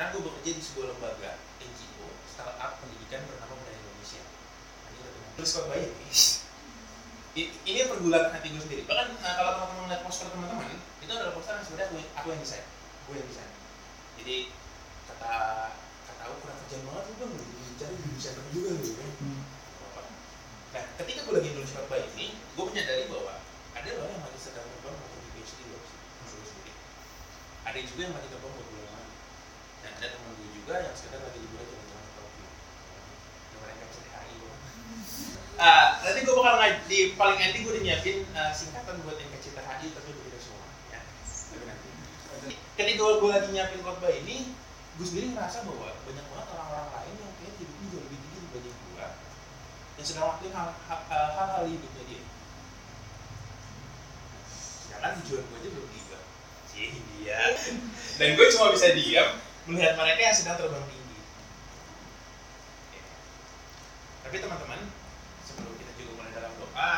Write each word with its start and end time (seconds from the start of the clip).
sekarang 0.00 0.16
gue 0.16 0.32
bekerja 0.32 0.50
di 0.56 0.62
sebuah 0.64 0.96
lembaga 0.96 1.36
NGO 1.60 2.08
startup 2.24 2.80
pendidikan 2.80 3.20
bernama 3.28 3.52
Budaya 3.52 3.76
Indonesia. 3.84 4.24
Udah 4.96 5.12
benar 5.12 5.30
tulis 5.36 5.52
khotbah 5.52 5.76
ini 7.36 7.80
pergulatan 7.84 8.32
hati 8.32 8.48
gue 8.48 8.64
sendiri. 8.64 8.88
Bahkan 8.88 9.08
uh, 9.20 9.34
kalau 9.36 9.52
teman-teman 9.60 9.92
lihat 9.92 10.00
poster 10.08 10.32
teman-teman 10.32 10.72
itu 11.04 11.12
adalah 11.12 11.36
poster 11.36 11.52
yang 11.52 11.68
sebenarnya 11.68 11.88
aku, 11.92 11.96
aku 12.16 12.26
yang 12.32 12.40
desain. 12.40 12.64
Gue 13.04 13.14
yang 13.20 13.28
desain. 13.28 13.50
Jadi 14.16 14.36
kata 15.04 15.32
kata 16.08 16.20
aku 16.24 16.34
kurang 16.48 16.56
kerjaan 16.64 16.82
banget 16.88 17.04
lu 17.04 17.14
bang. 17.20 17.32
Jadi 17.36 17.72
cari 17.76 17.94
di 18.00 18.08
desainer 18.16 18.44
juga 18.56 18.68
lu 18.72 18.92
kan. 18.96 19.10
Apa 19.84 20.00
nah 20.72 20.82
ketika 20.96 21.20
gue 21.28 21.34
lagi 21.44 21.48
nulis 21.52 21.72
khotbah 21.76 22.00
ini 22.00 22.40
gue 22.40 22.64
menyadari 22.72 23.04
bahwa 23.12 23.36
ada 23.76 23.90
loh 24.00 24.08
yang 24.08 24.24
lagi 24.24 24.40
sedang 24.40 24.64
terbang 24.64 24.96
untuk 24.96 25.20
di 25.28 25.44
PhD 25.44 25.60
loh 25.68 25.80
gue 25.84 26.72
ada 27.68 27.78
juga 27.84 28.00
yang 28.00 28.14
lagi 28.16 28.28
terbang 28.32 28.52
buat 28.56 28.68
bulan 28.72 28.90
dan 30.00 30.10
gue 30.16 30.48
juga 30.56 30.74
yang 30.80 30.96
sekedar 30.96 31.20
lagi 31.20 31.38
liburan 31.38 31.66
ke 31.68 31.76
Tokyo. 32.16 32.46
Yang 33.52 33.60
mereka 33.60 33.84
loh 34.40 34.56
Ah, 35.60 36.00
nanti 36.00 36.24
gue 36.24 36.32
bakal 36.32 36.56
di 36.88 36.98
paling 37.20 37.36
ending 37.36 37.62
gue 37.68 37.72
udah 37.76 37.84
nyiapin 37.84 38.24
ah, 38.32 38.48
singkatan 38.48 38.96
buat 39.04 39.20
NKCTHI 39.20 39.86
tapi 39.92 40.08
udah 40.08 40.24
tidak 40.24 40.40
semua 40.40 40.64
ya. 40.88 41.00
Tapi 41.04 41.64
nanti. 41.68 41.88
Ketika 42.80 43.02
gue, 43.20 43.28
lagi 43.28 43.48
nyiapin 43.52 43.84
khotbah 43.84 44.08
ini 44.08 44.56
gue 44.96 45.06
sendiri 45.06 45.36
ngerasa 45.36 45.68
bahwa 45.68 45.92
banyak 46.08 46.26
banget 46.32 46.46
orang-orang 46.56 46.88
lain 46.96 47.14
yang 47.20 47.32
kayak 47.36 47.52
hidupnya 47.60 47.86
jauh 47.92 48.02
lebih 48.08 48.18
tinggi 48.24 48.38
dibanding 48.40 48.76
gue 48.76 49.06
yang 50.00 50.06
sedang 50.08 50.24
hal- 50.32 50.76
hal- 50.88 51.06
hal-hal 51.36 51.64
hidupnya 51.68 52.02
dia. 52.08 52.22
Sedangkan 54.48 55.20
tujuan 55.20 55.44
gue 55.44 55.56
aja 55.60 55.68
belum 55.76 55.88
tiba 55.92 56.18
sih 56.72 56.88
dia. 57.20 57.38
Dan 58.16 58.28
gue 58.32 58.46
cuma 58.48 58.72
bisa 58.72 58.96
diam 58.96 59.28
melihat 59.68 59.98
mereka 59.98 60.20
yang 60.20 60.36
sedang 60.36 60.56
terbang 60.56 60.86
tinggi. 60.88 61.18
Ya. 62.96 63.02
tapi 64.24 64.36
teman-teman 64.40 64.80
sebelum 65.44 65.72
kita 65.76 65.92
juga 66.00 66.10
mulai 66.16 66.32
dalam 66.32 66.52
doa 66.56 66.90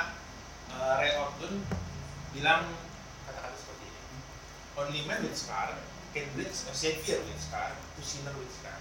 uh, 0.77 0.95
Ray 1.01 1.13
Orton 1.19 1.65
bilang 2.37 2.71
kata-kata 3.27 3.57
seperti 3.59 3.87
ini. 3.89 4.03
Only 4.79 5.01
man 5.09 5.25
with 5.27 5.35
scar 5.35 5.75
can 6.13 6.29
bridge 6.37 6.55
a 6.69 6.75
savior 6.77 7.19
with 7.25 7.41
scar 7.41 7.75
to 7.75 8.01
sinner 8.05 8.35
with 8.39 8.53
scar. 8.53 8.79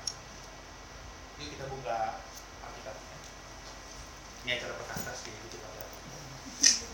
Yuk 1.41 1.57
kita 1.57 1.65
buka 1.71 2.21
Alkitabnya. 2.61 3.17
Ini 4.45 4.49
acara 4.61 4.73
perkantas 4.77 5.25
gitu 5.25 5.37
kita 5.49 5.67
lihat 5.71 5.89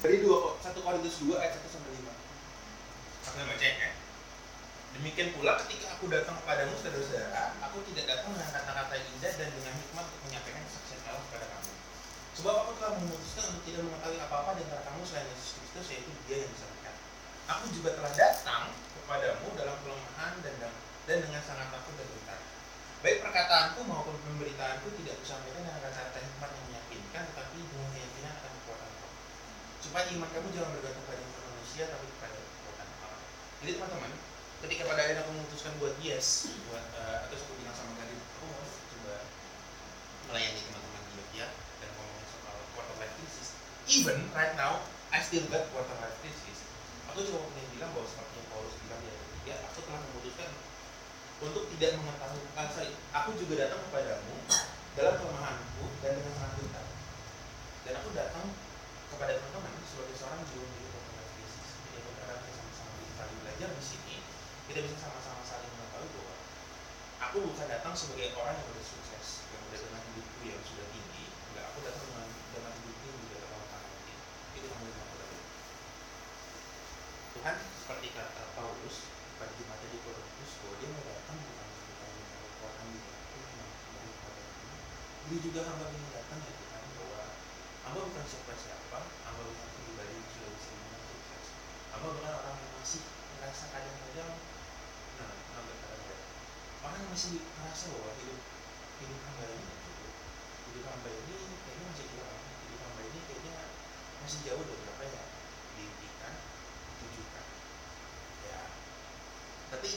dari 0.02 0.22
dua 0.22 0.56
satu 0.62 0.80
Korintus 0.86 1.20
2 1.26 1.36
ayat 1.36 1.58
1 1.58 1.74
sampai 1.74 1.90
5 1.90 3.28
aku 3.28 3.38
baca 3.44 3.66
ya 3.66 3.92
Demikian 4.96 5.36
pula 5.36 5.60
ketika 5.66 6.00
aku 6.00 6.08
datang 6.08 6.40
kepadamu 6.40 6.74
saudara-saudara, 6.80 7.58
aku 7.60 7.84
tidak 7.92 8.06
datang 8.08 8.32
dengan 8.32 8.50
kata-kata 8.56 8.96
indah 8.96 9.34
dan 9.36 9.50
dengan 9.52 9.74
hikmat 9.76 10.06
untuk 10.08 10.22
menyampaikan 10.32 10.64
kesaksian 10.64 11.02
Allah 11.12 11.24
kepada 11.28 11.46
kamu. 11.52 11.72
Sebab 12.38 12.54
aku 12.54 12.72
telah 12.80 12.94
memutuskan 13.02 13.44
untuk 13.52 13.64
tidak 13.68 13.82
mengetahui 13.84 14.20
apa-apa 14.24 14.50
di 14.56 14.62
antara 14.70 14.82
kamu 14.88 15.02
selain 15.04 15.28
Yesus 15.34 15.52
Kristus, 15.60 15.86
yaitu 15.92 16.12
Dia 16.30 16.38
yang 16.46 16.52
disalibkan. 16.56 16.96
Aku 17.48 17.66
juga 17.76 17.90
telah 18.00 18.14
datang 18.16 18.64
kepadamu 18.96 19.48
dalam 19.60 19.76
kelemahan 19.84 20.34
dan 20.46 20.54
dan 21.08 21.18
dengan 21.24 21.40
sangat 21.40 21.72
takut 21.72 21.96
dan 21.96 22.08
gentar. 22.12 22.40
Baik 23.00 23.24
perkataanku 23.24 23.80
maupun 23.88 24.20
pemberitaanku 24.20 24.92
tidak 25.00 25.16
kusampaikan 25.24 25.64
dengan 25.64 25.80
kata-kata 25.80 26.20
hikmat 26.20 26.50
yang 26.52 26.66
meyakinkan, 26.68 27.24
tetapi 27.32 27.58
dengan 27.64 27.90
keyakinan 27.96 28.34
akan 28.42 28.52
kekuatan 28.60 28.90
roh. 29.00 29.14
Supaya 29.80 30.06
iman 30.12 30.30
kamu 30.34 30.48
jangan 30.52 30.72
bergantung 30.76 31.06
pada 31.08 31.24
manusia, 31.24 31.84
tapi 31.88 32.06
kepada 32.12 32.38
kekuatan 32.42 32.88
Allah. 33.00 33.22
Jadi 33.64 33.72
teman-teman, 33.80 34.12
ketika 34.66 34.84
pada 34.90 35.02
akhirnya 35.06 35.22
aku 35.26 35.32
memutuskan 35.38 35.74
buat 35.78 35.94
yes 36.02 36.50
buat 36.70 36.86
uh, 36.98 37.28
atau 37.28 37.36
aku 37.38 37.54
bilang 37.62 37.76
sama 37.78 37.94
Gadin 38.00 38.18
aku 38.18 38.46
mau 38.50 38.64
coba 38.66 39.16
melayani 40.32 40.60
teman-teman 40.66 41.02
di 41.06 41.12
Jogja 41.18 41.46
dan 41.54 41.90
ngomongin 41.94 42.28
soal 42.32 42.58
quarter 42.74 42.96
life 42.98 43.14
crisis. 43.22 43.48
Even 43.88 44.18
right 44.34 44.56
now 44.58 44.82
I 45.14 45.22
still 45.24 45.46
got 45.48 45.70
quarter 45.72 45.96
life 46.02 46.18
crisis. 46.20 46.66
Aku 47.14 47.24
cuma 47.24 47.48
pengen 47.54 47.70
bilang 47.78 47.92
bahwa 47.94 48.08
seperti 48.10 48.36
yang 48.42 48.48
Paulus 48.52 48.76
bilang 48.82 49.00
ayat 49.06 49.18
ketiga 49.22 49.54
aku 49.72 49.80
telah 49.86 50.02
memutuskan 50.04 50.50
untuk 51.38 51.64
tidak 51.78 51.92
mengetahui 52.02 52.42
ah, 52.58 52.68
sorry, 52.74 52.92
aku 53.14 53.30
juga 53.38 53.54
datang 53.70 53.82
kepadamu 53.90 54.34
dalam 54.98 55.14
kelemahanku 55.22 55.86
dan 56.02 56.18
dengan 56.18 56.34
sangat 56.34 56.58
gentar 56.58 56.86
dan 57.86 57.94
aku 58.02 58.10
datang 58.18 58.46
kepada 59.14 59.38
teman-teman 59.38 59.86
sebagai 59.86 60.18
seorang 60.18 60.42
yang 60.42 60.50
belum 60.58 60.66
menjadi 60.66 60.88
quarter 60.90 61.14
life 61.14 61.32
crisis 61.38 61.68
jadi 61.86 61.96
aku 62.02 62.10
berharap 62.18 62.40
kita 62.42 62.54
sama-sama 62.58 62.92
saling 63.14 63.38
belajar 63.46 63.70
di 63.70 63.84
sini 63.86 64.16
kita 64.68 64.80
bisa 64.84 64.98
sama-sama 64.98 65.42
saling 65.46 65.72
mengetahui 65.78 66.10
bahwa 66.18 66.36
aku 67.38 67.54
bukan 67.54 67.70
datang 67.70 67.94
sebagai 67.94 68.34
orang 68.34 68.58
yang 68.58 68.66
udah 68.74 68.82
sukses 68.82 69.46
yang 69.54 69.62
udah 69.70 69.78
dengan 69.78 70.02
hidupku 70.10 70.42
yang 70.42 70.58
sudah 70.66 70.90
tinggi. 70.90 71.30
Enggak 71.54 71.70
aku 71.70 71.86
datang 71.86 72.06
dengan 72.10 72.26
dengan 72.50 72.74
hidupku 72.82 73.06
yang 73.06 73.18
juga 73.22 73.38
terlalu 73.46 73.66
tinggi 73.78 74.14
itu 74.58 74.66
yang 74.66 74.82
aku 74.82 75.16
tadi 75.22 75.38
Tuhan 77.38 77.56
seperti 77.62 78.08
kata 78.18 78.44
Paulus 78.58 79.06
pada 79.38 79.54
Jumat 79.54 79.78
di 79.86 80.02
Korintus 80.02 80.52
bahwa 80.66 80.76
dia 80.82 80.90
mau 80.90 81.04
datang 81.06 81.38
bukan 81.38 81.70
bukan 81.78 82.10
orang 82.66 82.90
yang 82.90 83.06
ini 85.30 85.38
juga 85.38 85.62
hamba 85.70 85.86
ingin 85.94 86.10
datang 86.18 86.40
ya 86.42 86.54
Tuhan 86.58 86.84
bahwa 86.98 87.22
hamba 87.86 88.00
bukan 88.02 88.26
siapa-siapa 88.26 89.00
hamba 89.30 89.42
bukan 89.46 89.70
pribadi 89.78 90.14
yang 90.18 90.26
sudah 90.34 90.50
bisa 90.58 90.74
sukses. 91.06 91.46
Hamba 91.94 92.08
bukan 92.18 92.34
orang 92.34 92.56
yang 92.58 92.72
masih 92.82 93.06
merasa 93.38 93.66
kadang-kadang 93.70 94.57
orang 96.88 97.04
masih 97.12 97.44
merasa 97.60 97.92
bahwa 97.92 98.16
hidup 98.16 98.40
hidup 99.04 99.20
hamba 99.28 99.46
ini 99.52 99.68
hidup 100.72 100.86
hamba 100.88 101.10
ini 101.12 101.36
kayaknya 101.68 101.86
masih 101.92 102.06
kurang. 102.16 102.40
Hidup 102.64 102.80
hamba 102.80 103.02
ini 103.04 103.20
kayaknya 103.28 103.56
masih 104.24 104.40
jauh 104.48 104.64
dari 104.64 104.84
apa 104.88 105.04
yang 105.04 105.28
diimpikan 105.76 106.34
ditujukan. 106.96 107.46
Ya. 108.48 108.62
Tapi 109.76 109.90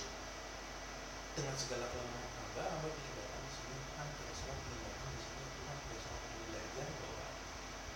dengan 1.38 1.54
segala 1.54 1.86
kelemahan 1.94 2.30
hamba 2.42 2.62
hamba 2.74 2.88
ingin 2.90 3.14
datang 3.14 3.42
di 3.46 3.52
sini. 3.54 3.76
Tuhan 3.86 4.08
kita 4.10 4.32
semua 4.34 4.54
ingin 4.58 4.80
datang 4.82 5.10
di 5.14 5.20
sini. 5.22 5.44
Tuhan 5.46 5.76
kita 5.86 5.96
semua 6.02 6.18
ingin 6.26 6.42
belajar 6.50 6.86
bahwa 6.98 7.26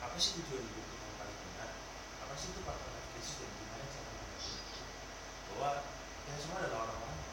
apa 0.07 0.17
sih 0.23 0.31
tujuan 0.39 0.63
hidup 0.71 0.87
kita 0.87 1.03
yang 1.03 1.17
paling 1.19 1.39
benar? 1.43 1.71
Apa 2.23 2.35
sih 2.39 2.49
itu 2.55 2.61
life 2.63 3.09
crisis 3.11 3.37
dan 3.43 3.51
gimana 3.59 3.85
cara 3.91 4.07
mengatasi 4.07 4.51
itu? 4.55 4.81
Bahwa 5.51 5.71
kita 6.23 6.39
semua 6.39 6.57
adalah 6.63 6.79
orang-orang 6.87 7.24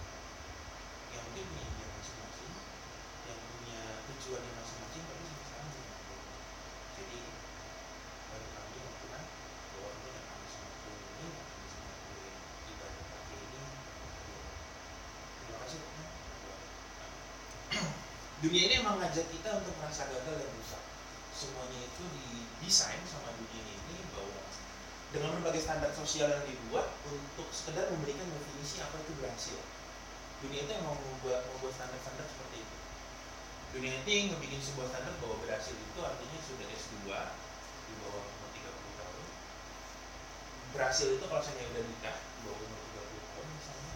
yang 1.12 1.24
mungkin 1.28 1.44
punya 1.52 1.64
impian 1.68 1.92
masing-masing 2.00 2.54
yang 3.28 3.40
punya 3.52 3.82
tujuannya 4.08 4.52
masing-masing 4.56 5.04
tapi 5.08 5.24
sama-sama 5.28 5.68
menyatu 5.72 6.16
jadi 6.96 7.20
bagi 8.32 8.50
kami 8.56 8.78
Tuhan 8.80 9.24
bahwa 9.76 9.90
mungkin 9.92 10.14
yang 10.16 10.28
kami 10.32 10.46
Tuhan 10.48 10.72
ini 11.12 11.28
yang 11.28 11.48
kami 11.52 11.66
Tuhan 11.68 11.96
ibadah 12.72 13.06
pagi 13.12 13.36
ini 13.36 13.62
terima 15.44 15.58
kasih 15.68 15.80
Tuhan 15.84 16.08
dunia 18.42 18.64
ini 18.66 18.76
emang 18.82 18.98
ngajak 18.98 19.30
kita 19.30 19.50
untuk 19.62 19.78
merasa 19.78 20.10
gagal 20.10 20.34
dan 20.34 20.50
rusak. 20.58 20.82
Semuanya 21.30 21.78
itu 21.78 22.04
didesain 22.10 22.98
sama 23.06 23.30
dunia 23.38 23.62
ini 23.62 23.98
bahwa 24.18 24.42
dengan 25.14 25.38
berbagai 25.38 25.62
standar 25.62 25.94
sosial 25.94 26.26
yang 26.34 26.44
dibuat 26.50 26.90
untuk 27.06 27.46
sekedar 27.54 27.94
memberikan 27.94 28.26
definisi 28.34 28.82
apa 28.82 28.98
itu 28.98 29.14
berhasil 29.22 29.60
dunia 30.42 30.66
itu 30.66 30.74
emang 30.74 30.98
membuat 30.98 31.46
membuat 31.54 31.74
standar-standar 31.78 32.26
seperti 32.26 32.66
itu. 32.66 32.78
Dunia 33.78 33.94
ini 34.04 34.34
ngebikin 34.34 34.58
sebuah 34.58 34.90
standar 34.90 35.14
bahwa 35.22 35.38
berhasil 35.46 35.78
itu 35.78 36.00
artinya 36.02 36.40
sudah 36.42 36.66
S2 36.66 36.98
di 37.88 37.94
bawah 38.02 38.24
umur 38.26 38.50
30 38.50 39.00
tahun. 39.00 39.26
Berhasil 40.74 41.08
itu 41.14 41.26
kalau 41.30 41.44
saya 41.46 41.66
udah 41.70 41.84
nikah 41.86 42.16
di 42.18 42.40
bawah 42.44 42.58
umur 42.58 42.82
30 42.90 43.32
tahun 43.32 43.48
misalnya. 43.54 43.96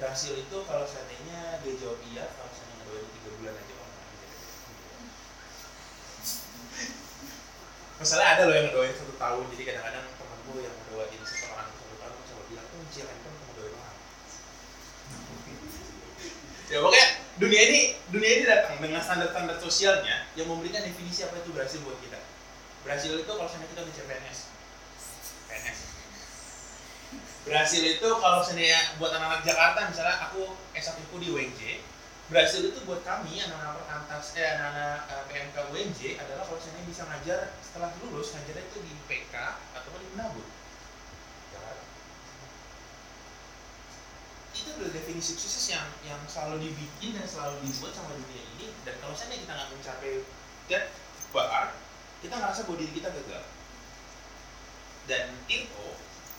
Berhasil 0.00 0.32
itu 0.34 0.56
kalau 0.64 0.86
seandainya 0.88 1.40
dia 1.60 1.74
jawab 1.76 2.00
iya 2.08 2.24
kalau 2.34 2.50
seandainya 2.56 2.76
ngedoain 2.86 3.08
tiga 3.20 3.30
bulan 3.36 3.54
aja 3.60 3.72
nggak 3.76 3.90
bisa 4.22 4.48
Masalah 7.96 8.26
ada 8.36 8.42
loh 8.48 8.54
yang 8.54 8.66
ngedoain 8.70 8.94
satu 8.94 9.14
tahun 9.16 9.44
jadi 9.56 9.62
kadang-kadang 9.72 10.04
temen 10.08 10.38
gue 10.46 10.60
yang 10.64 10.74
ngedoain 10.84 11.22
seseorang 11.24 11.68
satu 11.68 11.94
tahun 12.00 12.18
coba 12.32 12.42
bilang 12.48 12.66
tuh 12.70 12.80
cil 12.94 13.06
handphone 13.08 13.36
kamu 13.40 13.52
doain 13.56 13.74
orang 13.76 13.96
ya 16.66 16.78
pokoknya 16.82 17.06
dunia 17.38 17.62
ini 17.70 17.80
dunia 18.10 18.30
ini 18.40 18.44
datang 18.48 18.74
dengan 18.82 19.00
standar-standar 19.04 19.56
sosialnya 19.62 20.26
yang 20.34 20.50
memberikan 20.50 20.82
definisi 20.82 21.22
apa 21.22 21.38
itu 21.38 21.54
berhasil 21.54 21.78
buat 21.86 21.98
kita. 22.02 22.18
Berhasil 22.82 23.10
itu 23.14 23.26
kalau 23.26 23.46
misalnya 23.46 23.68
kita 23.70 23.80
udah 23.82 23.94
CPNS 23.94 24.38
PNS 25.46 25.80
berhasil 27.46 27.78
itu 27.78 28.08
kalau 28.18 28.42
misalnya 28.42 28.98
buat 28.98 29.14
anak-anak 29.14 29.46
Jakarta 29.46 29.86
misalnya 29.86 30.18
aku 30.26 30.58
S1 30.74 30.98
ku 31.14 31.22
di 31.22 31.30
UNJ 31.30 31.78
berhasil 32.26 32.58
itu 32.58 32.82
buat 32.82 33.06
kami 33.06 33.38
anak-anak 33.38 33.86
perkantas 33.86 34.34
eh 34.34 34.58
anak-anak 34.58 35.06
eh, 35.06 35.24
PMK 35.30 35.56
UNJ 35.70 36.00
adalah 36.18 36.42
kalau 36.42 36.58
misalnya 36.58 36.82
bisa 36.90 37.02
ngajar 37.06 37.40
setelah 37.62 37.94
lulus 38.02 38.34
ngajarnya 38.34 38.66
itu 38.66 38.78
di 38.82 38.92
PK 39.06 39.34
atau 39.78 39.94
di 39.94 40.06
Menabur 40.10 40.42
Jakarta 41.54 41.86
itu 44.64 44.70
adalah 44.72 44.92
definisi 44.92 45.36
sukses 45.36 45.64
yang 45.68 45.86
yang 46.06 46.20
selalu 46.24 46.70
dibikin 46.70 47.16
dan 47.16 47.26
selalu 47.28 47.60
dibuat 47.66 47.92
sama 47.92 48.16
dunia 48.16 48.42
ini. 48.56 48.72
Dan 48.86 48.94
kalau 49.02 49.12
misalnya 49.12 49.36
kita 49.42 49.52
nggak 49.52 49.70
mencapai 49.74 50.12
that 50.72 50.84
bar 51.34 51.74
kita 52.24 52.34
ngerasa 52.38 52.60
bahwa 52.64 52.78
diri 52.80 52.92
kita 52.96 53.08
gagal. 53.12 53.44
Dan 55.06 55.24
Tirto 55.46 55.88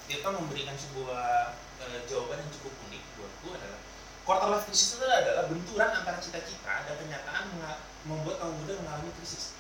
Tirto 0.08 0.30
memberikan 0.34 0.75
sebuah 0.75 1.56
uh, 1.84 2.00
jawaban 2.08 2.42
yang 2.42 2.52
cukup 2.58 2.74
unik 2.90 3.04
buatku 3.16 3.48
adalah 3.56 3.80
quarter 4.28 4.50
life 4.52 4.66
crisis 4.68 5.00
itu 5.00 5.06
adalah 5.08 5.48
benturan 5.48 5.92
antara 5.94 6.19
cita-cita 6.19 6.84
dan 6.84 6.96
kenyataan 7.00 7.48
membuat 8.04 8.44
kaum 8.44 8.56
muda 8.60 8.75
mengalami 8.84 9.12
krisis. 9.19 9.56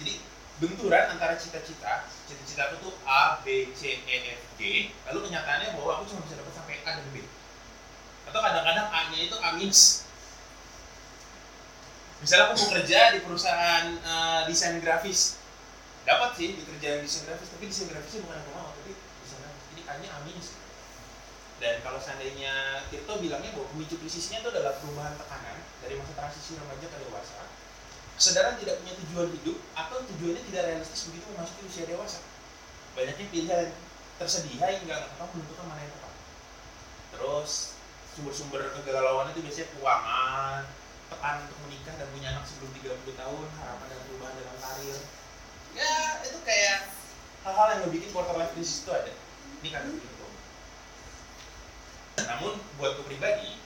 Jadi 0.00 0.22
benturan 0.60 1.16
antara 1.16 1.40
cita-cita 1.40 2.04
cita-cita 2.28 2.68
aku 2.68 2.92
tuh 2.92 2.94
A, 3.08 3.40
B, 3.40 3.72
C, 3.72 3.96
E, 4.04 4.16
F, 4.36 4.40
G 4.60 4.92
lalu 5.08 5.18
kenyataannya 5.26 5.72
bahwa 5.80 5.98
aku 5.98 6.12
cuma 6.12 6.20
bisa 6.28 6.36
dapat 6.36 6.52
sampai 6.52 6.84
A 6.84 7.00
dan 7.00 7.08
B 7.16 7.24
atau 8.30 8.40
kadang-kadang 8.40 8.86
A-nya 8.94 9.18
itu 9.26 9.36
A 9.42 9.58
minus 9.58 10.06
misalnya 12.22 12.52
aku 12.52 12.54
mau 12.62 12.68
kerja 12.78 12.98
di 13.16 13.20
perusahaan 13.26 13.84
uh, 14.06 14.40
desain 14.46 14.78
grafis 14.78 15.42
dapat 16.06 16.38
sih 16.38 16.54
di 16.54 16.62
kerjaan 16.62 17.02
desain 17.02 17.26
grafis 17.26 17.50
tapi 17.50 17.64
desain 17.66 17.90
grafisnya 17.90 18.24
bukan 18.24 18.38
aku 18.38 18.50
mau 18.54 18.70
tapi 18.78 18.94
desain 19.26 19.40
grafis 19.42 19.66
ini 19.74 19.82
A-nya 19.84 20.10
dan 21.60 21.76
kalau 21.84 22.00
seandainya 22.00 22.86
Tirto 22.88 23.20
bilangnya 23.20 23.52
bahwa 23.52 23.68
pemicu 23.76 24.00
krisisnya 24.00 24.40
itu 24.40 24.48
adalah 24.48 24.80
perubahan 24.80 25.12
tekanan 25.20 25.60
dari 25.84 26.00
masa 26.00 26.16
transisi 26.16 26.56
remaja 26.56 26.88
ke 26.88 26.96
dewasa 27.04 27.40
kesadaran 28.20 28.60
tidak 28.60 28.76
punya 28.84 28.92
tujuan 29.00 29.32
hidup 29.32 29.56
atau 29.72 30.04
tujuannya 30.12 30.44
tidak 30.52 30.62
realistis 30.68 31.08
begitu 31.08 31.24
memasuki 31.32 31.64
usia 31.64 31.88
dewasa. 31.88 32.20
Banyaknya 32.92 33.26
pilihan 33.32 33.72
tersedia 34.20 34.76
hingga 34.76 34.92
nggak 34.92 35.16
tahu 35.16 35.40
menentukan 35.40 35.64
mana 35.64 35.80
yang 35.80 35.92
tepat. 35.96 36.14
Terus 37.16 37.50
sumber-sumber 38.20 38.60
kegalauan 38.76 39.32
itu 39.32 39.40
biasanya 39.40 39.68
keuangan, 39.72 40.62
tekan 41.08 41.36
untuk 41.48 41.58
menikah 41.64 41.94
dan 41.96 42.06
punya 42.12 42.28
anak 42.36 42.44
sebelum 42.44 42.70
30 42.76 43.16
tahun, 43.16 43.46
harapan 43.56 43.86
dan 43.88 44.00
perubahan 44.04 44.34
dalam 44.36 44.56
karir. 44.60 44.98
Ya, 45.72 45.96
itu 46.28 46.38
kayak 46.44 46.92
hal-hal 47.48 47.66
yang 47.80 47.88
bikin 47.88 48.12
quarter 48.12 48.36
life 48.36 48.52
crisis 48.52 48.84
itu 48.84 48.92
ada. 48.92 49.12
Ini 49.64 49.68
kan 49.72 49.88
gitu. 49.88 50.26
Namun 52.28 52.60
buatku 52.76 53.08
pribadi, 53.08 53.56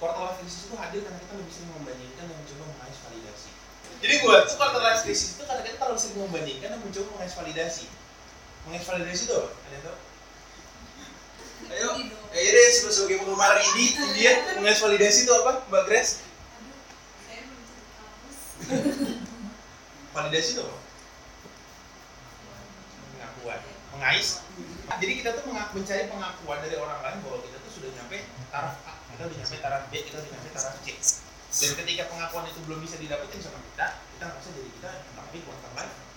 quarter 0.00 0.20
life 0.24 0.38
crisis 0.40 0.64
itu 0.64 0.74
hadir 0.80 1.00
karena 1.04 1.20
kita 1.20 1.32
lebih 1.36 1.52
sering 1.52 1.70
membandingkan 1.76 2.24
dan 2.24 2.36
mencoba 2.40 2.64
mengais 2.72 2.98
validasi 3.04 3.50
jadi 4.00 4.14
buat 4.24 4.48
tuh 4.48 4.56
quarter 4.56 4.80
life 4.80 5.04
crisis 5.04 5.36
itu 5.36 5.44
kadang-kadang 5.44 5.76
terlalu 5.76 5.98
sering 6.00 6.18
membandingkan 6.24 6.68
dan 6.72 6.80
mencoba 6.80 7.08
mengais 7.20 7.34
validasi 7.36 7.86
mengais 8.64 8.84
validasi 8.88 9.22
itu 9.28 9.40
ada 9.44 9.76
yang 9.76 9.96
ayo. 11.68 11.90
Ayo 12.30 12.48
deh 12.54 12.66
sebagai 12.72 13.20
penggemar 13.20 13.58
ini 13.74 13.86
dia 14.16 14.32
mengais 14.56 14.80
validasi 14.80 15.26
itu 15.26 15.32
apa 15.34 15.66
mbak 15.68 15.82
Grace? 15.90 16.24
Validasi 20.14 20.48
itu 20.56 20.62
apa? 20.64 20.78
Pengakuan. 23.16 23.60
Mengais. 23.98 24.28
Jadi 25.00 25.12
kita 25.22 25.30
tuh 25.38 25.44
mencari 25.50 26.04
pengakuan 26.10 26.58
dari 26.64 26.76
orang 26.78 27.00
lain 27.04 27.18
bahwa 27.22 27.38
kita 27.46 27.56
tuh 27.62 27.72
sudah 27.78 27.90
nyampe 27.94 28.26
taraf 28.50 28.74
A 28.88 28.92
kita 29.14 29.22
udah 29.28 29.36
nyampe 29.38 29.56
taraf 29.60 29.82
B 29.88 29.94
kita 30.02 30.16
udah 30.18 30.30
nyampe 30.34 30.48
taraf 30.56 30.74
C. 30.82 30.96
Dan 31.50 31.70
ketika 31.82 32.02
pengakuan 32.10 32.46
itu 32.46 32.62
belum 32.66 32.80
bisa 32.82 32.94
didapetin 32.98 33.42
sama 33.42 33.58
kita 33.74 34.00
kita 34.16 34.24
ngerasa 34.26 34.50
jadi 34.54 34.70
kita 34.80 34.90
tapi 35.18 35.38
life 35.44 35.94
crisis 35.94 36.09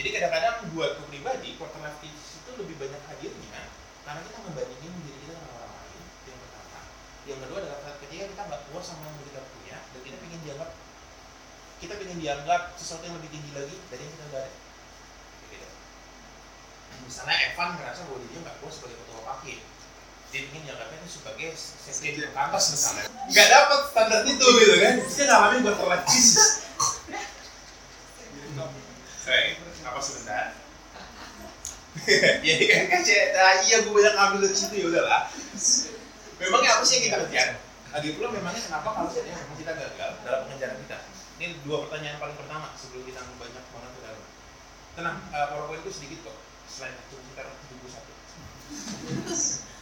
jadi 0.00 0.16
kadang-kadang 0.16 0.72
buat 0.72 0.96
aku 0.96 1.12
pribadi 1.12 1.60
quarter 1.60 1.76
life 1.84 2.00
crisis 2.00 2.40
itu 2.40 2.50
lebih 2.56 2.72
banyak 2.80 3.04
hadirnya 3.04 3.68
karena 4.08 4.20
kita 4.24 4.38
membandingin 4.48 4.92
diri 5.04 5.18
kita 5.28 5.36
dengan 5.36 5.52
orang 5.60 5.72
lain 5.76 6.04
yang 6.24 6.38
pertama. 6.40 6.80
Yang 7.28 7.38
kedua 7.44 7.58
adalah 7.60 7.78
ketika 8.00 8.24
kita 8.32 8.42
nggak 8.48 8.62
puas 8.72 8.84
sama 8.88 9.04
yang 9.04 9.20
kita 9.28 9.42
punya 9.44 9.76
dan 9.76 10.00
kita 10.00 10.16
ingin 10.24 10.40
dianggap 10.48 10.70
kita 11.84 11.92
ingin 12.00 12.18
dianggap 12.24 12.62
sesuatu 12.80 13.04
yang 13.04 13.16
lebih 13.20 13.28
tinggi 13.28 13.52
lagi 13.52 13.76
dari 13.92 14.00
yang 14.00 14.12
kita 14.16 14.24
udah 14.24 14.40
ada. 14.40 14.52
Gitu. 15.52 15.68
misalnya 17.04 17.36
Evan 17.52 17.68
merasa 17.76 18.00
bahwa 18.08 18.18
dia 18.24 18.40
nggak 18.40 18.56
puas 18.64 18.72
sebagai 18.80 18.96
ketua 19.04 19.20
wakil. 19.28 19.58
Dia 20.32 20.40
ingin 20.48 20.62
dianggapnya 20.64 20.96
itu 20.96 21.10
sebagai 21.20 21.48
sekjen 21.60 22.12
di 22.16 22.20
kantor 22.32 22.56
misalnya. 22.56 23.04
Nggak 23.28 23.48
dapat 23.52 23.80
standar 23.92 24.20
itu 24.24 24.46
gitu 24.48 24.76
kan. 24.80 24.94
Dia 24.96 25.24
ngalamin 25.28 25.60
buat 25.60 25.76
terlihat 25.76 26.02
Jesus 26.08 26.70
Baik, 29.28 29.60
apa 29.84 30.00
sebentar? 30.00 30.46
ya 32.46 32.54
kan 32.70 32.84
kaca, 32.88 33.16
nah, 33.34 33.54
iya 33.66 33.76
gue 33.82 33.92
banyak 33.92 34.14
ambil 34.16 34.38
dari 34.46 34.56
situ 34.56 34.74
ya 34.78 34.86
udahlah. 34.88 35.22
Memangnya 36.40 36.70
apa 36.78 36.82
sih 36.86 36.94
yang 36.96 37.04
kita 37.10 37.16
kejar? 37.28 37.48
Lagi 37.90 38.08
pula 38.16 38.28
memangnya 38.32 38.62
kenapa 38.64 38.88
kalau 38.94 39.08
saya 39.10 39.28
memang 39.28 39.58
kita 39.58 39.72
gagal 39.74 40.10
dalam 40.24 40.40
pengejaran 40.48 40.78
kita? 40.86 40.98
Ini 41.36 41.46
dua 41.66 41.84
pertanyaan 41.84 42.16
paling 42.22 42.36
pertama 42.38 42.72
sebelum 42.78 43.04
kita 43.04 43.20
banyak 43.36 43.64
banget 43.74 43.90
ke 43.92 44.00
dalam. 44.06 44.22
Tenang, 44.96 45.16
uh, 45.34 45.46
PowerPoint 45.52 45.82
itu 45.84 45.90
sedikit 45.92 46.18
kok, 46.30 46.36
selain 46.70 46.94
cuma 47.10 47.20
sekitar 47.20 47.44
71 47.50 48.10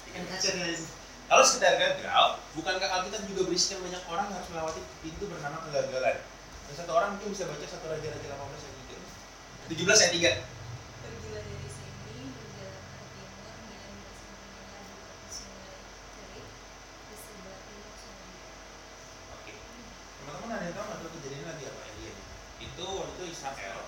ikan 0.08 0.24
kaca 0.24 0.48
dan 0.56 0.80
kalau 1.28 1.44
sekedar 1.44 1.76
gagal, 1.76 2.40
bukankah 2.56 2.88
Alkitab 2.88 3.28
juga 3.28 3.52
berisikan 3.52 3.84
banyak 3.84 4.00
orang 4.08 4.32
harus 4.32 4.48
melewati 4.48 4.80
pintu 5.04 5.28
bernama 5.28 5.60
kegagalan? 5.68 6.24
Dan 6.64 6.72
satu 6.72 6.96
orang 6.96 7.20
mungkin 7.20 7.36
bisa 7.36 7.44
baca 7.44 7.66
satu 7.68 7.84
Raja-Raja 7.84 8.32
18 8.32 8.32
ayat 8.32 8.76
3. 8.77 8.77
17 9.68 9.84
ayat 9.84 10.12
3. 10.16 10.56
teman-teman 20.24 20.56
ada 20.56 20.64
yang 20.64 20.76
tahu 20.76 20.86
nggak 20.88 21.12
kejadian 21.20 21.44
lagi 21.52 21.64
apa 21.68 21.80
ya? 21.84 22.12
Itu 22.64 22.84
waktu 22.96 23.12
itu 23.12 23.24
Israel 23.28 23.78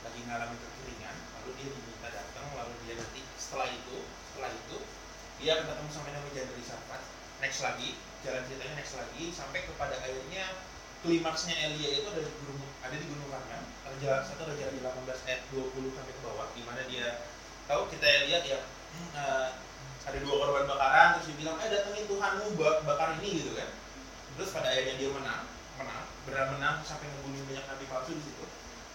lagi 0.00 0.20
ngalamin 0.24 0.56
kekeringan 0.56 1.16
lalu 1.36 1.50
dia 1.60 1.68
diminta 1.76 2.08
datang 2.08 2.48
lalu 2.56 2.72
dia 2.88 2.96
nanti 2.96 3.20
setelah 3.36 3.68
itu 3.68 4.08
setelah 4.32 4.48
itu 4.48 4.78
dia 5.44 5.60
akan 5.60 5.64
ketemu 5.68 5.90
sama 5.92 6.08
Nabi 6.08 6.30
dari 6.32 6.64
Safat 6.64 7.04
next 7.44 7.60
lagi 7.60 8.00
jalan 8.24 8.48
ceritanya 8.48 8.80
next 8.80 8.96
lagi 8.96 9.24
sampai 9.36 9.60
kepada 9.68 10.00
akhirnya 10.00 10.56
klimaksnya 11.04 11.54
Elia 11.54 12.02
itu 12.02 12.08
ada 12.10 12.22
di 12.22 12.32
gunung 12.42 12.58
ada 12.82 12.94
di 12.94 13.06
gunung 13.06 13.28
Karmel 13.30 13.62
raja 13.86 14.10
satu 14.26 14.42
raja 14.46 14.64
raja 14.68 14.80
18 14.82 15.28
ayat 15.30 15.40
20 15.54 15.96
sampai 15.96 16.12
ke 16.12 16.20
bawah 16.22 16.46
di 16.54 16.62
mana 16.66 16.82
dia 16.90 17.26
tahu 17.68 17.86
kita 17.92 18.06
lihat 18.30 18.42
ya 18.48 18.60
uh, 19.14 19.48
ada 20.08 20.18
dua 20.24 20.34
korban 20.40 20.64
bakaran 20.64 21.08
terus 21.20 21.28
dia 21.28 21.36
bilang 21.44 21.56
eh 21.60 21.68
datengin 21.68 22.08
Tuhanmu 22.08 22.56
bakar 22.58 23.20
ini 23.20 23.44
gitu 23.44 23.52
kan. 23.52 23.68
Terus 24.40 24.48
pada 24.56 24.72
akhirnya 24.72 24.96
dia 24.96 25.10
menang 25.12 25.44
menang 25.76 26.04
benar 26.24 26.44
menang 26.56 26.76
sampai 26.80 27.04
ngebunuh 27.12 27.44
banyak 27.44 27.64
nabi 27.68 27.84
palsu 27.92 28.16
di 28.16 28.22
situ. 28.24 28.44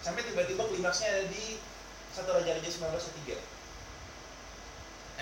Sampai 0.02 0.26
tiba-tiba 0.26 0.66
klimaksnya 0.66 1.08
ada 1.14 1.24
di 1.30 1.62
satu 2.10 2.34
raja 2.34 2.58
raja 2.58 2.70
19 2.70 2.82
ayat 2.82 3.14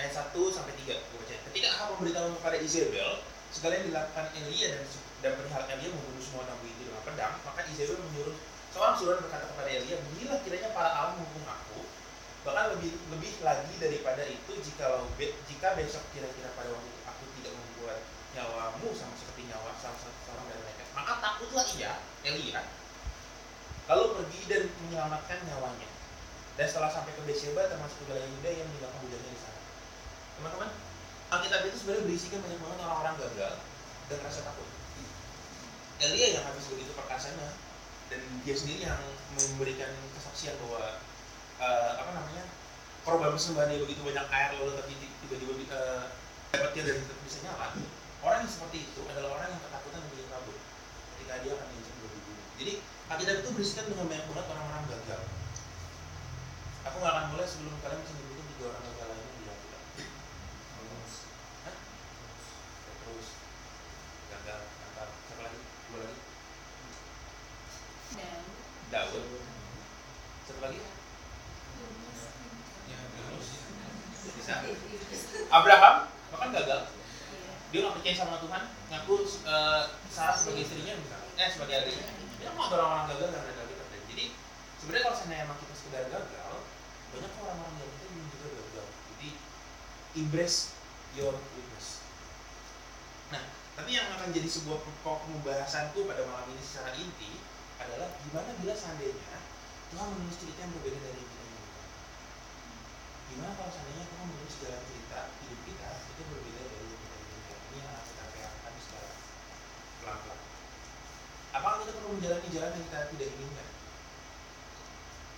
ayat 0.00 0.12
1 0.32 0.56
sampai 0.56 0.72
3 0.80 0.96
baca. 0.96 1.34
Ketika 1.52 1.68
Ahab 1.76 2.00
memberitahu 2.00 2.40
kepada 2.40 2.56
Isabel 2.56 3.20
segala 3.52 3.72
yang 3.76 3.92
dilakukan 3.92 4.26
Elia 4.32 4.66
dan 4.72 4.82
dan 5.22 5.38
perihal 5.38 5.62
Elia 5.70 5.88
membunuh 5.94 6.18
semua 6.18 6.42
nabi 6.50 6.74
itu 6.74 6.82
dengan 6.90 7.02
pedang, 7.06 7.34
maka 7.46 7.62
Isabel 7.70 7.96
menyuruh 8.10 8.34
seorang 8.74 8.94
suruhan 8.98 9.22
berkata 9.22 9.46
kepada 9.54 9.70
Elia, 9.70 9.96
"Beginilah 10.02 10.38
kiranya 10.42 10.70
para 10.74 10.90
Allah 10.90 11.14
menghukum 11.14 11.46
aku, 11.46 11.78
bahkan 12.42 12.74
lebih 12.74 12.90
lebih 13.14 13.32
lagi 13.46 13.74
daripada 13.78 14.26
itu 14.26 14.52
jika 14.66 15.06
jika 15.46 15.68
besok 15.78 16.02
kira-kira 16.10 16.50
pada 16.58 16.74
waktu 16.74 16.90
itu 16.90 17.00
aku 17.06 17.24
tidak 17.38 17.54
membuat 17.54 17.98
nyawamu 18.34 18.90
sama 18.98 19.14
seperti 19.14 19.46
nyawa 19.46 19.70
salah 19.78 19.98
satu 20.02 20.18
seorang 20.26 20.46
dari 20.50 20.60
mereka, 20.66 20.82
maka 20.98 21.12
takutlah 21.22 21.66
ia 21.78 21.92
Elia 22.26 22.62
lalu 23.90 24.04
pergi 24.14 24.40
dan 24.46 24.62
menyelamatkan 24.86 25.38
nyawanya. 25.46 25.90
Dan 26.54 26.66
setelah 26.68 26.92
sampai 26.92 27.16
ke 27.16 27.22
Beersheba 27.24 27.64
termasuk 27.64 27.96
ke 28.04 28.12
wilayah 28.12 28.28
Yuda 28.28 28.50
yang 28.52 28.66
meninggalkan 28.68 29.00
budaknya 29.08 29.30
di 29.32 29.40
sana. 29.40 29.60
Teman-teman 30.36 30.70
Alkitab 31.32 31.60
itu 31.64 31.76
sebenarnya 31.80 32.04
berisikan 32.04 32.38
banyak 32.44 32.60
banget 32.60 32.78
orang-orang 32.84 33.16
gagal 33.24 33.54
dan 34.12 34.18
rasa 34.20 34.40
takut 34.44 34.68
Elia 36.02 36.38
yang 36.40 36.44
habis 36.50 36.66
begitu 36.66 36.90
perkasanya. 36.98 37.54
Dan 38.10 38.20
dia 38.44 38.54
sendiri 38.58 38.84
yang 38.84 39.00
memberikan 39.38 39.88
kesaksian 40.18 40.58
bahwa 40.66 41.00
uh, 41.62 41.92
apa 41.96 42.10
namanya 42.12 42.44
korban 43.06 43.32
persembahan 43.32 43.72
dia 43.72 43.80
begitu 43.80 44.04
banyak 44.04 44.26
air 44.28 44.50
lalu 44.60 44.76
tiba-tiba 45.24 45.52
uh, 45.72 46.12
dapatnya 46.52 46.82
dan 46.92 46.96
tetap 47.00 47.18
bisa 47.24 47.38
nyala. 47.46 47.72
Orang 48.22 48.44
yang 48.44 48.52
seperti 48.52 48.84
itu 48.84 49.00
adalah 49.08 49.40
orang 49.40 49.48
yang 49.56 49.62
ketakutan 49.64 50.00
menjadi 50.04 50.24
kabur 50.28 50.56
ketika 51.16 51.34
dia 51.42 51.52
akan 51.56 51.66
diinjak 51.72 51.94
dibunuh 51.96 52.46
jadi 52.60 52.72
Alkitab 53.10 53.36
itu 53.42 53.50
berisikan 53.58 53.84
dengan 53.90 54.06
banyak 54.06 54.26
banget 54.30 54.46
orang-orang 54.54 54.84
gagal. 54.86 55.22
Aku 56.86 56.96
nggak 57.02 57.12
akan 57.12 57.26
mulai 57.34 57.46
sebelum 57.48 57.74
kalian 57.82 58.00
bisa 58.06 58.14
nyebutin 58.14 58.46
tiga 58.54 58.64
orang 58.70 58.91
Daud. 68.92 69.24
Satu 70.48 70.60
lagi? 70.60 70.80
Bisa. 74.36 74.54
Abraham? 75.50 75.96
Bahkan 76.34 76.50
gagal. 76.52 76.80
Percaya 77.72 78.18
sama 78.18 78.36
Tuhan 78.42 78.62
ngaku 78.92 79.14
uh, 79.46 79.94
Sarah 80.10 80.36
sebagai 80.36 80.66
istrinya 80.66 80.92
misalnya 80.98 81.30
eh 81.38 81.48
sebagai 81.48 81.74
adiknya. 81.86 82.10
Banyak 82.36 82.52
banget 82.58 82.72
orang-orang 82.76 83.06
gagal 83.14 83.28
karena 83.30 83.52
gagal 83.54 83.66
kita 83.70 83.84
jadi 84.10 84.24
sebenarnya 84.82 85.04
kalau 85.06 85.16
seandainya 85.16 85.44
emang 85.46 85.58
kita 85.62 85.74
sekedar 85.78 86.04
gagal 86.10 86.54
banyak 87.14 87.32
orang-orang 87.38 87.74
yang 87.78 87.90
kita 87.96 88.04
juga 88.42 88.48
gagal. 88.58 88.86
Jadi 88.90 89.28
embrace 90.18 90.74
your 91.14 91.32
weakness. 91.54 92.02
Nah 93.30 93.42
tapi 93.78 93.90
yang 93.94 94.10
akan 94.18 94.28
jadi 94.34 94.48
sebuah 94.50 94.82
pokok 94.82 95.16
pembahasanku 95.30 96.04
pada 96.04 96.26
malam 96.28 96.50
ini 96.52 96.60
secara 96.60 96.92
inti 96.98 97.38
adalah 97.82 98.08
gimana 98.22 98.50
bila 98.62 98.74
seandainya 98.78 99.34
Tuhan 99.90 100.06
menulis 100.16 100.36
cerita 100.38 100.58
yang 100.62 100.72
berbeda 100.78 100.98
dari 101.02 101.22
kita 101.22 101.42
gimana 103.32 103.56
kalau 103.56 103.72
seandainya 103.72 104.04
Tuhan 104.12 104.26
menulis 104.28 104.54
jalan 104.60 104.82
cerita 104.92 105.18
hidup 105.40 105.60
kita 105.64 105.88
itu 106.04 106.22
berbeda 106.28 106.62
dari 106.68 106.84
yang 106.84 107.00
kita 107.00 107.16
inginkan? 107.16 107.58
Ini 107.64 107.76
yang 107.80 107.88
akan 107.88 108.04
kita 108.04 108.24
reakan 108.36 108.72
secara 108.76 109.10
pelan-pelan. 110.04 110.40
Apakah 111.56 111.76
kita 111.80 111.92
perlu 111.96 112.10
menjalani 112.20 112.48
jalan 112.52 112.72
yang 112.76 112.84
kita 112.92 112.98
tidak 113.16 113.28
inginkan? 113.32 113.68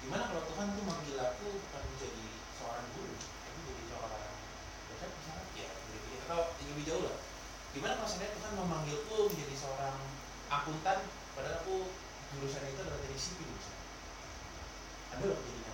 Gimana 0.03 0.23
kalau 0.27 0.43
Tuhan 0.51 0.67
tuh 0.75 0.85
manggil 0.91 1.17
aku 1.23 1.47
bukan 1.55 1.83
menjadi 1.95 2.27
seorang 2.59 2.87
guru 2.99 3.15
tapi 3.15 3.57
menjadi 3.63 3.85
seorang 3.95 4.25
dosen 4.91 5.11
misalnya? 5.15 5.45
Ya 5.55 5.71
gitu 5.71 6.09
atau 6.27 6.41
lebih 6.67 6.85
jauh 6.91 7.03
lah. 7.07 7.17
Gimana 7.79 7.93
kalau 7.95 8.09
seandainya 8.11 8.35
Tuhan 8.43 8.53
memanggilku 8.59 9.19
menjadi 9.31 9.55
seorang 9.55 9.97
akuntan 10.51 10.99
padahal 11.39 11.63
aku 11.63 11.77
jurusan 12.39 12.63
itu 12.67 12.81
adalah 12.83 13.01
dari 13.01 13.17
misalnya 13.17 13.83
ada 15.15 15.25
loh 15.31 15.39
jadi 15.41 15.65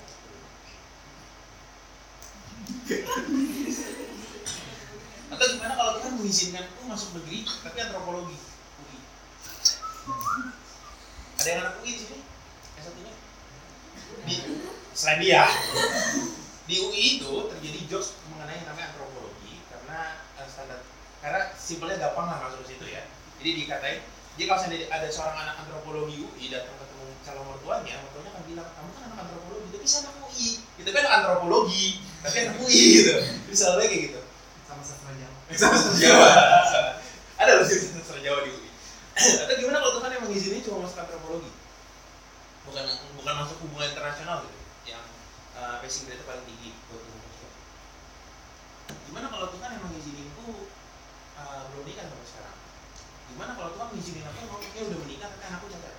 Atau 5.31 5.47
gimana 5.57 5.75
kalau 5.79 5.93
Tuhan 6.02 6.12
mengizinkan 6.19 6.67
aku 6.67 6.83
masuk 6.90 7.11
negeri 7.23 7.47
tapi 7.47 7.79
antropologi 7.79 8.37
UI. 8.83 8.99
Ada 11.38 11.49
yang 11.49 11.61
anak 11.64 11.75
UI 11.81 11.90
di 11.95 12.00
sini? 12.02 12.19
s 12.21 12.83
satunya? 12.83 13.14
Di, 14.26 14.35
selain 14.93 15.19
dia. 15.23 15.47
Di 16.67 16.75
UI 16.83 17.23
itu 17.23 17.33
terjadi 17.50 17.81
jokes 17.87 18.19
mengenai 18.31 18.59
yang 18.59 18.67
namanya 18.75 18.90
antropologi 18.95 19.62
karena 19.71 19.99
uh, 20.38 20.47
standar 20.50 20.83
karena 21.23 21.40
simpelnya 21.55 21.97
gampang 22.02 22.26
lah 22.26 22.38
masuk 22.43 22.67
situ 22.67 22.87
ya. 22.90 23.07
Jadi 23.40 23.50
dikatain, 23.64 24.02
jadi 24.41 24.49
kalau 24.57 24.73
ada 24.73 25.09
seorang 25.13 25.37
anak 25.37 25.55
antropologi 25.61 26.25
UI 26.25 26.49
datang 26.49 26.73
ketemu 26.81 27.13
calon 27.29 27.45
mertuanya, 27.45 28.01
mertuanya 28.01 28.31
akan 28.33 28.45
bilang, 28.49 28.69
kamu 28.73 28.89
kan 28.97 29.03
anak 29.13 29.19
antropologi, 29.21 29.69
tapi 29.69 29.85
saya 29.85 30.01
anak 30.09 30.17
UI. 30.25 30.49
Itu 30.81 30.91
kan 30.97 31.05
antropologi, 31.13 31.87
tapi 32.25 32.37
anak 32.49 32.57
UI 32.65 32.81
gitu. 32.97 33.13
Jadi 33.21 33.53
selalu 33.61 33.79
kayak 33.85 34.01
gitu. 34.09 34.21
Sama 34.65 34.81
sastra 34.81 35.13
Jawa. 35.13 35.37
Sama 35.61 35.77
sastra 35.77 36.01
Jawa. 36.01 36.29
ada 37.37 37.51
loh 37.53 37.67
sih 37.69 37.79
sastra 37.93 38.19
Jawa 38.25 38.39
di 38.49 38.51
UI. 38.57 38.71
Atau 39.45 39.55
gimana 39.61 39.77
kalau 39.85 39.93
Tuhan 40.01 40.09
yang 40.09 40.23
mengizini 40.25 40.65
cuma 40.65 40.89
masuk 40.89 40.99
antropologi? 41.05 41.53
Bukan 42.65 42.85
bukan 43.21 43.35
masuk 43.45 43.57
hubungan 43.61 43.93
internasional 43.93 44.49
gitu, 44.49 44.61
yang 44.89 45.05
uh, 45.53 45.85
passing 45.85 46.09
grade 46.09 46.25
paling 46.25 46.49
tinggi 46.49 46.73
buat 46.89 47.05
Gimana 49.05 49.29
kalau 49.29 49.53
Tuhan 49.53 49.69
yang 49.69 49.85
mengiziniku 49.85 50.65
uh, 51.37 51.69
belum 51.77 51.85
nikah 51.85 52.09
sampai 52.09 52.25
sekarang? 52.25 52.60
Gimana 53.35 53.53
kalau 53.55 53.71
Tuhan 53.75 53.89
mengizinin 53.95 54.25
aku 54.27 54.39
mau 54.51 54.59
ya 54.61 54.83
udah 54.87 54.99
menikah 55.07 55.29
tapi 55.31 55.45
anakku 55.47 55.67
cacat? 55.71 55.97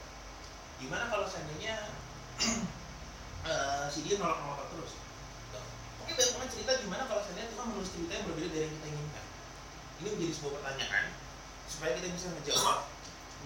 Gimana 0.81 1.03
kalau 1.07 1.25
seandainya 1.29 1.73
uh, 3.47 3.85
si 3.93 3.99
dia 4.05 4.19
nolak-nolak 4.19 4.67
terus? 4.73 4.97
Oke 6.01 6.11
banyak 6.17 6.33
banget 6.35 6.49
cerita 6.51 6.71
gimana 6.81 7.03
kalau 7.05 7.21
seandainya 7.23 7.53
Tuhan 7.53 7.67
menulis 7.71 7.91
cerita 7.93 8.11
yang 8.17 8.25
berbeda 8.27 8.49
dari 8.51 8.63
yang 8.67 8.73
kita 8.75 8.87
inginkan. 8.89 9.25
Ini 10.01 10.07
menjadi 10.17 10.33
sebuah 10.33 10.53
pertanyaan 10.59 11.05
supaya 11.69 11.91
kita 11.95 12.07
bisa 12.09 12.27
menjawab 12.33 12.77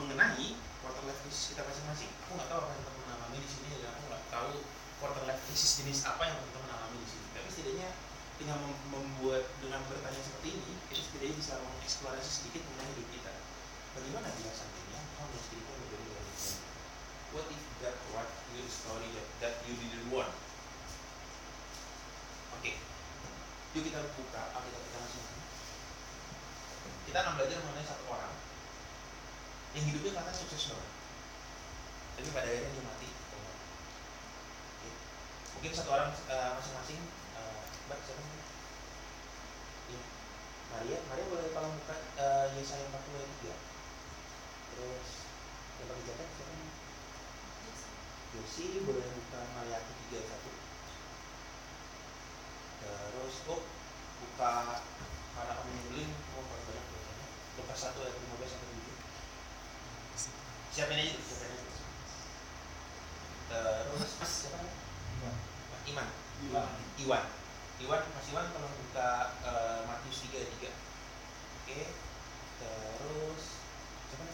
mengenai 0.01 0.48
quarter 0.82 1.04
life 1.06 1.20
crisis 1.24 1.54
kita 1.54 1.62
masing-masing. 1.68 2.10
Aku 2.25 2.32
nggak 2.39 2.50
tahu 2.50 2.60
apa 2.63 2.72
yang 2.74 2.84
teman 2.88 3.08
alami 3.12 3.38
di 3.38 3.50
sini 3.50 3.68
dan 3.80 3.89
aku 3.94 4.01
nggak 4.08 4.24
tahu 4.32 4.51
quarter 5.04 5.24
life 5.27 5.42
crisis 5.46 5.72
jenis 5.84 6.00
apa 6.08 6.24
yang 6.25 6.38
teman 6.51 6.70
alami 6.72 6.98
di 7.04 7.08
sini. 7.12 7.25
Tapi 7.36 7.48
setidaknya 7.51 7.89
dengan 8.36 8.60
membuat 8.92 9.44
dengan 9.63 9.80
bertanya 9.88 10.22
seperti 10.24 10.60
ini, 10.60 10.74
kita 10.92 11.01
setidaknya 11.08 11.36
bisa 11.39 11.54
mengeksplorasi 11.60 12.30
sedikit 12.30 12.62
mengenai 12.68 12.92
hidup 12.96 13.08
kita. 13.12 13.34
Bagaimana 13.96 14.28
seandainya 14.28 15.00
Tuhan 15.08 15.24
menulis 15.24 15.46
cerita 15.48 15.72
yang 15.72 15.80
berbeda 15.88 16.04
dari 16.04 16.32
kita? 16.36 16.60
What 17.32 17.48
if 17.48 17.64
God 17.80 17.96
wrote 18.12 18.36
your 18.52 18.68
story 18.68 19.08
that, 19.16 19.28
that 19.40 19.54
you 19.64 19.74
didn't 19.80 20.12
want? 20.12 20.36
Oke, 22.60 22.60
okay. 22.60 22.75
yuk 23.72 23.88
kita 23.88 24.04
buka 24.20 24.42
Alkitab 24.52 24.84
kita 24.84 24.98
masing-masing. 25.00 25.44
Kita 27.08 27.18
akan 27.24 27.34
belajar 27.40 27.58
mengenai 27.64 27.88
satu 27.88 28.04
orang 28.12 28.36
yang 29.80 29.84
hidupnya 29.88 30.12
katanya 30.12 30.40
sukses 30.44 30.75
banget, 30.75 30.92
tapi 32.20 32.30
pada 32.36 32.48
akhirnya 32.52 32.75
dia 32.75 32.84
mati. 32.84 33.10
Okay. 33.16 34.92
Mungkin 35.56 35.72
satu 35.72 35.90
orang 35.96 36.12
uh, 36.12 36.52
masing-masing, 36.60 37.00
uh, 37.40 37.64
Mbak 37.88 38.00
siapa? 38.04 38.24
Ya. 39.88 40.02
Maria, 40.75 40.98
Maria 41.08 41.25
boleh 41.32 41.48
tolong 41.56 41.80
buka 41.80 41.96
uh, 42.20 42.52
Yesaya 42.60 42.92
40 42.92 43.24
ayat 43.24 43.32
3 43.64 43.75
terus 44.75 45.10
yang 45.79 45.88
pakai 45.88 46.03
jaket 46.08 46.29
siapa? 46.36 46.55
Yosi 48.36 48.65
boleh 48.84 49.08
buka 49.15 49.39
Malayaki 49.55 49.94
31 50.12 50.27
terus 52.86 53.36
oh 53.50 53.63
buka 54.22 54.53
karena 55.36 55.53
nyebelin 55.65 56.12
oh 56.36 56.44
paling 56.46 56.65
banyak 56.67 56.86
biasanya 56.91 57.27
Lukas 57.58 57.84
1 57.88 57.96
ayat 57.96 58.15
15 58.20 58.51
sampai 58.51 58.67
7 58.75 58.84
siapin 60.75 61.00
aja 61.00 61.15
siapin 61.24 61.55
aja 61.55 61.63
terus 63.50 64.12
siapa? 64.20 64.60
Iwan 65.15 65.36
Iman. 65.86 66.10
Iwan. 66.50 66.65
Iwan. 66.98 67.24
Iwan 67.77 68.01
Mas 68.17 68.25
Iwan 68.34 68.50
tolong 68.50 68.74
buka 68.74 69.38
uh, 69.46 69.86
Matius 69.86 70.25
3 70.27 70.34
ayat 70.34 70.50
3 70.60 70.65
oke. 71.62 71.79
Terus 72.58 73.44
siapa 74.10 74.25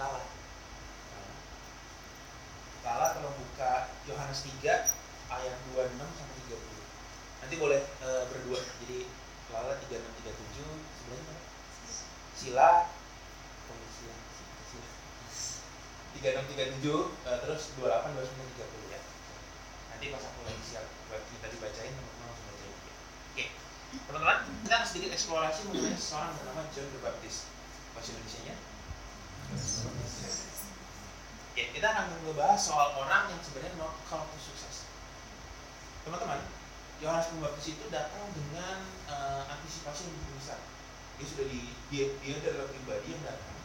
Lala 0.00 0.24
Lala 2.80 3.12
tolong 3.12 3.36
buka 3.36 3.92
Yohanes 4.08 4.40
3 4.48 4.64
ayat 5.28 5.54
26 5.76 6.00
sampai 6.00 6.36
30 6.48 7.44
nanti 7.44 7.54
boleh 7.60 7.84
e, 7.84 8.08
berdua. 8.32 8.64
Jadi 8.80 9.04
Lala 9.52 9.76
3637 9.84 10.64
sebelahnya 10.96 11.24
mana? 11.28 11.42
Sila. 12.32 12.68
Sila 13.68 14.16
Sila 14.72 14.88
3637 16.16 16.80
e, 16.80 17.30
terus 17.44 17.62
28 17.76 18.16
29 18.16 18.56
30 18.56 18.96
ya. 18.96 19.00
Nanti 19.92 20.04
pas 20.16 20.24
aku 20.24 20.40
lagi 20.48 20.62
siap 20.64 20.88
buat 21.12 21.20
kita 21.28 21.46
dibacain 21.52 21.92
teman-teman 21.92 22.24
langsung 22.24 22.46
bacain. 22.48 22.72
Oke. 23.36 23.44
Teman-teman 24.08 24.38
kita 24.64 24.76
sedikit 24.88 25.10
eksplorasi 25.12 25.68
mengenai 25.68 26.00
seorang 26.00 26.32
bernama 26.40 26.64
John 26.72 26.88
the 26.88 27.00
Baptist. 27.04 27.52
Bahasa 27.92 28.16
Indonesia 28.16 28.40
nya 28.48 28.69
Oke, 31.50 31.62
kita 31.74 31.86
akan 31.90 32.06
membahas 32.22 32.60
soal 32.62 32.94
orang 32.94 33.34
yang 33.34 33.40
sebenarnya 33.42 33.74
no 33.76 33.90
kalau 34.06 34.24
sukses. 34.38 34.86
Teman-teman, 36.06 36.40
Yohanes 37.02 37.28
Pembaptis 37.34 37.74
itu 37.74 37.84
datang 37.90 38.30
dengan 38.32 38.78
uh, 39.10 39.42
antisipasi 39.50 40.06
yang 40.06 40.14
lebih 40.14 40.38
besar. 40.38 40.60
Dia 41.18 41.26
sudah 41.26 41.46
di 41.50 41.60
dia, 41.90 42.06
dia 42.22 42.34
adalah 42.40 42.70
pribadi 42.70 43.12
yang 43.12 43.24
datang 43.26 43.58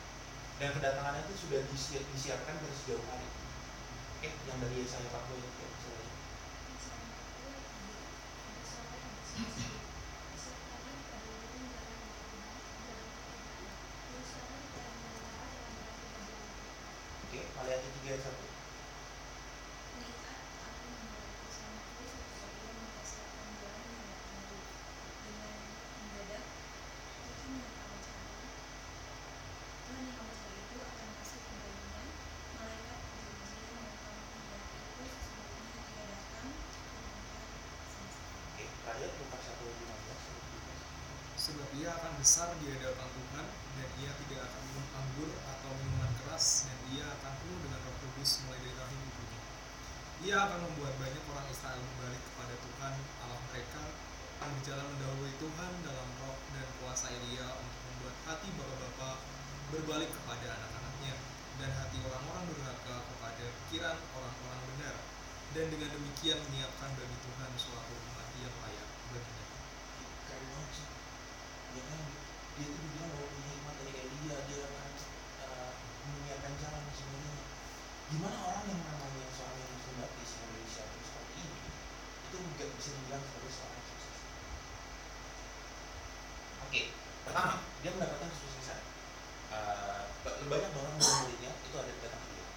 dan 0.55 0.71
kedatangannya 0.71 1.21
itu 1.27 1.35
sudah 1.47 1.59
disiap, 1.67 2.03
disiapkan 2.15 2.55
dari 2.57 2.75
sejauh 2.83 3.05
hari. 3.11 3.27
Oke, 4.19 4.29
yang 4.47 4.57
dari 4.63 4.87
saya 4.87 5.07
Pak 5.11 5.23
Boy, 5.27 5.39
ya, 17.35 17.43
Maliaki 17.55 17.89
3 18.05 18.13
ayat 18.13 18.21
1 18.23 18.55
sebab 41.45 41.69
ia 41.77 41.93
akan 41.93 42.13
besar 42.17 42.49
di 42.57 42.73
hadapan 42.73 43.05
Tuhan 43.05 43.45
dan 43.77 43.89
ia 44.01 44.11
tidak 44.17 44.49
akan 44.49 44.61
minum 44.65 44.87
anggur 44.97 45.29
atau 45.45 45.71
minuman 45.77 46.09
keras 46.17 46.65
dan 46.65 46.79
ia 46.89 47.05
akan 47.05 47.31
penuh 47.37 47.59
dengan 47.61 47.79
roh 47.85 47.95
kudus 48.01 48.41
mulai 48.41 48.57
dari 48.65 48.73
tahun 48.73 48.97
ibunya. 48.97 49.41
Ia 50.25 50.35
akan 50.41 50.59
membuat 50.65 50.97
banyak 50.97 51.21
orang 51.29 51.45
Israel 51.53 51.77
kembali 51.77 52.17
kepada 52.17 52.53
Tuhan 52.57 52.93
Allah 53.21 53.41
mereka 53.53 53.83
akan 54.41 54.49
berjalan 54.57 54.87
mendahului 54.89 55.33
Tuhan 55.37 55.71
dalam 55.85 56.07
roh 56.17 56.37
dan 56.49 56.67
kuasa 56.81 57.13
Elia 57.13 57.47
untuk 57.61 57.81
membuat 57.93 58.15
hati 58.25 58.47
bapak-bapak 58.57 59.17
berbalik 59.69 60.09
kepada 60.09 60.47
anak-anaknya 60.49 61.15
dan 61.61 61.69
hati 61.77 61.97
orang-orang 62.09 62.49
durhaka 62.49 62.95
kepada 63.05 63.45
pikiran 63.69 63.97
orang-orang 64.17 64.61
benar 64.73 64.95
dan 65.53 65.65
dengan 65.69 65.93
demikian 65.93 66.41
menyiapkan 66.49 66.89
bagi 66.97 67.17
Tuhan 67.21 67.49
suatu 67.53 67.93
umat 67.93 68.27
yang 68.41 68.55
layak 68.65 68.87
baginya 69.13 69.45
keren 70.25 70.45
banget 70.49 70.71
sih 70.73 70.95
ya 71.75 71.83
kan 71.91 72.01
dia 72.55 72.67
tuh 72.71 72.79
bilang 72.87 73.11
bahwa 73.11 73.27
punya 73.35 73.51
hikmat 73.51 73.75
dari 73.83 73.93
Elia 73.99 74.37
dia 74.47 74.59
akan 74.63 74.91
uh, 75.43 75.71
menyiapkan 76.07 76.53
jalan 76.63 76.81
dan 76.87 76.93
sebagainya 76.95 77.43
gimana 78.15 78.37
orang 78.47 78.65
yang 78.71 78.81
namanya 78.87 79.27
seorang 79.35 79.59
yang 79.59 79.71
Muslim 79.75 79.95
baptis 79.99 80.31
yang 80.39 80.47
berinisiatif 80.55 81.01
seperti 81.03 81.33
ini 81.43 81.59
itu 82.31 82.35
nggak 82.39 82.69
bisa 82.79 82.89
dibilang 82.95 83.23
sebagai 83.27 83.51
seorang 83.51 83.75
yang 83.75 83.87
sukses 83.91 84.17
oke 86.63 86.81
pertama 87.27 87.53
dia 87.83 87.91
mendapatkan 87.91 88.29
kesuksesan 88.31 88.79
uh, 89.51 90.01
banyak 90.23 90.71
banget 90.71 90.91
murid-muridnya 90.95 91.51
itu 91.59 91.75
ada 91.75 91.91
datang 92.07 92.23
ke 92.23 92.29
dia 92.39 92.47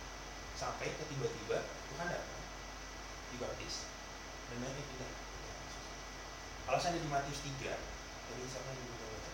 sampai 0.55 0.87
ke 0.95 1.03
tiba-tiba 1.11 1.59
Tuhan 1.91 2.07
datang 2.07 2.43
dibaptis 3.35 3.91
dan 4.47 4.57
banyak 4.63 4.79
yang 4.79 4.89
pindah 4.95 5.13
kalau 6.71 6.79
saya 6.79 6.95
ada 6.95 7.01
di 7.03 7.11
Matius 7.29 7.45
3 7.45 7.61
dari 7.61 8.45
siapa 8.49 8.73
yang 8.73 8.89
bisa 8.89 9.05
baca 9.05 9.33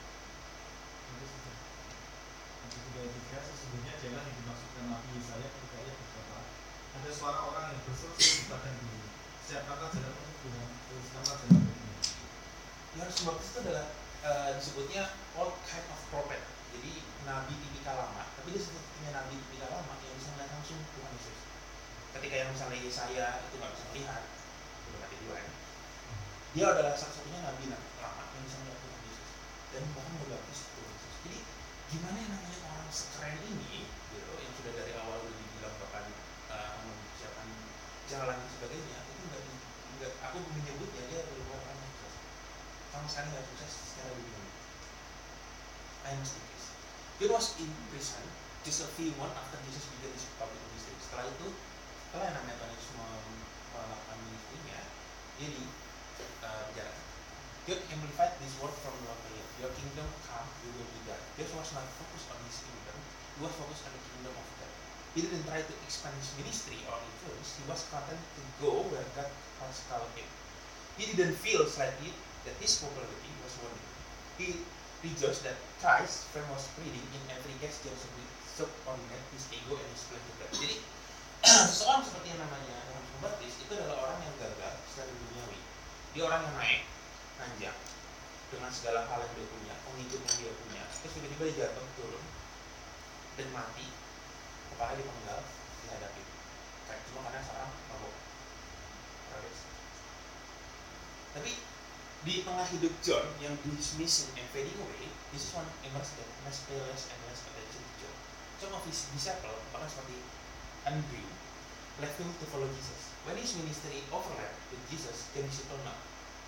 tiga 3.06 3.38
sesungguhnya 3.38 3.94
jangan 4.02 4.26
yang 4.26 4.34
dimaksudkan 4.34 4.84
Nabi 4.90 5.14
Yesaya 5.14 5.46
ketika 5.46 5.78
ia 5.78 5.94
berkata 5.94 6.38
ada 6.98 7.10
suara 7.14 7.38
orang 7.46 7.70
yang 7.70 7.86
berseru 7.86 8.18
di 8.18 8.50
badan 8.50 8.74
bumi 8.82 9.06
siapkah 9.46 9.78
jalan 9.94 10.10
untuk 10.10 10.36
Tuhan 10.42 10.68
teruskanlah 10.90 11.36
jalan 11.38 11.62
baginya 11.70 11.94
yang 12.98 13.10
dibaptis 13.14 13.48
itu 13.54 13.58
adalah 13.62 13.86
uh, 14.26 14.50
disebutnya 14.58 15.02
all 15.38 15.54
kind 15.62 15.86
of 15.86 16.00
prophet. 16.10 16.42
Jadi 16.74 16.98
nabi 17.22 17.54
tipikal 17.62 17.94
lama. 17.94 18.26
Tapi 18.26 18.58
dia 18.58 18.62
sebutnya 18.66 19.10
nabi 19.14 19.38
tipikal 19.38 19.70
lama 19.70 19.94
yang 20.02 20.18
bisa 20.18 20.34
melihat 20.34 20.50
langsung 20.50 20.82
Tuhan 20.82 21.14
Yesus. 21.14 21.38
Ketika 22.10 22.34
yang 22.42 22.50
misalnya 22.50 22.78
Yesaya 22.82 23.26
itu 23.46 23.54
nggak 23.54 23.70
bisa 23.70 23.84
melihat 23.94 24.22
udah 24.90 24.98
mati 24.98 25.14
duluan 25.22 25.46
dia 26.54 26.70
adalah 26.70 26.94
satu-satunya 26.94 27.23
nabi 27.44 27.64
lama 27.68 28.24
yang 28.32 28.42
bisa 28.48 28.56
melihat 28.64 28.78
Tuhan 28.80 29.00
Yesus. 29.04 29.30
Dan 29.70 29.82
bahkan 29.92 30.14
berbaptis 30.24 30.60
Tuhan 30.72 30.90
Yesus. 30.96 31.14
Jadi 31.24 31.38
gimana 31.92 32.16
yang 32.16 32.30
namanya 32.32 32.58
orang 32.72 32.88
sekeren 32.88 33.36
ini 33.44 33.84
gitu 33.84 34.32
yang 34.40 34.52
sudah 34.56 34.72
dari 34.72 34.92
awal 34.96 35.18
udah 35.20 35.36
dibilang 35.36 35.74
bahkan 35.84 36.04
uh, 36.48 36.74
mempersiapkan 36.80 37.48
jalan 38.08 38.36
dan 38.40 38.48
sebagainya 38.48 38.98
itu 39.04 39.22
nggak 39.28 39.42
nggak 40.00 40.12
aku 40.24 40.38
menyebutnya 40.56 41.02
dia 41.12 41.18
adalah 41.20 41.60
orang 41.60 41.76
yang 41.76 41.92
sukses. 42.00 42.14
Sama 42.90 43.06
sekali 43.12 43.26
nggak 43.30 43.46
sukses 43.52 43.72
secara 43.92 44.10
dunia. 44.16 44.42
I 46.04 46.12
must 46.20 46.36
increase 46.36 46.68
John 47.16 47.30
was 47.30 47.54
in 47.62 47.70
prison 47.94 48.26
just 48.66 48.82
a 48.82 48.90
few 48.98 49.14
months 49.16 49.38
after 49.38 49.56
Jesus 49.64 49.86
began 49.96 50.10
his 50.12 50.26
public 50.34 50.58
ministry. 50.66 50.98
Setelah 50.98 51.30
itu 51.30 51.46
setelah 52.10 52.24
yang 52.26 52.36
namanya 52.42 52.56
Tuhan 52.58 52.70
Yesus 52.74 52.90
melakukan 52.98 54.18
ministrinya 54.26 54.80
dia 55.38 55.48
di 55.54 55.64
uh, 56.42 56.62
penjara 56.68 56.92
God 57.64 57.80
amplified 57.88 58.36
this 58.44 58.52
word 58.60 58.76
from 58.84 58.92
the 59.00 59.14
prayer. 59.24 59.48
Your 59.64 59.72
kingdom 59.72 60.04
come, 60.28 60.44
your 60.60 60.72
will 60.76 60.90
be 60.92 61.00
done. 61.08 61.24
Jesus 61.40 61.56
was 61.56 61.72
not 61.72 61.88
focused 61.96 62.28
on 62.28 62.36
his 62.44 62.60
kingdom, 62.60 62.96
he 63.36 63.40
was 63.40 63.56
focused 63.56 63.88
on 63.88 63.92
the 63.96 64.04
kingdom 64.04 64.36
of 64.36 64.46
God. 64.60 64.72
He 65.16 65.24
didn't 65.24 65.48
try 65.48 65.64
to 65.64 65.74
expand 65.80 66.12
his 66.20 66.28
ministry 66.36 66.84
or 66.84 67.00
influence, 67.00 67.56
he 67.56 67.64
was 67.64 67.88
content 67.88 68.20
to 68.20 68.42
go 68.60 68.84
where 68.92 69.08
God 69.16 69.32
has 69.64 69.80
called 69.88 70.12
him. 70.12 70.28
He 71.00 71.08
didn't 71.08 71.40
feel 71.40 71.64
slightly 71.64 72.12
that 72.44 72.54
his 72.60 72.76
popularity 72.76 73.32
was 73.40 73.56
wanted. 73.64 73.88
He 74.36 74.60
rejoiced 75.00 75.48
that 75.48 75.56
Christ's 75.80 76.28
famous 76.36 76.68
preaching 76.76 77.08
in 77.16 77.22
every 77.32 77.56
case 77.64 77.80
just 77.80 78.04
subordinate 78.44 79.24
his 79.32 79.48
ego 79.50 79.80
and 79.80 79.88
his 79.88 80.04
plan 80.04 80.20
to 80.20 80.32
God. 80.36 80.50
Jadi 80.52 80.76
seorang 81.80 82.04
seperti 82.04 82.36
yang 82.36 82.40
namanya 82.44 82.76
Yohanes 82.92 83.10
Pembaptis 83.16 83.56
itu 83.56 83.72
adalah 83.72 84.04
orang 84.04 84.20
yang 84.20 84.34
gagal 84.36 84.74
secara 84.88 85.10
duniawi. 85.12 85.60
Dia 86.14 86.22
orang 86.28 86.40
yang 86.46 86.54
naik, 86.60 86.82
nanjak 87.40 87.76
dengan 88.52 88.70
segala 88.70 89.06
hal 89.10 89.18
yang 89.26 89.34
dia 89.34 89.48
punya, 89.50 89.74
pengikut 89.82 90.20
yang 90.22 90.36
dia 90.38 90.52
punya, 90.54 90.82
terus 91.02 91.12
tiba-tiba 91.18 91.42
dia 91.50 91.56
jatuh 91.66 91.86
turun 91.98 92.24
dan 93.34 93.48
mati, 93.50 93.90
kepala 94.70 94.94
dipenggal, 94.94 95.42
dihadapi. 95.84 96.22
Kayak 96.86 97.00
cuma 97.10 97.26
karena 97.26 97.40
seorang. 97.42 97.72
Rabes. 99.34 99.60
Tapi 101.34 101.52
di 102.24 102.34
tengah 102.46 102.66
hidup 102.70 102.94
John 103.02 103.26
yang 103.42 103.58
dismissing 103.66 104.30
and 104.38 104.48
fading 104.54 104.78
away, 104.80 105.10
this 105.34 105.50
is 105.50 105.52
one 105.52 105.66
immerse 105.84 106.14
that 106.16 106.28
must 106.46 106.64
pay 106.70 106.78
less 106.78 107.10
and 107.10 107.20
less 107.26 107.42
attention 107.44 107.82
to 107.82 107.92
John. 108.00 108.16
Some 108.62 108.72
of 108.72 108.86
his 108.86 109.10
disciples, 109.12 109.60
bahkan 109.74 109.90
seperti 109.90 110.22
Andrew, 110.86 111.26
left 111.98 112.16
him 112.16 112.30
to 112.30 112.46
follow 112.48 112.70
Jesus. 112.70 113.12
When 113.26 113.36
his 113.36 113.52
ministry 113.58 114.04
overlapped 114.08 114.56
with 114.72 114.80
Jesus, 114.88 115.28
then 115.34 115.44
disciple 115.50 115.80
not. 115.84 115.98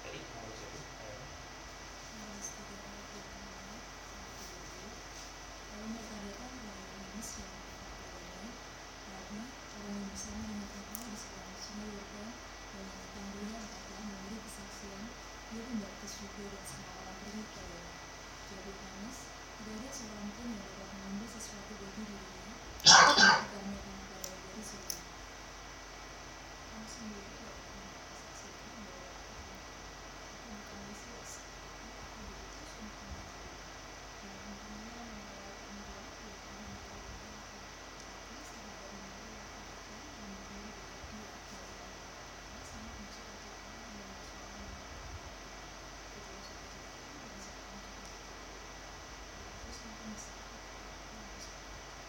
Jadi, 0.07 0.21
mau 0.33 0.49
siapa? 0.55 0.79
Ayo. 1.03 1.17
Dan 5.87 5.95
berkata 5.95 6.51
kepadanya, 8.11 8.51
Rabbi, 9.07 9.39
orang 9.39 9.95
yang 9.95 10.07
bersama 10.11 10.43
dengan 10.43 10.67
engkau 10.67 10.99
di 11.07 11.15
seberang 11.15 11.59
sungai 11.63 11.95
Yordan 11.95 12.31
dan 12.75 12.83
yang 12.83 12.91
tentang 12.91 13.27
dia 13.39 13.55
engkau 13.55 13.81
telah 13.87 14.03
memberi 14.03 14.37
kesaksian, 14.43 15.03
dia 15.55 15.63
membaptis 15.63 16.13
juga 16.19 16.43
dan 16.51 16.65
semua 16.67 16.91
orang 17.07 17.17
pergi 17.23 17.39
kepadanya. 17.39 17.95
Jawab 18.51 18.67
Yohanes, 18.67 19.19
tidak 19.31 19.75
ada 19.79 19.91
seorang 19.95 20.29
pun 20.35 20.47
yang 20.51 20.59
dapat 20.67 20.89
mengambil 20.91 21.29
sesuatu 21.39 21.73
bagi 21.79 22.03
dirinya, 22.03 22.55
ketika 22.83 23.59
mereka 23.63 23.91
kepada 23.95 24.27
dari 24.43 24.63
surga. 24.67 24.99
Kamu 26.67 26.87
sendiri 26.91 27.31
dapat 27.31 27.63
memberi 27.63 27.95
kesaksian 28.11 28.79
bahwa 28.91 29.07
aku 29.07 30.51
bukan 30.51 30.81
Mesias, 30.91 31.31
aku 31.95 32.19
diutus 32.27 32.75
untuk 32.75 33.07
menjadi 33.07 33.47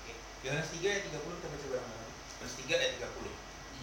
Oke. 0.08 0.37
Yohanes 0.48 0.72
3 0.72 0.80
ayat 0.80 1.04
30 1.12 1.28
kita 1.28 1.48
baca 1.52 1.66
bareng-bareng. 1.76 2.12
Yohanes 2.40 2.56
3 2.56 2.72
ayat 2.80 2.94
30. 3.04 3.36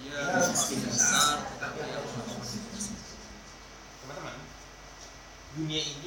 ia 0.04 0.16
semakin 0.40 0.78
besar 0.88 1.36
tetapi 1.44 1.76
aku 1.92 2.08
semakin 2.08 2.40
Teman-teman, 4.00 4.36
dunia 5.60 5.80
ini 5.84 6.03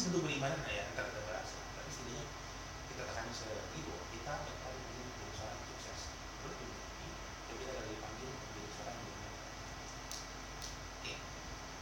masih 0.00 0.16
belum 0.16 0.32
beriman 0.32 0.48
nah 0.64 0.72
ya? 0.72 0.84
Kita 0.96 1.02
kita 1.12 1.20
bahas. 1.28 1.48
Tapi 1.76 1.90
sebenarnya 1.92 2.24
kita 2.88 3.02
tekan 3.04 3.28
sekali 3.36 3.80
bahwa 3.84 4.04
kita 4.08 4.32
akan 4.32 4.72
ingin 4.80 5.04
menjadi 5.12 5.32
seorang 5.36 5.60
sukses. 5.68 6.00
Boleh 6.40 6.56
lagi 6.56 6.72
tapi 6.72 7.04
ya 7.04 7.54
kita 7.60 7.72
lagi 7.76 7.94
panggil 8.00 8.28
menjadi 8.32 8.70
seorang 8.80 8.96
yang 8.96 9.20
oke. 10.96 11.12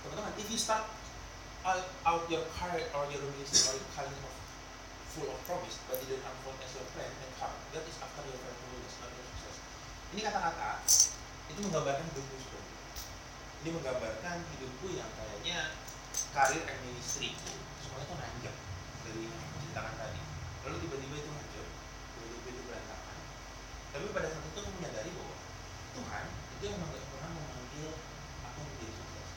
Teman-teman 0.03 0.33
if 0.35 0.49
you 0.51 0.59
start 0.59 0.85
out 2.03 2.25
your 2.27 2.43
heart 2.59 2.83
or 2.91 3.07
your 3.07 3.23
relationship 3.23 3.71
or 3.71 3.75
your 3.79 3.91
kind 3.95 4.11
of 4.11 4.35
full 5.15 5.31
of 5.31 5.39
promise 5.47 5.79
but 5.87 6.03
didn't 6.03 6.27
unfold 6.27 6.59
as 6.59 6.75
your 6.75 6.91
plan 6.99 7.07
and 7.23 7.33
heart 7.39 7.55
that 7.71 7.87
is 7.87 8.03
after 8.03 8.27
your 8.27 8.41
faithfulness 8.43 8.99
not 8.99 9.15
your 9.15 9.27
success. 9.31 9.63
Ini 10.11 10.21
kata-kata 10.27 10.83
itu 11.55 11.61
menggambarkan 11.71 12.03
hidupku 12.11 12.35
sebenarnya 12.35 12.83
ini 13.63 13.71
menggambarkan 13.79 14.37
hidupku 14.59 14.87
yang 14.99 15.07
kayaknya 15.15 15.71
karir 16.39 16.63
and 16.71 16.79
ministry 16.87 17.35
semuanya 17.83 18.07
tuh 18.07 18.15
nanjak 18.15 18.55
dari 19.03 19.27
yang 19.27 19.43
ceritakan 19.59 19.95
tadi. 19.99 20.23
Lalu 20.63 20.77
tiba-tiba 20.87 21.15
itu 21.19 21.31
hancur. 21.35 21.67
Tiba-tiba 22.15 22.49
itu 22.55 22.63
berantakan. 22.71 23.17
Tapi 23.91 24.05
pada 24.15 24.29
saat 24.31 24.47
itu 24.47 24.59
aku 24.63 24.71
menyadari 24.79 25.11
bahwa 25.19 25.35
Tuhan 25.99 26.25
itu 26.31 26.65
emang 26.71 26.95
gak 26.95 27.11
pernah 27.11 27.31
memanggil 27.35 27.91
aku 28.47 28.59
menjadi 28.71 28.93
sukses. 28.95 29.29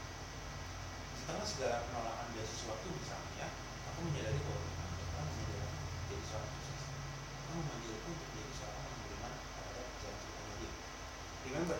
Di 1.18 1.22
tengah 1.26 1.48
segala 1.50 1.76
penolakan 1.90 2.28
beasiswa 2.38 2.70
itu 2.70 2.90
misalnya 2.94 3.48
aku 3.90 4.00
menyadari 4.06 4.40
bahwa 4.46 4.62
Tuhan 4.62 4.86
gak 4.94 5.08
pernah 5.10 5.26
memanggil 5.26 5.58
menjadi 5.58 6.24
seorang 6.30 6.50
sukses. 6.54 6.82
Tuhan 6.86 7.56
memanggilku 7.66 8.08
untuk 8.14 8.28
menjadi 8.30 8.54
seorang 8.62 8.86
yang 8.86 9.00
beriman 9.02 9.34
terhadap 9.42 9.88
jalan 10.06 10.18
ceritanya 10.22 10.54
dia 10.62 10.74
remember 11.50 11.78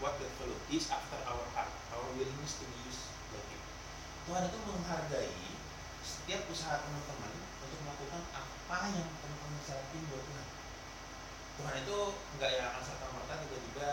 what 0.00 0.16
God 0.16 0.32
follow 0.40 0.58
is 0.72 0.88
after 0.88 1.20
our 1.28 1.44
heart 1.52 1.68
our 1.92 2.08
willingness 2.16 2.56
to 2.56 2.64
be 2.64 2.88
used 2.88 3.03
Tuhan 4.24 4.42
itu 4.48 4.58
menghargai 4.64 5.36
setiap 6.00 6.42
usaha 6.48 6.80
teman-teman 6.80 7.32
untuk 7.60 7.78
melakukan 7.84 8.22
apa 8.32 8.78
yang 8.96 9.08
teman-teman 9.20 9.60
lakuin 9.68 10.04
buat 10.08 10.22
Tuhan. 10.24 10.48
Tuhan 11.54 11.74
itu 11.84 11.98
nggak 12.40 12.50
yang 12.56 12.66
akan 12.72 12.82
serta 12.82 13.06
merta 13.12 13.34
tiba-tiba 13.44 13.90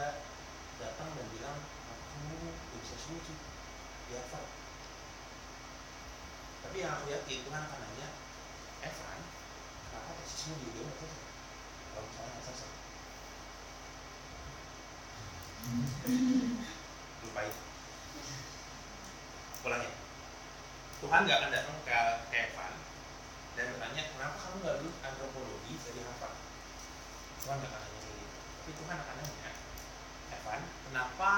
datang 0.81 1.09
dan 1.13 1.25
bilang 1.35 1.57
kamu 2.11 2.33
gak 2.41 2.79
bisa 2.81 2.97
suci 2.97 3.33
di 4.09 4.11
Harvard 4.17 4.49
tapi 6.61 6.77
yang 6.81 6.91
aku 6.97 7.05
yakin 7.09 7.39
Tuhan 7.45 7.61
akan 7.69 7.79
nanya 7.81 8.07
Evan 8.81 9.19
kenapa 9.89 10.11
tesismu 10.21 10.53
di 10.57 10.65
UGM 10.73 10.89
selesai 10.97 11.25
kalau 11.93 12.05
misalnya 12.09 12.31
nggak 12.33 12.45
selesai 12.45 12.69
lupa 17.21 17.41
itu. 17.45 17.61
Ulangin 19.61 19.93
Tuhan 21.01 21.25
nggak 21.25 21.37
akan 21.41 21.49
datang 21.49 21.77
ke, 21.81 21.97
Evan 22.29 22.73
dan 23.57 23.65
bertanya 23.73 24.03
kenapa 24.13 24.37
kamu 24.37 24.55
nggak 24.61 24.75
lulus 24.85 24.97
antropologi 25.01 25.73
dari 25.81 25.99
Harvard 26.05 26.35
Tuhan 27.41 27.57
nggak 27.57 27.71
akan 27.73 27.81
nanya 27.89 28.11
gitu 28.21 28.37
tapi 28.61 28.71
Tuhan 28.77 28.97
akan 29.01 29.15
nanya 29.17 29.51
Evan 30.29 30.61
kenapa 30.85 31.29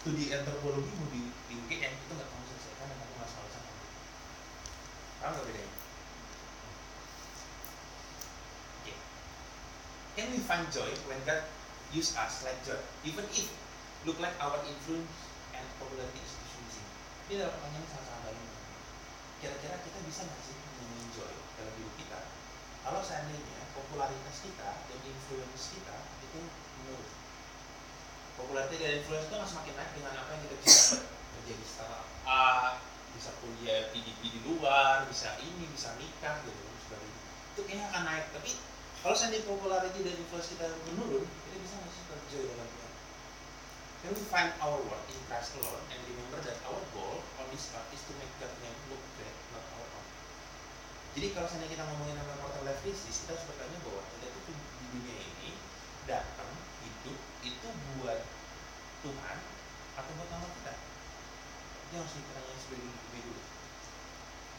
studi 0.00 0.32
antropologi 0.32 0.90
mau 0.96 1.08
di, 1.12 1.28
di 1.28 1.54
UGM 1.60 1.92
itu 1.92 2.12
nggak 2.16 2.28
kamu 2.32 2.44
selesaikan 2.48 2.88
dan 2.88 2.96
kamu 3.04 3.12
nggak 3.20 3.28
selalu 3.36 3.50
sama 3.52 3.70
paham 5.20 5.32
nggak 5.36 5.46
bedanya 5.52 5.72
Oke. 8.80 8.92
Can 10.16 10.26
we 10.32 10.40
find 10.40 10.64
joy 10.72 10.88
when 11.04 11.20
God 11.28 11.44
use 11.92 12.16
us 12.16 12.48
like 12.48 12.56
John, 12.64 12.80
even 13.04 13.28
if 13.28 13.52
look 14.08 14.16
like 14.24 14.36
our 14.40 14.56
influence 14.64 15.16
and 15.52 15.64
popularity 15.76 16.20
is 16.20 16.32
decreasing? 16.32 16.88
Ini 17.28 17.32
adalah 17.40 17.60
pertanyaan 17.60 17.80
yang 17.80 17.92
sangat-sangat 17.92 18.22
baik. 18.28 18.53
Kira-kira 19.44 19.76
kita 19.84 20.00
bisa 20.08 20.24
nggak 20.24 20.40
sih 20.40 20.56
dalam 21.60 21.74
hidup 21.76 21.94
kita 22.00 22.16
kalau 22.80 23.04
seandainya 23.04 23.60
popularitas 23.76 24.40
kita 24.40 24.88
dan 24.88 24.98
influence 25.04 25.68
kita 25.68 26.00
itu 26.24 26.40
menurun? 26.80 27.12
Popularitas 28.40 28.80
dan 28.80 29.04
influence 29.04 29.28
itu 29.28 29.34
nggak 29.36 29.50
semakin 29.52 29.74
naik 29.76 29.92
dengan 29.92 30.12
apa 30.16 30.32
yang 30.32 30.42
kita 30.48 30.56
bisa 30.64 30.96
dapat 30.96 31.12
kerja 31.12 31.54
di 31.60 31.66
startup 31.68 32.08
A, 32.24 32.80
bisa 33.12 33.36
kuliah 33.44 33.92
PDP 33.92 34.32
di 34.32 34.40
luar, 34.48 35.04
bisa 35.12 35.36
ini, 35.36 35.68
bisa 35.68 35.92
nikah 36.00 36.40
gitu 36.48 36.56
dan 36.64 36.80
sebagainya. 36.88 37.20
Itu 37.52 37.60
kayaknya 37.68 37.84
akan 37.92 38.02
naik, 38.08 38.26
tapi 38.32 38.48
kalau 39.04 39.12
seandainya 39.12 39.44
popularity 39.44 40.00
dan 40.08 40.16
influence 40.16 40.48
kita 40.56 40.72
menurun, 40.88 41.28
kita 41.28 41.56
bisa 41.60 41.74
nggak 41.84 41.92
sih 41.92 42.04
kerja 42.08 42.38
dalam? 42.48 42.68
Can 44.04 44.12
we 44.12 44.20
find 44.28 44.52
our 44.60 44.76
worth 44.84 45.08
in 45.08 45.16
Christ 45.32 45.56
alone 45.56 45.80
and 45.88 45.96
remember 46.04 46.36
that 46.44 46.60
our 46.68 46.76
goal 46.92 47.24
on 47.40 47.48
this 47.48 47.72
earth 47.72 47.88
is 47.88 48.04
to 48.04 48.12
make 48.20 48.28
God 48.36 48.52
name 48.60 48.76
look 48.92 49.00
great, 49.16 49.32
not 49.48 49.64
our 49.80 49.88
own. 49.96 50.06
Jadi 51.16 51.32
kalau 51.32 51.48
seandainya 51.48 51.72
kita 51.72 51.88
ngomongin 51.88 52.12
tentang 52.20 52.36
quarter 52.36 52.68
life 52.68 52.84
crisis, 52.84 53.24
kita 53.24 53.32
harus 53.32 53.48
bertanya 53.48 53.80
bahwa 53.80 54.04
kita 54.12 54.28
itu 54.28 54.52
di 54.52 54.86
dunia 54.92 55.16
ini 55.24 55.56
datang 56.04 56.52
hidup 56.84 57.16
itu 57.48 57.68
buat 57.96 58.20
Tuhan 59.08 59.38
atau 59.96 60.10
buat 60.20 60.28
nama 60.28 60.48
kita? 60.52 60.74
Yang 61.96 62.00
harus 62.04 62.14
dipertanyakan 62.20 62.60
sebagai 62.60 62.84
lebih 62.84 63.22
dulu. 63.24 63.42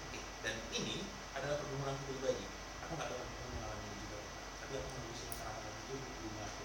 Oke, 0.10 0.20
dan 0.42 0.56
ini 0.74 1.06
adalah 1.38 1.62
pergumulan 1.62 1.94
pribadi. 2.10 2.50
Aku 2.82 2.98
nggak 2.98 3.14
tahu 3.14 3.22
kamu 3.22 3.62
mengalami 3.62 3.86
ini 3.94 3.98
juga, 4.10 4.20
tapi 4.66 4.74
aku 4.82 4.90
menulis 4.90 5.22
masalah 5.30 5.62
itu 5.70 5.94
di 6.02 6.10
dunia 6.18 6.50
aku. 6.50 6.64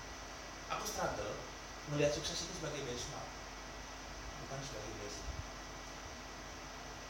Aku 0.73 0.85
struggle 0.89 1.50
melihat 1.91 2.15
sukses 2.15 2.47
itu 2.47 2.53
sebagai 2.55 2.87
benchmark, 2.87 3.29
bukan 4.47 4.59
sebagai 4.63 4.93
basic. 5.03 5.27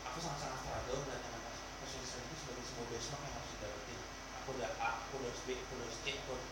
Aku 0.09 0.19
sangat-sangat 0.25 0.59
struggle 0.65 1.05
melihat 1.05 1.21
tentang 1.21 1.45
kesuksesan 1.85 2.25
itu 2.25 2.35
sebagai 2.41 2.65
sebuah 2.65 2.87
benchmark 2.89 3.23
yang 3.29 3.35
harus 3.37 3.51
didapetin. 3.53 4.01
Aku 4.41 4.49
udah 4.57 4.71
A, 4.81 4.91
aku 5.05 5.15
udah 5.21 5.33
B, 5.45 5.49
aku 5.53 5.73
udah 5.77 5.89
C, 6.01 6.05
aku 6.17 6.31
udah. 6.33 6.49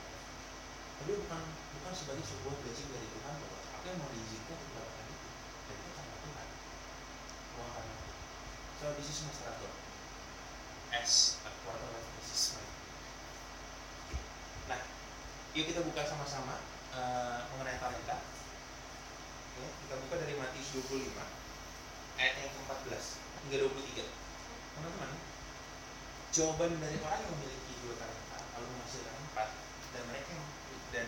Tapi 0.98 1.12
bukan 1.24 1.42
bukan 1.78 1.92
sebagai 1.94 2.24
sebuah 2.26 2.54
blessing 2.60 2.88
dari 2.92 3.08
Tuhan 3.08 3.34
bahwa 3.38 3.58
aku 3.64 3.84
yang 3.88 3.98
mau 4.02 4.10
diizinkan 4.12 4.54
untuk 4.60 4.68
mendapatkan 4.76 5.06
itu. 5.08 5.28
Dan 5.64 5.76
itu 5.78 5.90
karena 5.96 6.16
Tuhan. 6.20 6.48
Bukan 7.54 7.68
karena 7.72 7.92
aku. 7.96 8.12
So 8.76 8.84
this 8.98 9.08
is 9.08 9.18
my 9.24 9.32
struggle. 9.32 9.74
As 10.92 11.40
a 11.48 11.50
quarter 11.64 11.88
life 11.96 12.08
crisis. 12.18 12.60
Nah, 14.68 14.80
yuk 15.56 15.64
kita 15.70 15.80
buka 15.80 16.02
sama-sama 16.04 16.60
eh, 16.98 17.38
mengenai 17.54 17.78
talenta. 17.78 18.18
Oke, 19.54 19.66
kita 19.86 19.94
buka 20.02 20.14
dari 20.18 20.34
Matius 20.34 20.68
25 20.74 21.14
ayat 22.18 22.34
yang 22.42 22.50
ke-14 22.50 23.04
hingga 23.46 23.56
23. 23.70 24.02
Teman-teman, 24.74 25.10
jawaban 26.34 26.70
dari 26.78 26.98
orang 27.02 27.20
yang 27.22 27.32
memiliki 27.38 27.72
dua 27.82 27.94
talenta 27.98 28.38
lalu 28.54 28.66
menghasilkan 28.74 29.14
empat 29.30 29.48
dan 29.94 30.02
mereka 30.10 30.30
yang 30.34 30.46
dan 30.94 31.06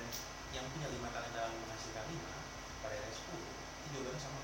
yang 0.50 0.64
punya 0.74 0.88
lima 0.90 1.09
talenta 1.14 1.38
lalu 1.46 1.57
menghasilkan 1.66 2.05
lima 2.11 2.35
pada 2.83 2.94
ayat 2.98 3.14
10 3.14 3.38
itu 3.38 3.87
jawabannya 3.94 4.20
sama. 4.22 4.42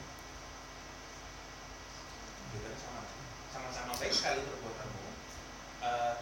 Jawabannya 2.55 2.79
sama. 2.79 3.03
Sama-sama 3.51 3.93
baik 3.99 4.15
sekali 4.15 4.41
perbuatanmu. 4.45 5.03
Eh, 5.87 6.15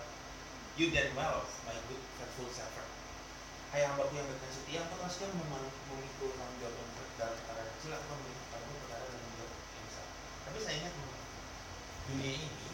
you 0.80 0.92
done 0.94 1.12
well, 1.18 1.44
my 1.66 1.76
good 1.90 2.02
faithful 2.20 2.48
servant. 2.52 2.93
Hai 3.74 3.82
hambaku 3.90 4.14
yang 4.14 4.30
dan 4.30 4.38
setia, 4.54 4.86
setia 4.86 5.26
memang- 5.34 5.66
memikul 5.90 6.30
tanggung 6.38 6.62
jawab 6.62 6.78
yang 6.78 6.90
berat 6.94 7.10
dalam 7.18 7.34
perkara 7.42 7.62
kecil 7.74 7.90
atau 7.90 8.14
memikul 8.22 8.46
tanggung 8.54 8.78
perkara 8.86 9.02
dalam 9.02 9.30
jawab 9.34 9.50
yang 9.50 9.84
besar. 9.90 10.06
Tapi 10.46 10.58
saya 10.62 10.74
ingat 10.78 10.94
dunia 12.06 12.30
ini 12.38 12.70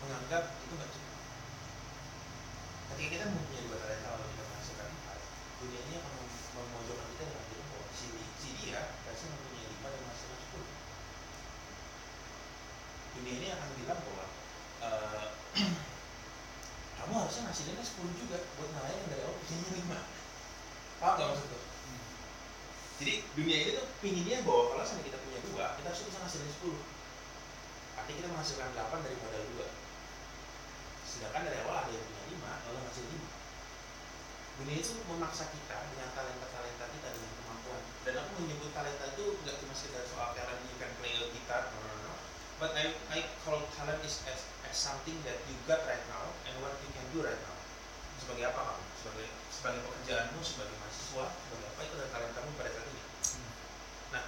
menganggap 0.00 0.56
itu 0.64 0.72
nggak 0.72 0.88
cukup. 0.88 1.16
Ketika 2.88 3.08
kita 3.12 3.24
mempunyai 3.28 3.64
dua 3.68 3.76
talenta 3.76 4.08
lalu 4.08 4.24
kita 4.32 4.42
menghasilkan 4.48 4.88
empat, 4.88 5.18
dunia 5.60 5.80
ini 5.84 5.94
akan 6.00 6.12
mem- 6.16 6.48
memojokkan 6.56 7.06
kita 7.12 7.22
dengan 7.28 7.44
bilang 7.52 7.68
bahwa 7.68 7.86
si, 7.92 8.06
si 8.40 8.48
dia 8.56 8.80
berhasil 9.04 9.28
mempunyai 9.28 9.68
lima 9.68 9.88
dan 9.92 10.00
menghasilkan 10.00 10.38
sepuluh. 10.48 10.72
Dunia 13.20 13.34
ini 13.36 13.46
akan 13.52 13.68
bilang 13.84 14.00
bahwa 14.00 14.24
eh, 14.80 15.24
kamu 17.04 17.12
harusnya 17.20 17.42
ngasihinnya 17.52 17.84
10 17.84 18.16
juga 18.16 18.36
buat 18.56 18.72
ngalahin 18.72 18.96
yang 18.96 19.10
dari 19.12 19.22
awal 19.28 19.36
punyanya 19.44 19.72
5 19.76 20.17
paham 20.98 21.14
gak 21.18 21.28
maksud 21.32 21.46
gue? 21.46 21.62
jadi 22.98 23.12
dunia 23.38 23.56
ini 23.62 23.70
tuh 23.78 23.86
pinginnya 24.02 24.38
bahwa 24.42 24.62
kalau 24.74 24.82
misalnya 24.82 25.04
kita 25.06 25.18
punya 25.22 25.38
dua 25.50 25.64
kita 25.78 25.86
harus 25.90 26.02
bisa 26.02 26.18
ngasilin 26.18 26.50
10 26.50 27.98
artinya 27.98 28.16
kita 28.18 28.28
menghasilkan 28.30 28.68
8 28.74 29.06
dari 29.06 29.16
modal 29.22 29.42
2 29.58 29.66
sedangkan 31.06 31.42
dari 31.46 31.56
awal 31.66 31.76
ada 31.86 31.90
yang 31.94 32.04
punya 32.06 32.22
5 32.34 32.66
lalu 32.66 32.78
ngasih 32.86 33.04
5 33.06 33.38
dunia 34.58 34.74
itu 34.82 34.90
memaksa 35.06 35.46
kita 35.54 35.76
dengan 35.94 36.10
talenta-talenta 36.18 36.90
kita 36.90 37.08
dengan 37.14 37.30
kemampuan. 37.38 37.82
Dan 38.02 38.14
aku 38.18 38.42
menyebut 38.42 38.74
talenta 38.74 39.06
itu 39.14 39.38
gak 39.46 39.54
cuma 39.62 39.70
sekedar 39.70 40.02
soal 40.10 40.34
talent 40.34 40.58
you 40.66 40.74
can 40.82 40.90
play 40.98 41.14
a 41.14 41.30
guitar 41.30 41.70
no, 41.70 41.78
no, 41.78 41.94
no. 42.10 42.14
but 42.58 42.74
I, 42.74 42.90
I 43.14 43.22
call 43.46 43.62
talent 43.78 44.02
is 44.02 44.18
as, 44.26 44.42
as 44.66 44.74
something 44.74 45.14
that 45.22 45.38
you 45.46 45.54
got 45.70 45.86
right 45.86 46.02
now 46.10 46.34
and 46.50 46.58
what 46.58 46.74
you 46.82 46.90
can 46.90 47.06
do 47.14 47.22
right 47.22 47.38
now. 47.38 47.54
Sebagai 48.18 48.50
apa 48.50 48.60
kamu? 48.66 48.84
Sebagai 48.98 49.26
sebagai 49.58 49.82
pekerjaanmu 49.82 50.38
sebagai 50.38 50.78
mahasiswa 50.78 51.26
sebagai 51.34 51.66
apa 51.66 51.80
itu 51.82 51.94
adalah 51.98 52.12
talentamu 52.14 52.50
pada 52.54 52.70
saat 52.70 52.86
ini. 52.86 53.02
Nah 54.14 54.24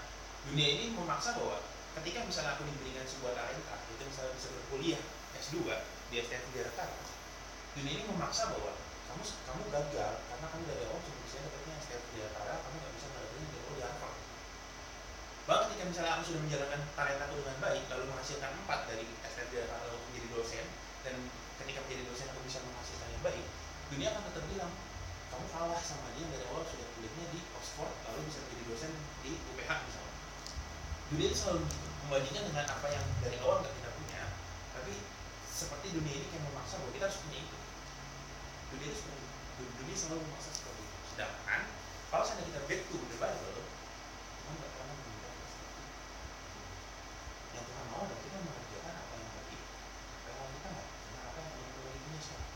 dunia 0.50 0.68
ini 0.74 0.84
memaksa 0.90 1.38
bahwa 1.38 1.62
ketika 2.02 2.26
misalnya 2.26 2.58
aku 2.58 2.66
diberikan 2.66 3.06
sebuah 3.06 3.38
talenta 3.38 3.74
itu 3.86 4.02
misalnya 4.02 4.34
bisa 4.34 4.48
berkuliah 4.50 5.02
S2 5.38 5.70
di 6.10 6.14
STM 6.18 6.44
Jakarta 6.50 6.90
dunia 7.78 7.92
ini 7.94 8.04
memaksa 8.10 8.50
bahwa 8.50 8.74
kamu 9.06 9.22
kamu 9.22 9.62
gagal 9.70 10.12
karena 10.26 10.46
kamu 10.50 10.62
dari 10.66 10.82
awal 10.90 10.98
cuma 10.98 11.18
bisa 11.22 11.36
dapetnya 11.46 11.74
STM 11.78 12.02
Jakarta 12.18 12.52
kamu 12.66 12.74
nggak 12.82 12.94
bisa 12.98 13.06
mendapatkan 13.14 13.38
di 13.38 13.46
di 13.54 13.80
Harvard. 13.86 14.18
Bahkan 15.46 15.64
ketika 15.70 15.84
misalnya 15.86 16.12
aku 16.18 16.24
sudah 16.26 16.40
menjalankan 16.42 16.80
talentaku 16.98 17.32
dengan 17.38 17.56
baik 17.62 17.82
lalu 17.86 18.04
menghasilkan 18.10 18.50
empat 18.66 18.80
dari 18.90 19.06
STD 19.30 19.54
lalu 19.70 19.94
menjadi 20.10 20.28
dosen 20.34 20.64
dan 21.06 21.14
ketika 21.62 21.78
menjadi 21.86 22.02
dosen 22.10 22.26
aku 22.34 22.40
bisa 22.42 22.58
menghasilkan 22.66 23.08
yang 23.14 23.22
baik 23.22 23.46
dunia 23.90 24.08
akan 24.14 24.22
tetap 24.30 24.44
bilang 24.46 24.70
kamu 25.40 25.57
kalah 25.57 25.81
sama 25.81 26.05
dia 26.20 26.29
dari 26.29 26.44
awal 26.53 26.61
sudah 26.68 26.85
kuliahnya 27.00 27.33
di 27.33 27.40
Oxford 27.57 27.88
lalu 28.12 28.29
bisa 28.29 28.44
menjadi 28.44 28.62
dosen 28.68 28.92
di 29.24 29.33
UPH 29.40 29.70
misalnya. 29.88 30.16
Dunia 31.09 31.26
itu 31.33 31.37
selalu 31.40 31.64
membandingkan 32.05 32.44
dengan 32.53 32.64
apa 32.68 32.87
yang 32.92 33.05
dari 33.24 33.40
awal 33.40 33.64
nggak 33.64 33.72
kita 33.72 33.90
punya 33.96 34.22
tapi 34.76 34.92
seperti 35.48 35.96
dunia 35.96 36.12
ini 36.12 36.29
kayak 36.29 36.44
memaksa 36.44 36.76
bahwa 36.76 36.92
kita 36.92 37.09
harus 37.09 37.24
punya 37.24 37.38
itu. 37.40 37.57
Dunia 38.68 38.88
itu. 38.92 39.12
Du- 39.57 39.72
dunia 39.81 39.96
selalu 39.96 40.20
memaksa 40.29 40.50
seperti 40.53 40.81
itu. 40.85 40.98
Sedangkan 41.09 41.61
kalau 42.12 42.24
seandainya 42.29 42.48
kita 42.53 42.61
back 42.68 42.81
to 42.92 42.96
the 43.00 43.16
Bible 43.16 43.40
Tuhan 44.44 44.55
nggak 44.61 44.72
pernah 44.76 44.92
itu. 44.92 45.31
Yang 47.57 47.64
Tuhan 47.64 47.85
mau 47.88 48.05
adalah 48.05 48.20
kita 48.20 48.38
mengerjakan 48.44 48.92
apa 48.92 49.14
yang 49.16 49.31
baik 49.40 49.62
apa 50.20 50.29
yang 50.37 50.53
kita 50.53 50.68
nggak 50.68 50.88
nah 51.16 51.22
apa 51.33 51.38
yang 51.40 51.53
yang 51.57 51.70
Tuhan 51.72 51.96
punya 52.05 52.20
sekarang 52.29 52.48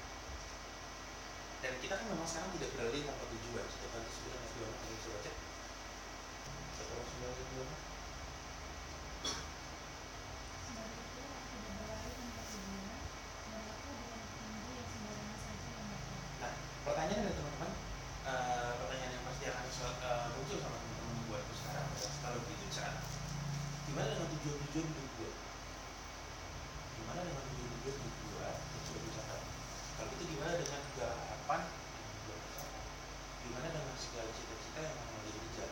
dan 1.65 1.73
kita 1.81 1.94
kan 2.05 2.13
memang 2.13 2.29
sekarang 2.29 2.53
tidak 2.53 2.69
berlari 2.77 3.01
tanpa 3.01 3.25
tujuan 3.33 3.65
setiap 3.65 3.91
kali 3.97 4.09
sebulan 4.13 4.37
yang 4.37 4.53
dua 4.53 4.67
yang 4.69 4.77
bisa 4.93 5.09
baca 5.09 5.33
satu 6.77 6.91
orang 6.93 7.09
sembilan 7.09 7.33
ayat 7.33 7.49
dua 7.49 7.67
Sebab 10.65 10.89
itu 10.93 11.21
aku 11.25 11.47
tidak 11.57 11.73
berlari 11.81 12.11
tanpa 12.13 12.43
tujuan, 12.45 13.01
dan 13.49 13.63
aku 13.73 13.89
bukan 13.97 14.21
petinju 14.21 14.71
yang 14.77 14.89
sembarangan 14.93 15.39
saja 15.41 15.69
yang 15.73 15.87
datang. 15.89 16.21
Nah, 16.41 16.53
pertanyaan 16.85 17.23
dari 17.25 17.37
teman-teman, 17.41 17.73
eh, 18.25 18.71
pertanyaan 18.77 19.13
yang 19.15 19.25
pasti 19.25 19.45
akan 19.49 19.67
sel- 19.73 20.01
eh, 20.03 20.27
muncul 20.29 20.59
sama 20.61 20.77
teman-teman 20.77 21.25
buatku 21.25 21.53
sekarang 21.57 21.85
adalah 21.89 22.13
kalau 22.21 22.39
begitu 22.45 22.67
cara, 22.69 23.01
gimana 23.87 24.09
dengan 24.13 24.29
tujuan-tujuan 24.29 24.87
hidup 24.93 25.09
gue? 25.17 25.31
Gimana 26.95 27.21
dengan 27.25 27.45
tujuan-tujuan 27.49 27.97
hidup 27.97 28.15
gue 28.21 28.45
yang 28.45 28.85
sudah 28.85 29.01
gue 29.01 29.13
catat? 29.15 29.41
Kalau 29.95 30.11
itu 30.11 30.25
gimana 30.27 30.53
dengan 30.59 30.81
segala 30.91 31.15
harapan 31.17 31.61
yang 31.95 32.09
gue 32.25 32.37
catat? 32.51 32.85
Gimana 33.41 33.67
dengan 33.71 33.97
segala 33.97 34.29
cita-cita 34.33 34.81
yang 34.81 34.97
mau 34.99 35.21
dikejar? 35.23 35.71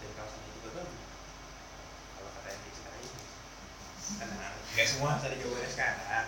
Dan 0.00 0.10
kalau 0.12 0.28
seandainya 0.28 0.52
itu 0.52 0.60
gagal, 0.64 0.86
gimana? 0.86 1.12
kalau 2.14 2.30
kata 2.30 2.48
yang 2.48 2.62
diceritain, 2.62 3.12
karena 4.14 4.34
nggak 4.74 4.83
semua 4.94 5.10
harus 5.10 5.26
ada 5.26 5.34
jawabannya 5.34 5.70
sekarang. 5.70 6.26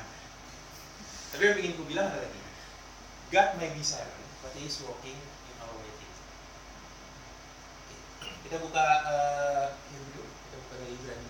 Tapi 1.30 1.42
yang 1.42 1.58
ingin 1.62 1.72
gue 1.78 1.86
bilang 1.86 2.06
adalah 2.10 2.26
gini, 2.26 2.50
God 3.30 3.48
may 3.62 3.70
be 3.70 3.82
silent, 3.82 4.10
but 4.42 4.50
He 4.58 4.66
is 4.66 4.74
working 4.82 5.14
in 5.14 5.54
our 5.62 5.74
waiting. 5.78 6.12
Kita 8.42 8.58
buka 8.58 8.84
uh, 9.06 9.66
Hebrew, 9.90 10.26
kita 10.26 10.56
buka 10.58 10.74
dari 10.78 10.92
Ibrani 10.94 11.28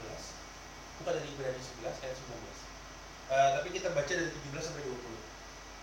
11. 0.00 1.00
Buka 1.00 1.10
dari 1.12 1.28
Ibrani 1.28 1.60
11 1.60 2.04
ayat 2.04 2.16
19. 2.16 2.56
Eh, 3.28 3.50
tapi 3.60 3.68
kita 3.68 3.92
baca 3.92 4.08
dari 4.08 4.32
17 4.32 4.56
sampai 4.56 4.82
20. 4.84 4.96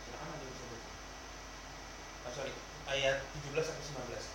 Silakan 0.02 0.30
ada 0.34 0.42
yang 0.42 0.50
bisa 0.50 0.66
baca. 0.66 0.90
Oh, 2.26 2.34
sorry, 2.34 2.54
ayat 2.90 3.22
17 3.46 3.62
sampai 3.62 3.86
19. 3.86 4.26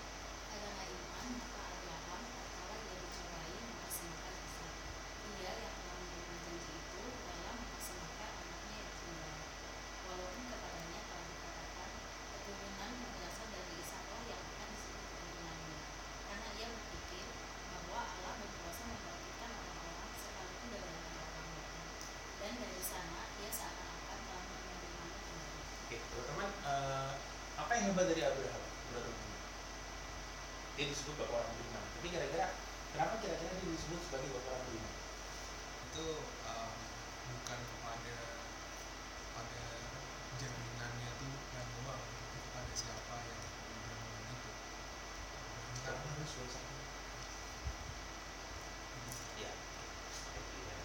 Karena 0.50 0.70
iman, 0.86 1.26
maka 1.34 1.62
Abraham 1.74 2.22
tatkala 2.30 2.76
ia 2.78 2.94
dicobai 3.02 3.50
mempersembahkan 3.58 4.34
Ishak. 4.46 4.74
Ia 5.42 5.52
yang 5.58 5.74
telah 5.74 5.98
menerima 5.98 6.36
janji 6.38 6.70
itu 6.70 7.02
dalam 7.26 7.54
mempersembahkan 7.58 8.30
anaknya 8.30 8.76
yang 8.78 8.90
tunggal. 8.94 9.34
Walaupun 10.06 10.42
kepadanya 10.46 11.00
telah 11.02 11.24
dikatakan, 11.26 11.90
keturunan 12.30 12.90
yang 12.94 13.10
berasal 13.10 13.46
dari 13.50 13.74
Ishaklah 13.74 14.22
yang 14.30 14.38
akan 14.38 14.68
disebut 14.70 15.02
keturunannya. 15.02 15.78
Karena 16.30 16.48
ia 16.54 16.66
berpikir 16.70 17.26
bahwa 17.74 18.00
Allah 18.06 18.34
berkuasa 18.38 18.82
membangkitkan 18.86 19.50
orang-orang 19.50 20.12
sekalipun 20.14 20.66
dari 20.70 20.86
antara 20.94 21.22
orang 21.26 21.48
mati. 21.58 21.78
Dan 22.40 22.52
dari 22.56 22.80
sana 22.82 23.20
ia 23.38 23.50
seakan-akan 23.52 24.18
telah 24.24 24.42
menerimanya 24.48 25.18
kembali. 25.20 25.60
Oke, 25.86 25.96
teman-teman, 26.00 26.48
eh, 26.64 27.12
apa 27.60 27.70
yang 27.76 27.84
hebat 27.92 28.06
dari 28.08 28.22
Abraham? 28.24 28.62
Menurut 28.88 29.04
teman-teman? 29.12 29.38
Dia 30.74 30.84
disebut 30.88 31.14
bapak 31.20 31.36
orang 31.36 31.52
beriman. 31.52 31.84
Tapi 31.92 32.06
kira-kira, 32.08 32.46
kenapa 32.90 33.14
kira-kira 33.20 33.52
dia 33.52 33.68
disebut 33.68 34.00
sebagai 34.00 34.28
bapak 34.32 34.50
orang 34.50 34.66
beriman? 34.66 34.94
itu 35.90 36.06
um, 36.46 36.72
bukan 37.28 37.58
kepada 37.60 38.16
pada 39.34 39.62
jaminannya 40.38 41.08
itu 41.10 41.26
yang 41.50 41.66
doang 41.76 41.98
tapi 41.98 42.38
kepada 42.40 42.72
siapa 42.72 43.16
yang 43.20 43.42
jaminan 43.84 44.22
itu 44.30 44.50
Karena 45.82 45.98
Bukan- 45.98 46.14
harus 46.14 46.32
dosa. 46.32 46.60
Ya. 49.36 49.50
Iya. 49.50 50.76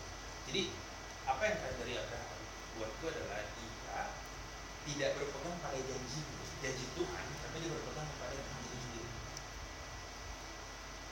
Jadi 0.50 0.62
apa 1.26 1.42
yang 1.46 1.58
keren 1.62 1.76
dari 1.80 1.94
Abraham 1.96 2.40
buatku 2.76 3.06
adalah 3.08 3.40
dia 3.46 4.02
tidak 4.86 5.10
berpegang 5.18 5.58
pada 5.62 5.80
janji 5.80 6.20
janji 6.62 6.86
Tuhan, 6.94 7.26
tapi 7.42 7.56
dia 7.62 7.70
berpegang 7.70 8.08
kepada 8.10 8.36
Tuhan 8.36 8.62
itu 8.66 8.78
sendiri. 8.82 9.10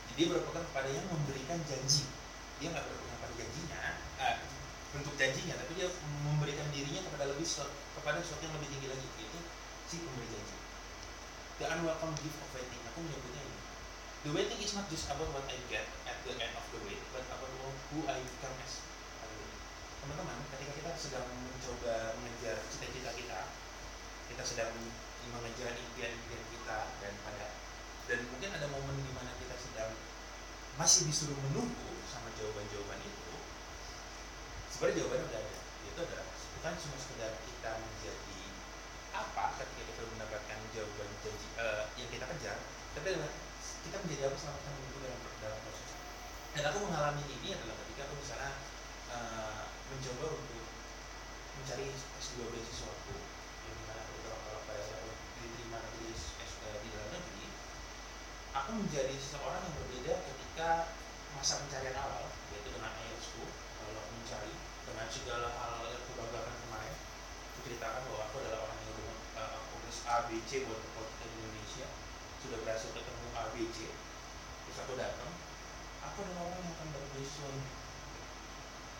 Jadi 0.03 0.13
dia 0.17 0.27
berpegang 0.51 0.91
yang 0.91 1.07
memberikan 1.07 1.59
janji. 1.69 2.03
Dia 2.59 2.73
nggak 2.73 2.83
berpegang 2.83 3.19
pada 3.23 3.33
janjinya, 3.39 3.81
eh, 4.19 4.35
bentuk 4.91 5.15
janjinya, 5.15 5.55
tapi 5.55 5.71
dia 5.79 5.87
memberikan 6.27 6.67
dirinya 6.73 7.01
kepada 7.07 7.31
lebih 7.31 7.47
kepada 7.95 8.17
sesuatu 8.19 8.43
yang 8.43 8.55
lebih 8.59 8.69
tinggi 8.75 8.87
lagi, 8.91 9.07
yaitu 9.19 9.39
si 9.87 9.95
pemberi 10.03 10.27
janji. 10.27 10.55
The 11.61 11.65
unwelcome 11.69 12.15
gift 12.19 12.37
of 12.43 12.49
waiting. 12.57 12.81
Aku 12.91 12.99
menyebutnya 13.05 13.41
ini. 13.45 13.59
The 14.23 14.31
waiting 14.35 14.59
is 14.59 14.73
not 14.75 14.87
just 14.91 15.07
about 15.07 15.29
what 15.31 15.45
I 15.47 15.59
get 15.71 15.87
at 16.07 16.17
the 16.27 16.33
end 16.35 16.53
of 16.55 16.65
the 16.75 16.79
wait, 16.87 16.99
but 17.15 17.23
about 17.29 17.51
who 17.93 17.99
I 18.09 18.19
become 18.19 18.55
as. 18.63 18.83
Teman-teman, 20.03 20.35
ketika 20.51 20.71
kita 20.83 20.91
sedang 20.99 21.27
mencoba 21.31 22.19
mengejar 22.19 22.59
cita-cita 22.67 23.15
kita, 23.15 23.39
kita 24.27 24.43
sedang 24.43 24.75
mengejar 25.31 25.71
impian-impian 25.79 26.43
kita 26.51 26.77
dan 26.99 27.13
pada 27.23 27.47
dan 28.11 28.19
mungkin 28.27 28.51
ada 28.51 28.67
momen 28.67 28.99
di 28.99 29.11
mana 29.15 29.31
kita 29.39 29.55
sedang 29.55 29.95
masih 30.83 31.07
disuruh 31.07 31.39
menunggu 31.47 31.95
sama 32.11 32.27
jawaban-jawaban 32.35 32.99
itu. 33.07 33.35
Sebenarnya 34.67 34.99
jawabannya 34.99 35.25
udah 35.31 35.39
ada, 35.39 35.59
yaitu 35.87 35.99
adalah 36.03 36.27
bukan 36.59 36.73
cuma 36.75 36.95
sekedar 36.99 37.31
kita 37.39 37.71
menjadi 37.79 38.41
apa 39.15 39.43
ketika 39.63 39.83
kita 39.87 40.01
mendapatkan 40.11 40.59
jawaban 40.75 41.07
janji 41.23 41.47
eh, 41.55 41.83
yang 41.95 42.09
kita 42.11 42.25
kejar, 42.35 42.59
tapi 42.99 43.15
adalah 43.15 43.31
kita 43.63 43.95
menjadi 44.03 44.21
apa 44.27 44.35
selama 44.35 44.57
kita 44.59 44.71
menunggu 44.75 44.99
dalam 45.07 45.19
dalam 45.39 45.59
proses 45.63 45.91
dan 46.51 46.63
aku 46.67 46.79
mengalami 46.83 47.23
ini 47.31 47.47
adalah 47.55 47.75
ketika 47.79 48.01
aku 48.03 48.15
misalnya 48.19 48.51
eh, 49.07 49.63
mencoba 49.87 50.25
untuk 50.35 50.67
mencari 51.63 51.95
S2 51.95 52.43
beasiswa 52.51 52.91
aku 52.91 53.15
yang 53.71 53.75
di 53.79 53.83
mana 53.87 54.03
aku 54.03 54.19
saat 54.83 54.99
aku 54.99 55.11
diterima 55.39 55.79
di, 55.95 56.11
eh, 56.11 56.75
di 56.83 56.87
dalam 56.91 57.07
negeri 57.07 57.47
aku 58.51 58.69
menjadi 58.83 59.15
seseorang 59.15 59.63
yang 59.63 59.75
berbeda 59.79 60.32
ketika 60.53 60.85
masa 61.33 61.65
pencarian 61.65 61.97
awal 61.97 62.29
yaitu 62.53 62.69
dengan 62.69 62.93
IELTS 62.93 63.33
ku 63.33 63.41
kalau 63.73 64.05
aku 64.05 64.13
mencari 64.21 64.53
dengan 64.85 65.09
segala 65.09 65.49
hal 65.49 65.81
yang 65.81 65.97
aku 65.97 66.13
banggakan 66.13 66.53
kemarin 66.69 66.93
aku 67.89 68.05
bahwa 68.05 68.21
aku 68.29 68.35
adalah 68.45 68.59
orang 68.69 68.77
yang 68.85 68.93
udah 68.93 69.17
eh, 69.33 69.49
aku 69.49 69.73
tulis 69.81 69.99
A 70.05 70.29
B 70.29 70.37
C 70.45 70.61
buat 70.69 70.77
politik 70.93 71.25
Indonesia 71.25 71.89
sudah 72.45 72.57
berhasil 72.61 72.85
ketemu 72.93 73.27
A 73.33 73.49
B 73.49 73.65
C. 73.73 73.89
Terus 74.69 74.77
aku 74.77 74.93
datang 74.93 75.33
aku 76.05 76.17
adalah 76.21 76.45
orang 76.45 76.61
yang 76.61 76.73
akan 76.77 76.87
dapat 77.01 77.09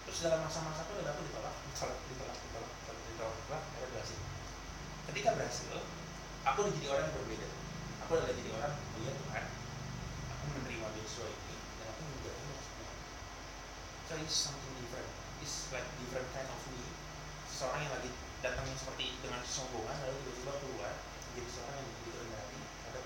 terus 0.10 0.20
dalam 0.26 0.40
masa-masa 0.42 0.82
itu 0.90 1.06
aku 1.06 1.22
ditolak 1.22 1.54
ditolak 1.70 1.98
ditolak 2.10 2.34
ditolak 2.34 2.74
ditolak 2.74 2.98
ditolak 3.14 3.30
ditolak 3.30 3.62
akhirnya 3.62 3.90
berhasil. 3.94 4.20
Ketika 5.06 5.30
berhasil 5.38 5.70
aku 6.50 6.58
udah 6.66 6.74
jadi 6.82 6.88
orang 6.98 7.06
yang 7.06 7.14
berbeda. 7.14 7.48
Aku 8.10 8.12
adalah 8.18 8.34
jadi 8.42 8.50
orang 8.58 8.74
ya 9.06 9.14
Tuhan 9.22 9.46
beasiswa 10.92 11.28
ini 11.32 11.56
dan 11.80 11.86
aku 11.94 12.02
maksudnya 12.04 12.88
so 14.10 14.14
it's 14.20 14.36
something 14.36 14.74
different 14.82 15.10
it's 15.40 15.72
like 15.72 15.88
different 16.04 16.28
kind 16.36 16.50
of 16.52 16.60
me 16.76 16.84
seseorang 17.48 17.88
yang 17.88 17.94
lagi 17.96 18.12
datangnya 18.44 18.76
seperti 18.76 19.16
dengan 19.24 19.40
kesombongan 19.40 19.96
lalu 20.04 20.18
tiba-tiba 20.28 20.54
keluar 20.60 20.94
menjadi 21.32 21.50
seorang 21.56 21.76
yang 21.80 21.88
begitu 21.88 22.18
rendah 22.20 22.40
hati 22.44 22.60
Tuhan 22.60 23.04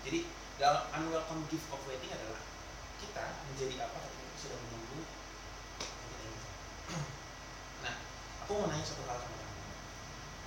jadi 0.00 0.20
dalam 0.60 0.82
unwelcome 0.92 1.44
gift 1.48 1.68
of 1.72 1.80
waiting 1.88 2.12
adalah 2.12 2.40
kita 3.00 3.24
menjadi 3.48 3.88
apa 3.88 3.96
ketika 4.04 4.36
sudah 4.36 4.58
menunggu. 4.60 5.00
Nah, 7.80 7.94
aku 8.44 8.50
mau 8.60 8.68
nanya 8.68 8.84
satu 8.84 9.04
hal 9.08 9.16
sama 9.24 9.36
teman-teman. 9.40 9.76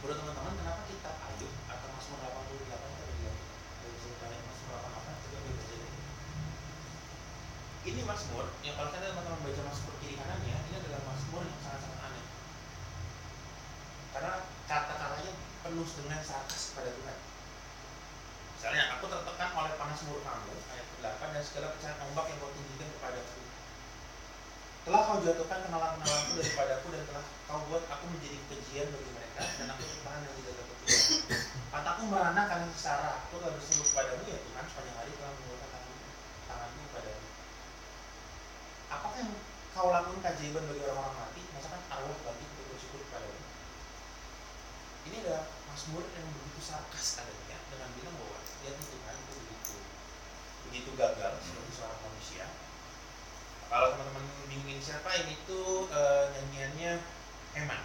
Menurut 0.02 0.18
teman-teman, 0.22 0.54
kenapa 0.62 0.82
kita 0.86 1.12
Ayub 1.34 1.54
atau 1.66 1.88
Mazmur 1.98 2.18
88 2.22 2.30
itu 2.30 2.54
ada 2.54 2.54
di 2.54 2.66
dalam 2.70 2.94
kita? 2.94 3.54
Ada 3.74 3.86
yang 3.86 3.96
bisa 3.98 4.08
tanya 4.22 4.38
Mazmur 4.46 4.74
88, 4.86 5.22
coba 5.26 5.38
gue 5.42 5.54
baca 5.58 5.76
deh. 5.82 5.92
Ini 7.84 8.02
Mazmur, 8.08 8.48
yang 8.64 8.80
kalau 8.80 8.96
kalian 8.96 9.12
teman-teman 9.12 9.44
baca 9.44 9.62
Mazmur 9.68 9.94
kiri 10.00 10.16
kanannya, 10.16 10.56
ini 10.56 10.76
adalah 10.80 11.04
Mazmur 11.04 11.44
yang 11.44 11.60
sangat-sangat 11.60 12.00
aneh. 12.08 12.26
Karena 14.16 14.34
kata-katanya 14.72 15.32
penuh 15.68 15.88
dengan 16.00 16.20
sarkas 16.24 16.72
kepada 16.72 16.96
Tuhan. 16.96 17.20
Misalnya, 18.56 18.84
aku 18.96 19.12
tertekan 19.12 19.52
oleh 19.60 19.76
panas 19.76 20.00
Mazmur 20.00 20.24
kamu 20.24 20.56
ayat 20.72 20.88
ke-8 20.96 21.22
dan 21.36 21.44
segala 21.44 21.68
pecahan 21.76 21.98
ombak 22.08 22.26
yang 22.32 22.40
kau 22.40 22.52
tinggikan 22.56 22.90
kepadaku. 22.96 23.40
Telah 24.84 25.02
kau 25.08 25.20
jatuhkan 25.24 25.60
kenalan-kenalanku 25.68 26.32
daripadaku 26.40 26.88
dan 26.92 27.04
telah 27.08 27.26
kau 27.48 27.60
buat 27.68 27.84
aku 27.88 28.06
menjadi 28.12 28.36
kekejian 28.48 28.88
bagi 28.92 29.12
mereka 29.16 29.44
dan 29.60 29.68
aku 29.72 29.84
tertahan 29.84 30.24
yang 30.28 30.36
tidak 30.40 30.54
Tuhan. 30.60 31.04
Mataku 31.72 32.02
merana 32.12 32.42
karena 32.48 32.68
sesara, 32.76 33.24
aku 33.24 33.40
telah 33.40 33.56
berseru 33.56 33.84
kepadamu 33.88 34.24
ya 34.28 34.40
Tuhan 34.44 34.64
sepanjang 34.68 34.98
hari 35.00 35.12
telah 35.16 35.32
mengeluarkan 35.36 35.70
tangan, 35.72 35.96
tanganmu 36.52 36.82
kepadamu. 36.92 37.28
Apakah 38.92 39.18
yang 39.24 39.32
kau 39.72 39.90
lakukan 39.90 40.20
keajaiban 40.20 40.64
bagi 40.68 40.84
orang-orang 40.84 41.16
mati? 41.16 41.42
Masakan 41.56 41.82
arwah 41.88 42.18
bagi 42.28 42.44
untuk 42.44 42.66
bersyukur 42.76 43.00
kepadamu? 43.08 43.44
Ini 45.04 45.16
adalah 45.24 45.44
Mazmur 45.72 46.04
sarkas 46.74 47.22
adanya 47.22 47.62
dengan 47.70 47.90
bilang 47.94 48.18
bahwa 48.18 48.42
lihat 48.66 48.74
nih 48.82 48.88
Tuhan 48.90 49.14
itu 49.14 49.34
begitu 49.46 49.76
begitu 50.66 50.90
gagal 50.98 51.34
sebagai 51.46 51.74
seorang 51.78 52.00
manusia. 52.02 52.46
Kalau 53.70 53.94
teman-teman 53.94 54.26
bingungin 54.50 54.82
siapa 54.82 55.14
ini 55.22 55.38
tuh 55.46 55.86
eh, 55.94 56.34
nyanyiannya 56.34 56.98
Heman. 57.54 57.82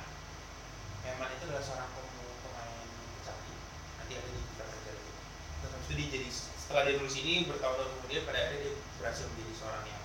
Heman 1.04 1.28
itu 1.36 1.44
adalah 1.52 1.60
seorang 1.60 1.88
pem- 1.92 2.36
pemain 2.40 2.88
kecapi. 3.20 3.52
Nanti 4.00 4.12
ada 4.16 4.28
di 4.32 4.40
kita 4.56 4.64
belajar 4.64 4.94
itu. 4.96 5.12
Terus 5.60 5.72
habis 5.76 5.84
itu 5.84 5.92
dia 5.92 6.08
jadi 6.08 6.28
setelah 6.32 6.82
dia 6.88 6.94
nulis 6.96 7.16
ini 7.20 7.32
bertahun-tahun 7.44 7.92
kemudian 7.92 8.22
pada 8.24 8.38
akhirnya 8.40 8.72
dia 8.72 8.74
berhasil 8.96 9.24
menjadi 9.36 9.52
seorang 9.52 9.84
yang 9.84 10.02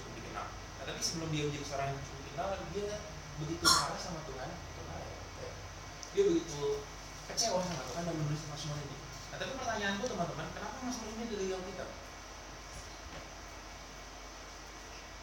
cukup 0.00 0.12
dikenal. 0.16 0.46
Nah, 0.48 0.84
tapi 0.88 1.00
sebelum 1.04 1.28
dia 1.28 1.44
menjadi 1.52 1.66
seorang 1.68 1.86
yang 1.92 2.00
cukup 2.00 2.20
dikenal, 2.24 2.48
dia 2.72 2.86
begitu 3.44 3.64
marah 3.68 4.00
sama 4.00 4.20
Tuhan. 4.24 4.48
Tuhan 4.48 5.00
ya, 5.04 5.16
kayak 5.36 5.54
dia 6.16 6.22
begitu 6.32 6.60
kecewa 7.32 7.64
sama 7.64 7.82
Tuhan 7.88 8.04
Mazmur 8.62 8.78
ini. 8.78 8.94
Nah, 8.94 9.36
tapi 9.42 9.52
pertanyaanku 9.58 10.06
teman-teman, 10.06 10.46
kenapa 10.54 10.78
Mazmur 10.86 11.10
ini 11.18 11.24
dari 11.34 11.46
yang 11.50 11.66
kita? 11.66 11.82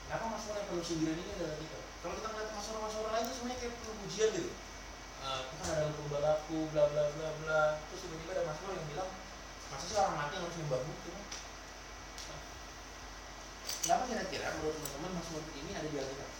Kenapa 0.04 0.26
Mazmur 0.28 0.56
yang 0.60 0.68
perlu 0.68 0.84
sindiran 0.84 1.16
ini 1.16 1.32
adalah 1.40 1.56
kita? 1.56 1.80
Kalau 2.04 2.14
kita 2.20 2.28
ngeliat 2.36 2.52
Mazmur-Mazmur 2.52 3.08
lain 3.16 3.24
itu 3.24 3.34
semuanya 3.40 3.58
kayak 3.64 3.74
penuh 3.80 3.96
pujian 4.04 4.30
gitu. 4.36 4.52
Eh, 5.24 5.42
Tuhan 5.56 5.68
adalah 5.72 5.96
pembalaku, 5.96 6.58
bla 6.76 6.84
bla 6.92 7.04
bla 7.16 7.30
bla. 7.40 7.62
Terus 7.88 8.02
tiba-tiba 8.04 8.32
ada 8.36 8.44
Mazmur 8.44 8.72
yang 8.76 8.88
bilang, 8.92 9.12
masa 9.72 9.86
sih 9.88 9.96
orang 9.96 10.16
mati 10.20 10.36
yang 10.36 10.44
harus 10.44 10.58
nyembahmu? 10.60 10.94
Nah, 11.00 12.40
Kenapa 13.80 14.04
kira-kira 14.04 14.48
menurut 14.60 14.76
teman-teman 14.76 15.12
Mazmur 15.16 15.44
ini 15.56 15.72
ada 15.80 15.88
di 15.88 15.96
Alkitab? 15.96 16.32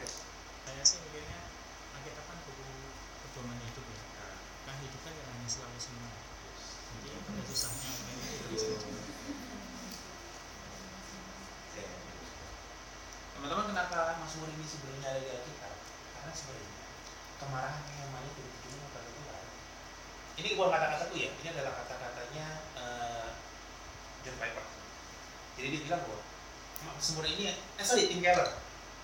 Oke. 0.00 0.06
saya 0.64 0.80
sih 0.80 1.04
mikirnya 1.04 1.44
Alkitab 1.92 2.24
kan 2.24 2.40
buku 2.48 2.64
pedoman 3.20 3.60
hidup 3.60 3.84
ya 3.84 4.07
Kan 4.68 4.76
hidup 4.84 5.00
kan 5.00 5.16
yang 5.16 5.28
hanya 5.32 5.48
selalu 5.48 5.80
senang 5.80 6.12
jadi 7.08 7.16
pada 7.24 7.40
susahnya 7.48 7.88
apa 7.88 8.04
Oke. 11.72 11.84
Teman-teman 13.32 13.66
kenapa 13.72 14.20
Mazmur 14.20 14.48
ini 14.52 14.66
sebenarnya 14.68 15.08
ada 15.08 15.20
di 15.24 15.30
Alkitab? 15.32 15.72
Karena 16.12 16.32
sebenarnya 16.36 16.84
kemarahan 17.40 17.80
itu 18.28 18.40
ditujukan 18.44 18.92
kepada 18.92 19.08
Tuhan. 19.08 19.44
Ini 20.36 20.48
bukan 20.52 20.70
kata-kataku 20.74 21.14
ya, 21.16 21.28
ini 21.32 21.48
adalah 21.48 21.72
kata-katanya 21.80 22.46
eh, 22.76 23.28
John 24.26 24.36
Piper. 24.36 24.64
Jadi 25.56 25.66
dia 25.72 25.80
bilang 25.88 26.02
bahwa 26.04 26.20
Mazmur 26.92 27.24
ini, 27.24 27.56
eh 27.56 27.84
sorry, 27.88 28.10
Tim 28.10 28.20
Keller. 28.20 28.52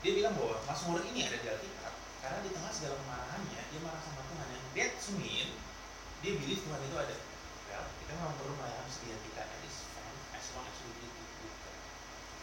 Dia 0.05 0.13
bilang 0.13 0.37
bahwa 0.37 0.61
Mazmur 0.69 1.01
ini 1.09 1.25
ada 1.25 1.41
di 1.41 1.49
Alkitab 1.49 1.95
karena 2.25 2.41
di 2.41 2.51
tengah 2.57 2.73
segala 2.73 2.97
kemarahannya 3.05 3.61
dia 3.69 3.81
marah 3.85 4.01
sama 4.01 4.25
Tuhan 4.25 4.49
yang 4.49 4.64
that 4.75 4.95
mean 5.23 5.49
dia 6.25 6.35
believe 6.41 6.61
Tuhan 6.65 6.81
itu 6.89 6.97
ada. 6.97 7.17
Well, 7.69 7.85
kita 8.01 8.11
memang 8.17 8.35
perlu 8.41 8.55
melayani 8.59 8.91
setia 8.91 9.17
kita 9.23 9.45
at 9.45 9.61
time 9.61 10.19
as 10.35 10.47
long 10.57 10.67
as 10.67 10.77
we 10.83 10.91
believe 10.97 11.15
it 11.21 11.31
with 11.45 11.59
God. 11.63 11.79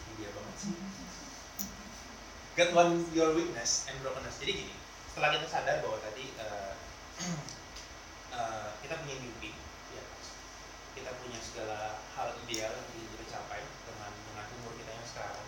Ini 0.06 0.12
dia 0.22 0.30
banget 0.32 0.56
sih. 0.62 0.74
God 2.52 2.70
want 2.76 2.94
your 3.16 3.32
weakness 3.32 3.88
and 3.88 3.96
brokenness. 4.04 4.38
Jadi 4.38 4.52
gini, 4.64 4.74
setelah 5.10 5.34
kita 5.34 5.46
sadar 5.48 5.76
bahwa 5.82 5.98
tadi 6.04 6.30
eh, 6.36 6.72
eh, 8.38 8.68
kita 8.86 8.94
punya 9.02 9.16
mimpi, 9.18 9.50
ya, 9.92 10.04
kita 10.94 11.10
punya 11.16 11.40
segala 11.40 12.00
hal 12.16 12.32
ideal 12.48 12.72
yang 12.72 12.86
ingin 12.96 13.08
kita 13.18 13.24
capai 13.34 13.60
dengan 13.88 14.12
dengan 14.30 14.46
umur 14.62 14.72
kita 14.78 14.90
yang 14.94 15.08
sekarang. 15.08 15.46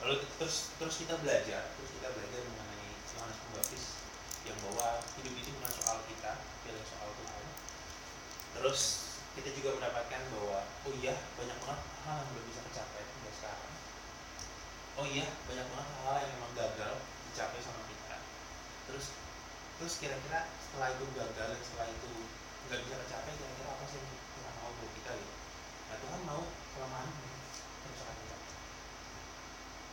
Lalu 0.00 0.14
terus 0.38 0.70
terus 0.78 0.96
kita 1.02 1.18
belajar, 1.22 1.70
terus 1.76 1.90
kita 1.98 2.08
belajar 2.14 2.40
mengenai 2.40 2.90
Yohanes 3.14 3.38
Pembaptis 3.46 3.84
yang 4.46 4.58
bahwa 4.70 5.02
hidup 5.18 5.34
itu 5.34 5.50
bukan 5.58 5.72
soal 5.82 5.85
kita, 6.26 6.42
adalah 6.74 6.86
soal 6.90 7.10
Tuhan. 7.22 7.44
Terus 8.58 8.80
kita 9.38 9.50
juga 9.54 9.78
mendapatkan 9.78 10.22
bahwa 10.34 10.58
oh 10.66 10.92
iya 10.98 11.14
banyak 11.38 11.54
banget 11.62 11.80
hal 12.02 12.16
yang 12.18 12.28
belum 12.34 12.44
bisa 12.50 12.60
tercapai 12.66 13.02
hingga 13.06 13.30
sekarang. 13.30 13.72
Oh 14.98 15.06
iya 15.06 15.26
banyak 15.46 15.66
banget 15.70 15.88
hal 16.02 16.14
yang 16.26 16.30
memang 16.34 16.52
gagal 16.58 16.94
dicapai 17.30 17.60
sama 17.62 17.78
kita. 17.86 18.16
Terus 18.90 19.14
terus 19.78 19.94
kira-kira 20.02 20.50
setelah 20.58 20.98
itu 20.98 21.04
gagal 21.14 21.46
dan 21.54 21.60
setelah 21.62 21.86
itu 21.94 22.10
nggak 22.66 22.80
bisa 22.82 22.94
tercapai 23.06 23.32
kira-kira 23.38 23.68
apa 23.70 23.84
sih 23.86 23.98
yang 24.02 24.10
Tuhan 24.10 24.54
mau 24.58 24.70
buat 24.82 24.92
kita 24.98 25.10
gitu? 25.14 25.34
Nah 25.86 25.96
Tuhan 26.02 26.20
mau 26.26 26.42
kelemahan 26.74 27.10
kita. 27.14 27.34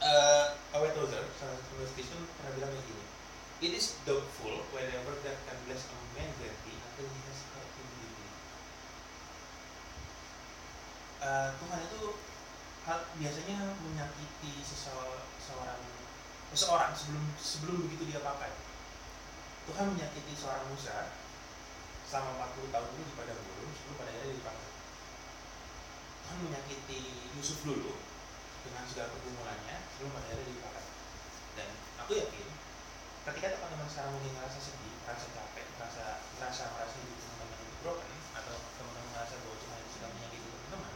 Eh, 0.03 0.45
Owen 0.75 0.91
Tozer, 0.97 1.23
salah 1.39 1.55
satu 1.55 1.79
Kristen 1.95 2.27
pernah 2.35 2.51
bilang 2.59 2.75
kayak 2.75 2.85
gini. 2.89 3.12
It 3.61 3.71
is 3.73 4.01
doubtful 4.05 4.65
whenever 4.73 5.13
God 5.21 5.37
can 5.45 5.57
bless 5.65 5.85
a 5.85 5.95
man 6.17 6.29
greatly 6.37 6.75
until 6.81 7.07
he 7.09 7.19
has 7.29 7.39
hurt 7.53 7.69
him 7.77 7.87
deeply. 7.99 8.29
Eh, 11.21 11.49
Tuhan 11.61 11.79
itu 11.85 12.01
hal- 12.83 13.07
biasanya 13.15 13.77
menyakiti 13.79 14.59
seseo- 14.65 15.29
seorang 15.39 15.79
seseorang 16.51 16.91
sebelum 16.93 17.23
sebelum 17.39 17.75
begitu 17.87 18.13
dia 18.13 18.21
pakai. 18.21 18.51
Tuhan 19.65 19.95
menyakiti 19.95 20.33
seorang 20.35 20.67
Musa 20.67 21.15
selama 22.03 22.29
40 22.37 22.69
tahun 22.69 22.89
dulu 22.93 23.03
di 23.07 23.15
padang 23.15 23.39
gurun 23.41 23.71
sebelum 23.73 23.95
pada 23.97 24.11
akhirnya 24.11 24.37
dipakai. 24.37 24.69
Tuhan 26.23 26.37
menyakiti 26.45 26.99
Yusuf 27.39 27.63
dulu 27.63 27.95
dengan 28.67 28.83
segala 28.85 29.15
pergumulannya 29.15 29.77
sebelum 29.95 30.11
pada 30.13 30.27
akhirnya 30.29 30.51
dipakai. 30.51 30.85
Dan 31.57 31.69
aku 32.03 32.11
yakin 32.19 32.47
ketika 33.23 33.55
teman-teman 33.55 33.87
sekarang 33.87 34.11
mungkin 34.19 34.35
merasa 34.35 34.59
sedih, 34.59 34.93
merasa 35.07 35.25
capek, 35.31 35.65
merasa 35.79 36.05
merasa 36.35 36.63
merasa 36.75 36.95
hidup 36.99 37.17
teman-teman 37.23 37.57
itu 37.63 37.75
broken 37.79 38.11
atau 38.35 38.55
teman-teman 38.75 39.09
merasa 39.15 39.33
bahwa 39.39 39.55
Tuhan 39.63 39.77
itu 39.79 39.91
sedang 39.95 40.11
menyakiti 40.11 40.47
teman-teman, 40.51 40.95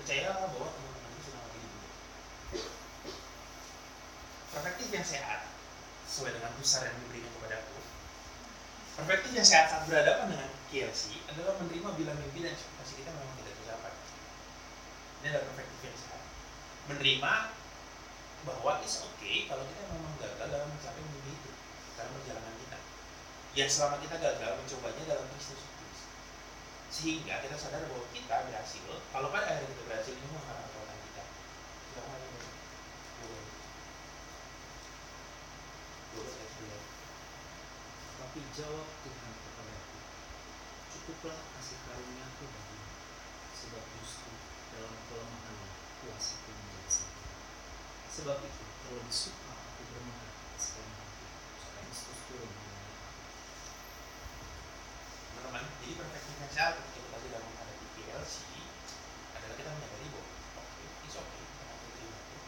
percayalah 0.00 0.48
bahwa 0.56 0.68
teman-teman 0.72 1.10
itu 1.12 1.22
sedang 1.28 1.44
dibunuh. 1.52 1.92
Perspektif 4.50 4.88
yang 4.88 5.06
sehat 5.06 5.40
sesuai 6.08 6.32
dengan 6.40 6.50
pusar 6.56 6.82
yang 6.88 6.96
diberikan 7.04 7.30
kepadaku. 7.36 7.78
Perspektif 8.96 9.30
yang 9.36 9.46
sehat 9.46 9.66
saat 9.68 9.82
berhadapan 9.84 10.26
dengan 10.32 10.48
KLC 10.72 11.22
adalah 11.28 11.54
menerima 11.60 11.88
bila 11.92 12.12
mimpi 12.16 12.40
dan 12.40 12.56
ekspektasi 12.56 13.04
kita 13.04 13.10
memang 13.12 13.36
tidak 13.36 13.54
tercapai. 13.60 13.92
Ini 15.20 15.26
adalah 15.28 15.44
perspektif 15.52 15.78
yang 15.84 15.96
sehat. 16.00 16.22
Menerima 16.88 17.32
bahwa 18.48 18.80
it's 18.80 19.04
okay 19.04 19.44
kalau 19.44 19.68
kita 19.68 19.84
memang 19.92 20.16
gagal 20.16 20.48
dalam 20.48 20.68
mencapai 20.72 21.00
mimpi 21.04 21.19
dalam 22.00 22.16
perjalanan 22.16 22.56
kita. 22.56 22.78
Ya 23.52 23.68
selama 23.68 24.00
kita 24.00 24.16
gagal 24.16 24.56
mencobanya 24.56 25.04
dalam 25.04 25.28
Kristus. 25.36 25.60
Sehingga 26.90 27.38
kita 27.44 27.54
sadar 27.54 27.86
bahwa 27.86 28.08
kita 28.10 28.50
berhasil. 28.50 28.82
Kalau 28.88 29.28
pada 29.28 29.46
akhirnya 29.46 29.68
kita 29.68 29.82
berhasil 29.86 30.16
ini 30.16 30.24
memang 30.26 30.42
karena 30.48 30.64
kekuatan 30.64 30.98
kita. 31.06 31.22
Boleh, 36.10 36.32
saya 36.34 36.48
sudah. 36.50 36.82
Tapi 38.18 38.38
jawab 38.50 38.86
Tuhan 39.06 39.32
kepadaku, 39.38 39.98
cukuplah 40.90 41.38
kasih 41.54 41.78
karuniaku 41.86 42.44
bagimu, 42.50 42.90
sebab 43.54 43.84
justru 44.02 44.34
dalam 44.74 44.98
kelemahannya 45.06 45.70
kuasaku 46.02 46.50
menjadi 46.50 46.90
sempurna. 46.90 47.38
Sebab 48.10 48.38
itu, 48.42 48.64
terlebih 48.82 49.14
suka 49.14 49.50
aku 49.54 49.82
kelemahanku, 49.86 50.29
teman-teman 55.40 55.66
jadi 56.54 56.78
ketika 56.86 57.18
kita 57.18 57.38
menghadapi 57.42 57.86
PLC 57.98 58.46
adalah 59.34 59.56
kita 59.58 59.70
menyadari 59.74 60.06
bahwa 60.14 60.30
oke 60.62 60.86
it's 61.02 61.18
okay 61.18 61.42
kita 61.42 61.74
terima 61.98 62.14
itu. 62.14 62.38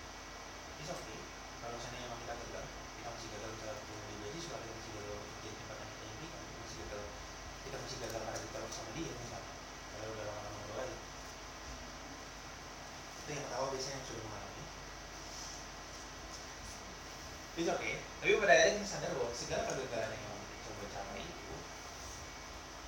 It's 0.79 0.91
okay 0.95 1.19
kalau 1.59 1.75
misalnya 1.75 2.07
memang 2.07 2.23
kita 2.23 2.35
gagal 2.39 2.65
kita 2.71 3.09
masih 3.11 3.29
gagal 3.35 3.51
beasiswa 4.23 4.57
kita 4.63 4.75
masih 4.79 4.93
gagal 4.95 5.19
di 5.43 5.51
tempat 5.59 5.77
yang 5.83 5.91
kita 5.91 6.39
gagal 6.87 7.03
kita 7.67 7.77
masih 7.83 7.99
gagal 7.99 8.21
karena 8.23 8.39
kita 8.47 8.59
bersama 8.63 8.91
dia 8.95 9.11
misalnya. 9.11 9.55
Kalau 9.99 10.15
dalam 10.23 10.37
lain. 10.79 10.99
Itu 13.19 13.31
yang 13.35 13.43
pertama 13.51 13.67
biasanya 13.75 13.95
yang 13.99 14.07
sudah 14.07 14.23
mengalami 14.23 14.52
itu 17.53 17.69
oke 17.69 17.79
okay. 17.79 18.01
tapi 18.25 18.33
pada 18.41 18.55
akhirnya 18.57 18.85
saya 18.89 19.05
sadar 19.05 19.11
bahwa 19.13 19.33
segala 19.37 19.63
kegagalan 19.69 20.17
yang 20.17 20.37
coba 20.65 20.85
capai 20.89 21.21
itu 21.21 21.55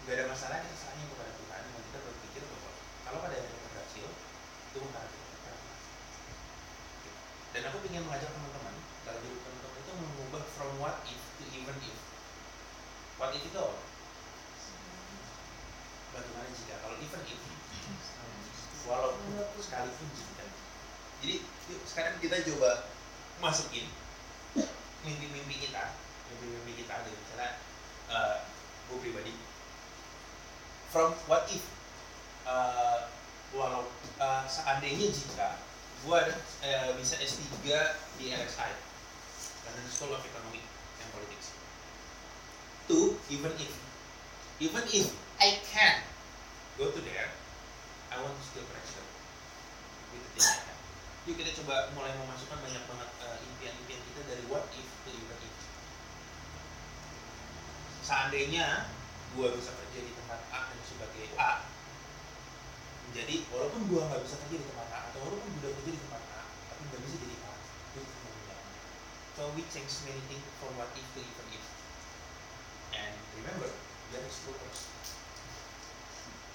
gak 0.09 0.15
ada 0.17 0.25
masalah 0.33 0.57
yang 0.61 0.77
salahnya 0.77 1.05
kepada 1.13 1.33
Tuhan 1.37 1.61
yang 1.69 1.85
kita 1.85 1.99
berpikir 2.01 2.43
bahwa 2.49 2.71
kalau 3.05 3.19
pada 3.21 3.35
akhirnya 3.37 3.53
kita 3.53 3.69
berhasil 3.77 4.07
itu 4.09 4.79
bukan 4.81 5.05
kita 5.05 5.53
dan 7.55 7.63
aku 7.71 7.77
ingin 7.87 8.03
mengajak 8.03 8.31
teman-teman 8.35 8.75
kalau 9.07 9.19
diri 9.23 9.39
teman-teman 9.39 9.79
itu 9.79 9.93
mengubah 9.95 10.43
from 10.59 10.71
what 10.83 10.97
if 11.07 11.23
to 11.39 11.45
even 11.55 11.77
if. 11.87 11.99
What 13.15 13.31
if 13.31 13.47
itu 13.47 13.67
bagaimana 16.11 16.51
jika? 16.51 16.75
Kalau 16.83 16.97
even 16.99 17.23
if 17.31 17.41
walaupun 18.91 19.39
sekalipun 19.63 20.09
jika. 20.19 20.45
Jadi 21.23 21.35
yuk 21.71 21.81
sekarang 21.87 22.19
kita 22.19 22.43
coba 22.53 22.91
masukin 23.39 23.87
mimpi-mimpi 25.05 25.69
kita 25.69 25.93
mimpi-mimpi 26.33 26.73
kita 26.85 26.95
gitu. 27.05 27.17
Misalnya 27.17 27.51
eh, 28.11 28.37
gue 28.91 28.99
pribadi. 29.01 29.33
From 30.91 31.15
what 31.29 31.47
if 31.53 31.65
eh, 32.49 32.99
walau 33.55 33.87
eh, 34.19 34.45
seandainya 34.49 35.09
jika 35.13 35.61
gue 36.05 36.21
eh, 36.65 36.91
bisa 36.99 37.17
S3 37.21 37.41
di 38.21 38.25
LSI 38.33 38.73
London 39.65 39.87
School 39.89 40.13
of 40.13 40.23
Economic 40.25 40.65
and 41.01 41.09
Politics. 41.13 41.55
Two 42.89 43.17
even 43.33 43.53
if 43.57 43.73
even 44.61 44.85
if 44.93 45.09
I 45.41 45.59
can 45.65 46.05
go 46.77 46.93
to 46.93 47.01
there 47.01 47.33
I 48.13 48.21
want 48.23 48.37
to 48.37 48.45
still 48.45 48.67
pressure. 48.71 49.07
With 50.13 50.23
the 50.37 50.41
I 50.45 50.53
have. 50.53 50.64
Yuk 51.25 51.41
kita 51.41 51.57
coba 51.65 51.89
mulai 51.97 52.13
memasukkan 52.21 52.61
banyak 52.61 52.85
banget 52.85 53.11
eh, 53.25 53.39
impian-impian 53.49 53.97
kita 54.13 54.21
dari 54.29 54.45
what 54.45 54.69
if 54.77 54.85
to 54.85 55.09
even 55.09 55.41
if. 55.41 55.57
Seandainya 58.05 58.93
gua 59.33 59.57
bisa 59.57 59.73
kerja 59.73 60.05
di 60.05 60.13
tempat 60.13 60.45
A 60.53 60.69
dan 60.69 60.81
sebagai 60.85 61.25
A, 61.41 61.65
jadi 63.17 63.41
walaupun 63.49 63.89
gua 63.89 64.05
nggak 64.13 64.21
bisa 64.21 64.37
kerja 64.45 64.57
di 64.61 64.67
tempat 64.69 64.89
A 64.93 64.99
atau 65.09 65.25
walaupun 65.25 65.49
gua 65.49 65.61
udah 65.65 65.73
kerja 65.81 65.91
di 65.97 66.01
tempat 66.05 66.23
A, 66.29 66.41
tapi 66.45 66.81
nggak 66.93 67.01
bisa 67.09 67.17
jadi 67.17 67.37
A, 67.41 67.53
menjalani. 67.97 68.77
So 69.33 69.43
we 69.57 69.65
change 69.73 69.93
many 70.05 70.21
things 70.29 70.45
from 70.61 70.77
what 70.77 70.93
if 70.93 71.09
to 71.17 71.21
even 71.25 71.47
if. 71.57 71.65
And 72.93 73.17
remember, 73.41 73.73
we 73.73 74.13
are 74.21 74.25
explorers. 74.29 74.93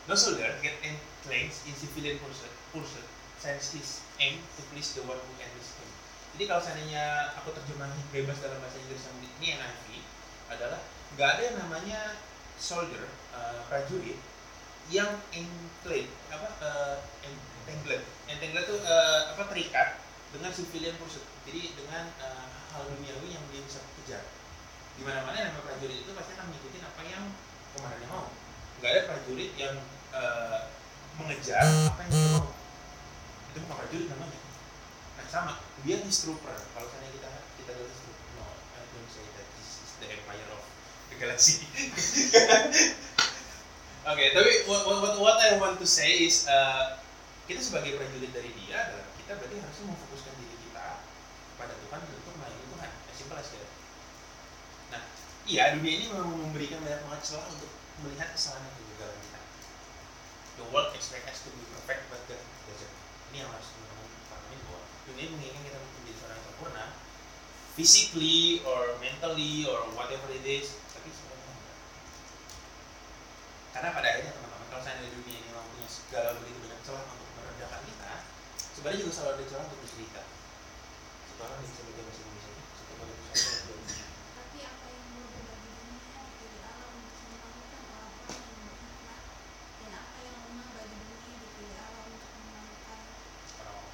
No 0.06 0.14
soldier 0.14 0.54
get 0.62 0.78
claims 1.26 1.58
in 1.66 1.74
civilian 1.74 2.22
pursuit, 2.22 2.54
pursuit 2.70 3.10
since 3.40 3.72
his 3.72 3.90
aim 4.20 4.44
to 4.60 4.62
please 4.70 4.92
the 4.94 5.04
one 5.08 5.16
who 5.16 5.34
enlists 5.40 5.80
him. 5.80 5.90
Jadi 6.36 6.44
kalau 6.46 6.62
seandainya 6.62 7.36
aku 7.40 7.56
terjemahin 7.56 8.04
bebas 8.16 8.38
dalam 8.44 8.60
bahasa 8.60 8.78
Inggris 8.84 9.08
yang 9.08 9.18
ini 9.24 9.48
NIV 9.56 9.88
adalah 10.52 10.80
nggak 11.16 11.30
ada 11.36 11.42
yang 11.42 11.58
namanya 11.58 12.00
soldier 12.60 13.08
uh, 13.34 13.64
prajurit 13.72 14.20
yang 14.92 15.10
enclave 15.32 16.10
apa 16.34 16.50
uh, 16.66 16.98
entangled 17.24 18.04
entangled 18.28 18.66
itu 18.66 18.78
uh, 18.84 19.32
apa 19.34 19.44
terikat 19.50 19.88
dengan 20.30 20.52
civilian 20.54 20.94
pursuit. 21.00 21.26
Jadi 21.48 21.74
dengan 21.74 22.12
uh, 22.22 22.46
hal 22.76 22.86
duniawi 22.86 23.34
yang 23.34 23.44
dia 23.50 23.64
bisa 23.66 23.82
kejar. 23.98 24.22
Di 25.00 25.02
mana-mana 25.02 25.50
nama 25.50 25.64
prajurit 25.64 26.04
itu 26.06 26.12
pasti 26.14 26.36
akan 26.38 26.52
mengikuti 26.52 26.78
apa 26.84 27.02
yang 27.08 27.24
komandannya 27.74 28.08
mau. 28.12 28.28
Nggak 28.84 28.92
ada 28.94 29.02
prajurit 29.10 29.52
yang 29.58 29.76
uh, 30.14 30.70
mengejar 31.18 31.64
apa 31.64 32.00
yang 32.06 32.12
dia 32.14 32.30
mau 32.38 32.59
itu 33.60 33.68
bukan 33.68 34.16
namanya 34.16 34.40
nah 35.20 35.28
sama. 35.28 35.54
Dia 35.84 36.00
trooper 36.00 36.56
kalau 36.72 36.88
misalnya 36.88 37.12
kita 37.12 37.30
kita 37.60 37.72
trooper 37.76 38.28
no 38.40 38.48
I 38.48 38.80
don't 38.96 39.12
say 39.12 39.28
that 39.36 39.48
this 39.60 39.84
is 39.84 39.92
the 40.00 40.08
empire 40.08 40.48
of 40.56 40.64
the 41.12 41.20
galaxy. 41.20 41.68
Oke 44.10 44.26
tapi 44.32 44.52
what, 44.66 44.88
what, 44.88 45.20
what, 45.20 45.38
I 45.44 45.60
want 45.60 45.76
to 45.84 45.88
say 45.88 46.24
is 46.24 46.48
uh, 46.48 47.04
kita 47.52 47.60
sebagai 47.60 48.00
prajurit 48.00 48.32
dari 48.32 48.56
dia 48.64 48.90
adalah 48.90 49.06
kita 49.20 49.36
berarti 49.36 49.60
harusnya 49.60 49.86
memfokuskan 49.92 50.34
diri 50.40 50.56
kita 50.72 51.04
pada 51.60 51.74
Tuhan 51.76 52.00
dan 52.00 52.16
untuk 52.16 52.34
melayani 52.40 52.66
Tuhan. 52.72 52.92
As 53.12 53.16
simple 53.20 53.38
as 53.38 53.52
that. 53.52 53.70
Nah 54.96 55.02
iya 55.44 55.76
dunia 55.76 55.94
ini 56.00 56.06
memang 56.16 56.32
memberikan 56.48 56.80
banyak 56.80 57.04
banget 57.04 57.22
celah 57.28 57.44
untuk 57.52 57.68
melihat 58.08 58.32
kesalahan 58.32 58.64
dan 58.64 58.74
kegagalan 58.80 59.20
kita. 59.20 59.40
The 60.64 60.66
world 60.72 60.96
expect 60.96 61.28
us 61.28 61.44
to 61.44 61.52
be 61.52 61.68
perfect 61.76 62.08
but 62.08 62.24
God 62.32 62.40
doesn't 62.40 62.99
ini 63.30 63.38
yang 63.46 63.52
harus 63.54 63.68
teman-teman 63.72 64.08
pahami 64.30 64.58
bahwa 64.66 64.82
dunia 65.06 65.28
menginginkan 65.34 65.64
kita 65.66 65.78
menjadi 65.78 66.12
seorang 66.18 66.38
yang 66.38 66.46
sempurna 66.50 66.86
physically 67.78 68.60
or 68.66 68.82
mentally 69.00 69.64
or 69.70 69.80
whatever 69.94 70.28
it 70.34 70.46
is 70.46 70.74
tapi 70.92 71.10
sebenarnya 71.14 71.54
karena 73.72 73.90
pada 73.94 74.08
akhirnya 74.10 74.34
teman-teman 74.34 74.68
kalau 74.74 74.82
saya 74.82 75.02
di 75.02 75.14
dunia 75.14 75.38
ini 75.38 75.48
memang 75.54 75.66
punya 75.72 75.88
segala 75.88 76.30
begitu 76.42 76.58
banyak 76.66 76.82
celah 76.82 77.04
untuk 77.06 77.30
merendahkan 77.38 77.82
kita 77.86 78.12
sebenarnya 78.74 79.00
juga 79.06 79.14
selalu 79.14 79.32
ada 79.38 79.46
celah 79.46 79.64
untuk 79.70 79.80
bercerita 79.86 80.22
satu 81.30 81.42
orang 81.46 81.60
bisa 81.64 81.82
baca 81.86 82.02
bahasa 82.02 82.22
Indonesia 82.26 82.54
satu 82.76 82.92
orang 82.98 83.08
bisa 83.14 83.30
baca 83.30 83.74
bahasa 83.78 84.08
Tapi 84.40 84.60
apa 84.66 84.86
yang 84.90 85.06
mudah 85.14 85.42
bagi 85.46 85.70
dunia 85.70 86.20
dipilih 86.20 86.64
Allah 86.66 86.90
untuk 86.90 87.22
menyelamatkan 87.22 87.82
orang-orang 87.86 88.44
yang 88.50 88.64
beriman 88.66 89.22
dan 89.80 89.92
apa 89.94 90.20
yang 90.26 90.38
lemah 90.50 90.68
bagi 90.74 90.98
dunia 91.00 91.38
dipilih 91.40 91.80
Allah 91.80 92.04
untuk 92.10 92.32
menyelamatkan 92.34 93.00
orang 93.60 93.88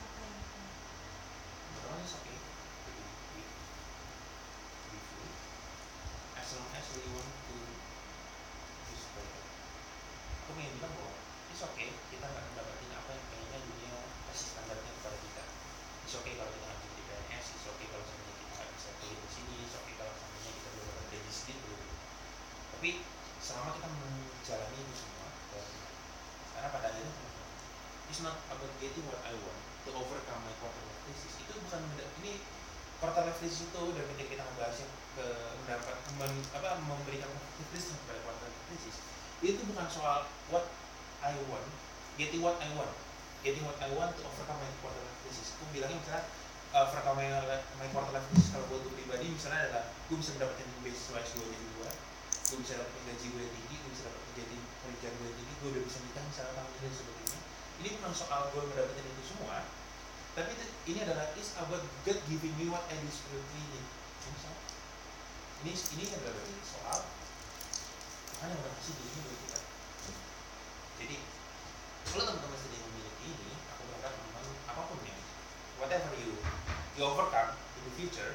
apa 0.00 0.18
yang 0.22 0.36
lemah. 0.38 0.70
Everyone 1.72 2.02
is 2.02 2.14
okay. 2.16 2.38
We, 2.86 2.94
we, 3.34 3.42
we 4.92 4.98
feel. 5.02 5.32
As 6.36 6.48
long 6.54 6.70
as 6.72 6.86
we 6.94 7.02
want 7.12 7.30
to 7.32 7.56
use 8.92 9.06
better. 9.12 9.42
Aku 10.46 10.50
ingin 10.56 10.72
bilang 10.78 10.92
bahwa 10.96 11.14
it's 11.50 11.62
okay 11.64 11.88
kita 12.08 12.24
nggak 12.24 12.44
mendapatkan 12.52 12.90
apa 12.92 13.10
yang 13.12 13.26
kayaknya 13.28 13.58
dunia 13.66 13.94
kasih 14.30 14.48
standarnya 14.52 14.92
kepada 15.00 15.16
kita. 15.20 15.44
It's 16.02 16.14
okay 16.18 16.34
kalau 16.36 16.50
kita 16.52 16.64
nggak 16.66 16.78
bisa 16.80 16.88
jadi 16.92 17.02
PNS, 17.08 17.46
it's 17.56 17.66
okay 17.68 17.86
kalau 17.88 18.04
seandainya 18.04 18.36
kita 18.36 18.52
nggak 18.52 18.70
bisa 18.76 18.88
kuliah 19.00 19.18
di 19.22 19.28
sini, 19.32 19.54
it's 19.64 19.76
okay 19.78 19.94
kalau 19.96 20.12
seandainya 20.12 20.52
kita 20.52 20.68
belum 20.72 20.86
dapat 20.92 21.06
gaji 21.12 21.30
sedikit 21.32 21.56
dulu. 21.64 21.76
Tapi 22.76 22.90
selama 23.38 23.70
kita 23.78 23.88
menjalani 23.88 24.78
itu 24.82 24.94
semua, 24.96 25.28
dan 25.52 25.64
karena 26.52 26.68
pada 26.68 26.86
akhirnya 26.90 27.12
teman-teman, 27.14 27.50
it's 28.10 28.20
not 28.20 28.36
about 28.52 28.72
getting 28.92 29.08
what 29.08 29.24
I 29.24 29.32
want 29.40 29.56
to 29.88 29.90
overcome 29.96 30.40
my 30.44 30.52
quarter 30.60 30.82
life 30.84 31.00
crisis. 31.08 31.32
Itu 31.40 31.56
bukan 31.64 31.80
ini 32.20 32.44
quarter 33.00 33.24
life 33.24 33.40
crisis 33.40 33.64
itu 33.72 33.82
dan 33.96 34.04
ketika 34.12 34.28
kita 34.36 34.42
membahasnya 34.52 34.88
ke 35.16 35.26
mendapat 35.64 35.96
men, 36.20 36.32
apa 36.52 36.76
memberikan 36.84 37.32
krisis 37.72 37.96
kepada 37.96 38.20
quarter 38.20 38.44
life 38.52 38.64
crisis. 38.68 38.96
Itu 39.40 39.64
bukan 39.64 39.88
soal 39.88 40.28
what 40.52 40.68
I 41.24 41.32
want 41.48 41.64
getting 42.20 42.44
what 42.44 42.60
I 42.60 42.68
want. 42.76 42.92
Getting 43.40 43.64
what 43.64 43.80
I 43.80 43.88
want 43.96 44.12
to 44.12 44.22
overcome 44.28 44.60
my 44.60 44.68
quarter 44.84 45.00
life 45.00 45.18
crisis. 45.24 45.56
Aku 45.56 45.72
bilangnya 45.72 45.96
misalnya 45.96 46.28
uh, 46.76 46.84
overcome 46.84 47.16
my, 47.16 47.28
my 47.80 47.88
quarter 47.96 48.12
life 48.12 48.28
crisis 48.28 48.52
kalau 48.52 48.68
buat 48.68 48.84
pribadi 48.92 49.32
misalnya 49.32 49.72
adalah 49.72 49.88
gue 49.88 50.16
bisa 50.20 50.36
mendapatkan 50.36 50.68
beasiswa 50.84 51.16
S2 51.16 51.48
di 51.48 51.68
luar 51.80 51.92
gue 52.52 52.60
bisa 52.60 52.76
dapetin 52.76 53.02
gaji 53.08 53.26
gue 53.32 53.40
yang 53.40 53.54
tinggi 53.56 53.74
gue 53.80 53.90
bisa 53.96 54.04
dapat 54.12 54.20
jadi 54.36 54.56
pekerjaan 54.84 55.14
gue 55.16 55.24
yang 55.24 55.36
tinggi 55.40 55.54
gue 55.56 55.68
udah 55.72 55.82
bisa 55.88 55.98
nikah 56.04 56.24
misalnya 56.28 56.52
tahun 56.52 56.68
ini 56.84 56.92
sebagainya 56.92 57.21
ini 57.82 57.98
bukan 57.98 58.14
soal 58.14 58.48
gue 58.54 58.62
mendapatkan 58.62 59.02
itu 59.02 59.34
semua 59.34 59.66
tapi 60.32 60.48
itu, 60.56 60.64
ini 60.88 61.04
adalah 61.04 61.28
is 61.36 61.52
about 61.60 61.84
God 62.08 62.18
giving 62.24 62.56
me 62.56 62.72
what 62.72 62.88
I 62.88 62.96
desperately 63.04 63.62
need. 63.68 63.84
Ini 65.62 65.72
ini 65.76 66.04
adalah 66.10 66.42
soal 66.64 66.98
Tuhan 68.34 68.48
yang 68.50 68.58
udah 68.58 68.72
kasih 68.80 68.96
dirinya 68.96 69.20
buat 69.28 69.38
kita. 69.44 69.58
Jadi 71.04 71.16
kalau 72.08 72.22
teman-teman 72.26 72.58
sedang 72.58 72.82
memiliki 72.90 73.28
ini 73.28 73.54
aku 73.70 73.82
berharap 73.92 74.16
teman-teman 74.18 74.56
apa 74.72 74.82
pun 74.88 74.98
ya 75.06 75.16
whatever 75.78 76.10
you 76.18 76.34
you 76.98 77.02
overcome 77.06 77.54
in 77.54 77.82
the 77.86 77.92
future 77.94 78.34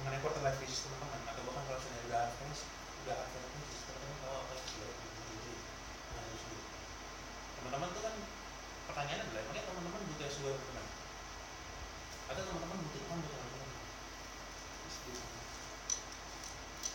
mengenai 0.00 0.18
quarter 0.24 0.42
life 0.42 0.58
crisis 0.58 0.82
teman-teman 0.82 1.22
atau 1.30 1.46
bahkan 1.46 1.62
kalau 1.70 1.78
sudah 1.78 2.00
udah 2.10 2.24
crisis 2.40 2.66
udah 3.06 3.16
after 3.20 3.40
crisis 3.52 3.80
teman-teman 3.86 4.16
tahu 4.24 4.34
apa 4.34 4.52
yang 4.56 4.64
itu 4.66 5.12
sendiri. 5.14 5.54
Teman-teman 7.60 7.88
tuh 7.94 8.02
kan 8.02 8.14
pertanyaan 8.86 9.22
adalah 9.26 9.42
emangnya 9.46 9.64
teman-teman 9.66 10.02
butuh 10.10 10.26
S2 10.26 10.46
teman 10.54 10.86
atau 12.26 12.42
teman-teman 12.42 12.78
butuh 12.86 13.00
Tuhan 13.02 13.18
butuh 13.22 13.38
teman-teman 13.38 13.70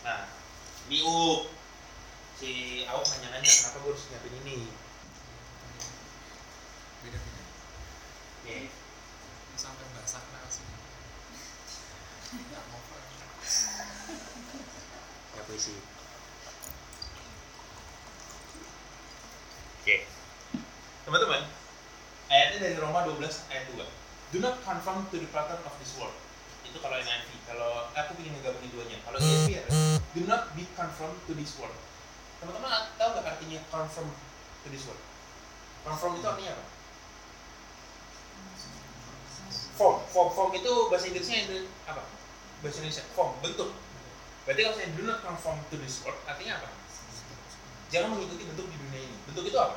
nah 0.02 0.26
di 0.90 0.98
U 1.06 1.46
si 2.42 2.82
Awok 2.90 3.06
nanya-nanya 3.06 3.46
kenapa 3.46 3.78
gue 3.86 3.94
harus 3.94 4.02
nyiapin 4.10 4.34
ini? 4.42 4.66
Beda-beda. 7.06 7.42
Nih 8.42 8.66
Ini 8.66 9.54
sampai 9.54 9.86
basah 9.94 10.26
nasi 10.34 10.66
nggak 12.32 12.64
mau 12.72 12.80
ya 15.38 15.42
puisi. 15.46 15.76
Oke. 19.82 19.96
Teman-teman 21.06 21.42
ayatnya 22.32 22.58
dari 22.64 22.76
Roma 22.80 23.04
12 23.04 23.20
ayat 23.52 23.68
2 23.76 23.84
do 24.32 24.40
not 24.40 24.56
conform 24.64 25.04
to 25.12 25.20
the 25.20 25.28
pattern 25.28 25.60
of 25.68 25.74
this 25.76 25.92
world. 26.00 26.16
Itu 26.64 26.80
kalau 26.80 26.96
NIV 26.96 27.28
kalau 27.44 27.92
aku 27.92 28.16
ingin 28.24 28.32
menggabungin 28.40 28.72
duanya. 28.72 28.98
Kalau 29.04 29.20
ESV 29.20 29.60
adalah 29.60 30.00
do 30.16 30.22
not 30.24 30.42
be 30.56 30.64
conformed 30.72 31.20
to 31.28 31.36
this 31.36 31.52
world. 31.60 31.76
Teman-teman 32.40 32.72
tahu 32.96 33.08
nggak 33.12 33.28
artinya 33.36 33.60
conform 33.68 34.08
to 34.64 34.68
this 34.72 34.88
world? 34.88 35.02
Conform 35.84 36.16
itu 36.16 36.26
artinya 36.26 36.56
apa? 36.56 36.64
Form. 39.76 39.96
Form 40.08 40.28
form 40.32 40.50
itu 40.56 40.72
bahasa 40.88 41.04
Inggrisnya 41.12 41.38
itu 41.44 41.68
apa? 41.84 42.02
Bahasa 42.64 42.80
Indonesia. 42.80 43.04
Form 43.12 43.36
bentuk. 43.44 43.76
Berarti 44.48 44.60
kalau 44.64 44.74
saya 44.80 44.88
do 44.96 45.02
not 45.04 45.20
conform 45.20 45.60
to 45.68 45.76
this 45.76 46.00
world 46.00 46.16
artinya 46.24 46.64
apa? 46.64 46.72
Jangan 47.92 48.16
mengikuti 48.16 48.48
bentuk 48.48 48.64
di 48.72 48.76
dunia 48.80 49.00
ini. 49.04 49.16
Bentuk 49.28 49.44
itu 49.44 49.58
apa? 49.60 49.76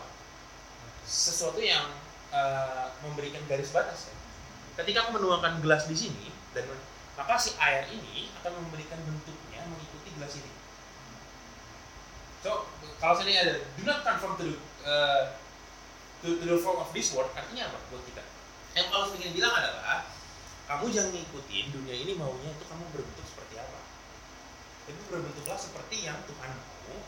Sesuatu 1.04 1.60
yang 1.60 2.05
eh, 2.36 2.86
memberikan 3.00 3.40
garis 3.48 3.72
batas 3.72 4.12
ya 4.12 4.16
ketika 4.76 5.08
aku 5.08 5.20
menuangkan 5.20 5.64
gelas 5.64 5.88
di 5.88 5.96
sini 5.96 6.28
dan 6.52 6.68
maka 7.16 7.40
si 7.40 7.56
air 7.64 7.88
ini 7.88 8.28
akan 8.44 8.60
memberikan 8.60 9.00
bentuknya 9.08 9.64
mengikuti 9.72 10.12
gelas 10.20 10.36
ini. 10.36 10.52
So 12.44 12.68
kalau 13.00 13.16
sini 13.16 13.40
ada 13.40 13.64
do 13.80 13.84
not 13.88 14.04
conform 14.04 14.36
to 14.36 14.44
the, 14.52 14.56
uh, 14.84 15.32
to, 16.20 16.36
to 16.36 16.46
the 16.46 16.60
form 16.60 16.84
of 16.84 16.92
this 16.92 17.16
world 17.16 17.32
artinya 17.40 17.72
apa 17.72 17.80
buat 17.88 18.04
kita? 18.04 18.24
Yang 18.76 18.88
Paulus 18.92 19.16
ingin 19.16 19.32
bilang 19.32 19.56
adalah 19.56 20.12
kamu 20.68 20.92
jangan 20.92 21.12
ngikutin 21.16 21.66
dunia 21.72 21.96
ini 21.96 22.12
maunya 22.20 22.52
itu 22.52 22.66
kamu 22.68 22.84
berbentuk 22.92 23.26
seperti 23.32 23.56
apa. 23.64 23.80
Tapi 24.86 25.02
berbentuklah 25.08 25.56
seperti 25.56 26.04
yang 26.04 26.20
Tuhan 26.28 26.52
mau. 26.52 27.00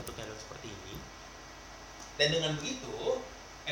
Bentuknya 0.00 0.24
adalah 0.30 0.40
seperti 0.40 0.72
ini. 0.72 0.96
Dan 2.18 2.28
dengan 2.34 2.52
begitu, 2.58 3.22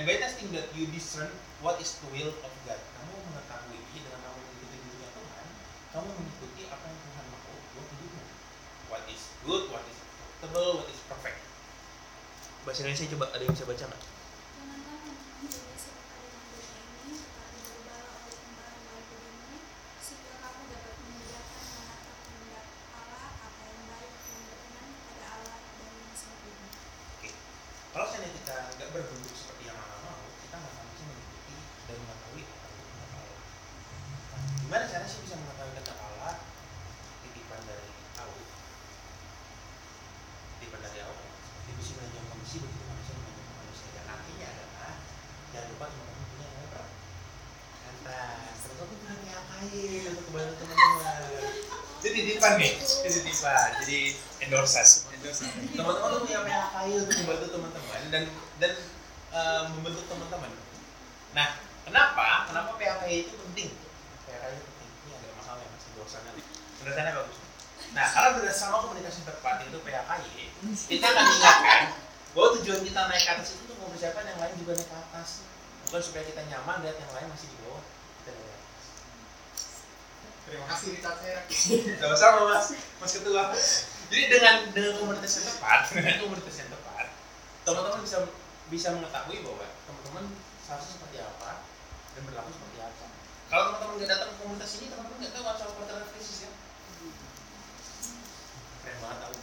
by 0.05 0.21
testing 0.21 0.53
that 0.53 0.69
you 0.77 0.85
discern 0.93 1.33
what 1.65 1.81
is 1.81 1.97
the 2.05 2.09
will 2.13 2.29
of 2.45 2.53
God. 2.69 2.77
Kamu 3.01 3.17
mengetahui 3.33 3.81
dengan 3.97 4.21
kamu 4.21 4.37
mengikuti 4.45 4.77
dirinya 4.77 5.09
Tuhan, 5.17 5.47
kamu 5.97 6.09
mengikuti 6.21 6.63
apa 6.69 6.85
yang 6.85 7.01
Tuhan 7.01 7.25
mau 7.33 7.57
buat 7.73 7.87
hidupmu. 7.97 8.25
What 8.93 9.09
is 9.09 9.23
good, 9.49 9.73
what 9.73 9.81
is 9.89 9.97
acceptable, 9.97 10.85
what 10.85 10.89
is 10.93 11.01
perfect. 11.09 11.41
Bahasa 12.69 12.85
Indonesia 12.85 13.09
coba 13.17 13.33
ada 13.33 13.41
yang 13.41 13.57
bisa 13.57 13.65
baca 13.65 13.85
nggak? 13.89 14.03
Janganlah 14.05 14.85
memahami 14.85 15.17
dunia 15.49 15.79
serupa 15.81 16.13
dengan 16.13 16.45
dunia 16.45 16.83
ini, 17.07 17.17
tetapi 17.17 17.57
berubahlah 17.65 18.11
oleh 18.21 18.35
perubahan 18.37 18.77
baik 18.85 19.07
budimu, 19.07 19.59
sehingga 20.03 20.33
kamu 20.45 20.63
dapat 20.77 20.93
membedakan 21.01 21.63
manakah 21.73 22.17
kehendak 22.21 22.67
Allah, 22.93 23.27
apa 23.33 23.65
yang 23.65 23.85
baik, 23.87 24.13
yang 24.13 24.43
berkenan 24.45 24.89
kepada 24.93 25.27
Allah, 25.41 25.57
dan 25.57 25.89
yang 25.89 26.13
sempurna. 26.13 26.69
Kalau 27.97 28.07
seandainya 28.13 28.35
kita 28.45 28.57
nggak 28.77 28.89
berbentuk 28.93 29.33
seperti 29.33 29.63
yang 29.71 29.79
Allah 29.81 30.01
mau, 30.05 30.21
kita 30.43 30.57
nggak 30.59 30.73
akan 30.75 30.85
bisa 30.91 31.05
mengikuti 31.07 31.57
dan 31.87 31.97
mengetahui 32.03 32.43
apa 32.45 32.67
yang 32.67 32.83
kehendak 32.83 33.15
Allah. 33.15 33.41
Nah, 34.27 34.43
gimana 34.59 34.85
caranya 34.91 35.07
sih 35.09 35.21
bisa 35.23 35.35
mengetahui 35.39 35.71
kehendak 35.71 35.99
Allah? 36.03 36.35
Titipan 37.25 37.61
dari 37.65 37.89
Allah. 38.19 38.49
Titipan 40.59 40.81
dari 40.83 41.01
Allah. 41.07 41.31
Dia 41.65 41.75
bisa 41.81 41.91
menanyakan 41.97 42.37
misi 42.37 42.57
begitu 42.61 42.85
manusia 42.85 43.15
menanyakan 43.17 43.55
manusia. 43.65 43.89
Dan 43.97 44.07
artinya 44.13 44.47
adalah 44.55 44.93
jangan 45.51 45.69
lupa 45.73 45.85
teman-teman 45.89 46.27
punya 46.31 46.47
namanya 46.47 46.69
apa? 46.69 46.83
Kantas. 47.81 48.57
Terus 48.61 48.79
aku 48.85 48.95
punya 49.01 49.15
kayak 49.25 49.43
kain 49.57 50.03
untuk 50.13 50.25
kebantu 50.29 50.53
teman-teman. 50.61 51.23
Jadi 52.05 52.17
titipan 52.23 52.53
nih, 52.61 52.73
jadi 52.77 53.19
titipan, 53.25 53.69
jadi 53.83 53.99
endorses. 54.67 55.07
Teman-teman 55.75 56.09
tuh 56.11 56.21
punya 56.27 56.41
kayu 56.75 56.97
untuk 57.07 57.17
membantu 57.23 57.47
teman-teman 57.55 58.01
dan 58.11 58.23
dan 58.59 58.73
eh, 59.31 59.63
membentuk 59.71 60.05
teman-teman. 60.11 60.51
Nah, 61.35 61.49
kenapa? 61.87 62.51
Kenapa 62.51 62.71
PHK 62.75 63.03
itu 63.07 63.35
penting? 63.51 63.69
PHK 64.27 64.45
itu 64.51 64.63
penting. 64.67 64.91
Ini 65.07 65.13
agak 65.23 65.33
mahal 65.39 65.57
ya 65.63 65.69
masih 65.71 65.91
dosennya. 65.95 66.33
Penjelasannya 66.83 67.13
bagus. 67.15 67.37
Nah, 67.95 68.07
karena 68.13 68.29
berdasarkan 68.37 68.81
komunikasi 68.83 69.21
tepat 69.25 69.57
itu 69.65 69.79
PHKY, 69.81 70.45
kita 70.91 71.07
akan 71.07 71.25
ingatkan 71.33 71.83
bahwa 72.37 72.49
tujuan 72.61 72.81
kita 72.85 73.01
naik 73.09 73.23
ke 73.25 73.31
atas 73.33 73.49
itu 73.57 73.63
untuk 73.65 73.79
mempersiapkan 73.89 74.25
yang 74.29 74.39
lain 74.43 74.55
juga 74.61 74.73
naik 74.77 74.89
ke 74.91 74.97
atas. 74.97 75.29
Bukan 75.89 76.01
supaya 76.03 76.25
kita 76.27 76.43
nyaman 76.51 76.83
lihat 76.85 76.97
yang 76.99 77.13
lain 77.15 77.27
masih 77.31 77.49
di 77.49 77.57
bawah. 77.65 77.81
Kita 78.21 78.31
naik 78.37 78.45
ke 78.45 78.53
atas. 78.53 78.85
Terima 80.47 80.67
kasih 80.69 80.87
Richard 80.93 81.17
saya. 81.25 81.39
Sama-sama 82.05 82.39
mas, 82.53 82.67
mas 83.01 83.13
ketua. 83.17 83.45
Jadi 84.17 84.33
dengan 84.33 84.73
dengan 84.73 84.97
komunitas 84.97 85.29
yang 85.37 85.45
tepat, 85.45 85.81
dengan 85.93 86.17
komunitas 86.25 86.57
yang 86.57 86.73
tepat, 86.73 87.07
teman-teman 87.69 88.01
bisa 88.01 88.25
bisa 88.73 88.89
mengetahui 88.97 89.45
bahwa 89.45 89.69
teman-teman 89.85 90.25
seharusnya 90.65 90.93
seperti 90.97 91.21
apa 91.21 91.61
dan 92.17 92.23
berlaku 92.25 92.49
seperti 92.49 92.81
apa. 92.81 93.05
Kalau 93.53 93.63
teman-teman 93.69 93.95
nggak 94.01 94.09
datang 94.17 94.29
ke 94.33 94.37
komunitas 94.41 94.71
ini, 94.81 94.87
teman-teman 94.89 95.21
nggak 95.21 95.35
tahu 95.37 95.45
asal 95.53 95.69
quarter 95.77 95.97
life 96.01 96.11
crisis 96.17 96.49
ya. 96.49 96.51
Keren 98.81 98.97
banget 99.05 99.19
tahu. 99.21 99.35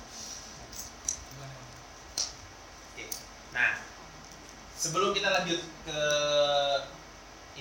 Oke. 2.98 3.06
Nah, 3.54 3.72
sebelum 4.74 5.14
kita 5.14 5.30
lanjut 5.38 5.62
ke 5.86 6.00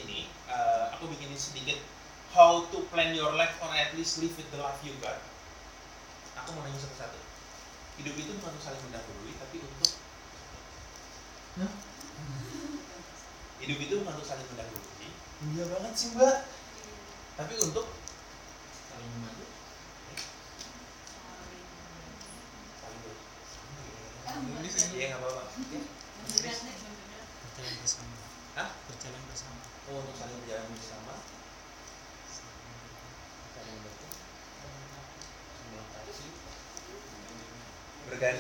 ini, 0.01 0.33
eh, 0.49 0.85
aku 0.97 1.13
bikinin 1.13 1.37
sedikit 1.37 1.77
how 2.33 2.65
to 2.73 2.89
plan 2.89 3.13
your 3.13 3.37
life 3.37 3.53
or 3.61 3.69
at 3.77 3.93
least 4.01 4.17
live 4.25 4.33
with 4.33 4.49
the 4.49 4.57
life 4.57 4.81
you 4.81 4.97
got. 5.05 5.21
Aku 6.43 6.59
mau 6.59 6.67
nanya 6.67 6.83
satu-satu. 6.83 7.19
Hidup 8.03 8.15
itu 8.19 8.35
bukan 8.35 8.51
untuk 8.51 8.65
saling 8.67 8.83
mendahului, 8.83 9.33
tapi 9.39 9.57
untuk 9.63 9.91
Hidup 13.63 13.79
itu 13.79 13.95
bukan 14.03 14.13
untuk 14.19 14.27
saling 14.27 14.49
mendahului. 14.51 15.09
Iya 15.55 15.65
banget 15.71 15.93
sih 15.95 16.11
mbak. 16.19 16.51
Tapi 17.39 17.55
untuk 17.63 17.87
saling 18.91 19.11
membantu 19.15 19.47
saling 22.83 23.01
ber. 23.07 23.15
Iya 24.99 25.05
nggak 25.15 25.21
apa-apa. 25.23 25.43
Oke. 25.47 25.79
Berat 26.23 26.59
nih, 26.63 26.75
berat. 26.75 27.27
berjalan 27.43 27.75
bersama 27.83 28.15
Hah? 28.55 28.71
berjalan 28.87 29.23
bersama 29.27 29.59
Oh 29.91 29.99
untuk 29.99 30.15
saling 30.15 30.39
berjalan 30.47 30.63
bersama, 30.79 31.15
saling 32.31 33.75
membantu, 33.75 34.07
melengkapi, 35.75 36.13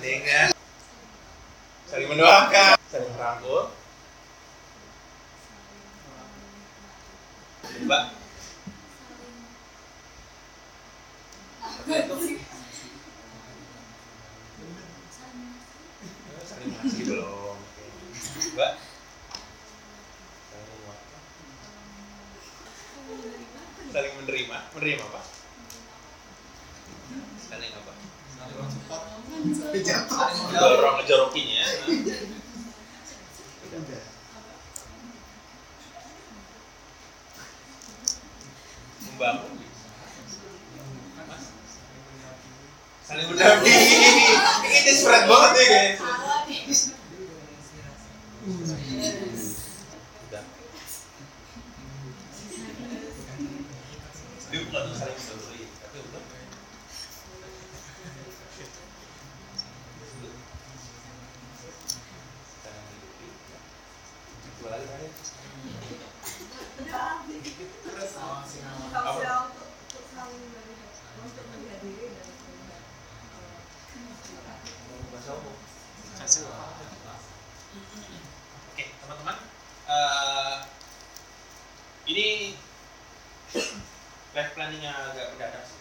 bergandengan, 0.02 0.50
saling 1.86 2.10
mendoakan, 2.10 2.74
saling 2.90 3.14
merangkul. 3.14 3.70
Mbak, 7.86 8.02
apa 11.62 11.94
itu? 12.02 12.42
Saling 16.50 16.66
mengasihi 16.74 17.06
belum? 17.06 17.54
Oke. 17.62 17.86
Mbak, 18.58 18.72
saling 20.50 20.66
menguatkan, 20.66 21.22
saling 23.94 24.12
menerima, 24.18 24.56
menerima 24.74 25.04
apa? 25.14 25.22
Saling 27.46 27.70
apa? 27.70 27.94
Saling 28.34 28.66
support. 28.66 29.06
Sampai 29.42 29.82
jatuh. 29.82 30.28
Dorong 30.54 31.02
ngejorokinya. 31.02 31.64
Udah. 33.74 34.04
Membangun. 39.02 39.56
Mas, 41.26 41.44
saling 43.02 43.26
mendampingi. 43.26 43.98
Ini 44.62 44.78
desperate 44.86 45.26
banget 45.26 45.50
nih 45.58 45.66
guys. 45.66 45.98
Tawa 45.98 46.36
nih. 46.46 46.60
Udah. 50.28 50.44
Dia 54.52 54.58
bukan 54.68 54.82
untuk 54.86 54.98
saling 55.00 55.16
mendahului, 55.16 55.64
tapi 55.80 55.96
untuk 56.04 56.22
saling 62.62 62.84
menghidupi. 62.84 63.26
Dua 64.62 64.68
lagi 64.70 64.86
terakhir. 64.86 65.10
Apa? 68.92 69.18
Mau 74.92 75.08
bahasa 75.10 75.32
umum. 75.34 75.56
kasih 76.22 76.46
Oke, 78.72 78.84
teman-teman. 79.02 79.36
Eh, 79.92 80.56
ini 82.08 82.56
life 84.34 84.52
planningnya 84.56 84.92
agak 85.12 85.36
mendadak 85.36 85.64
sih. 85.68 85.80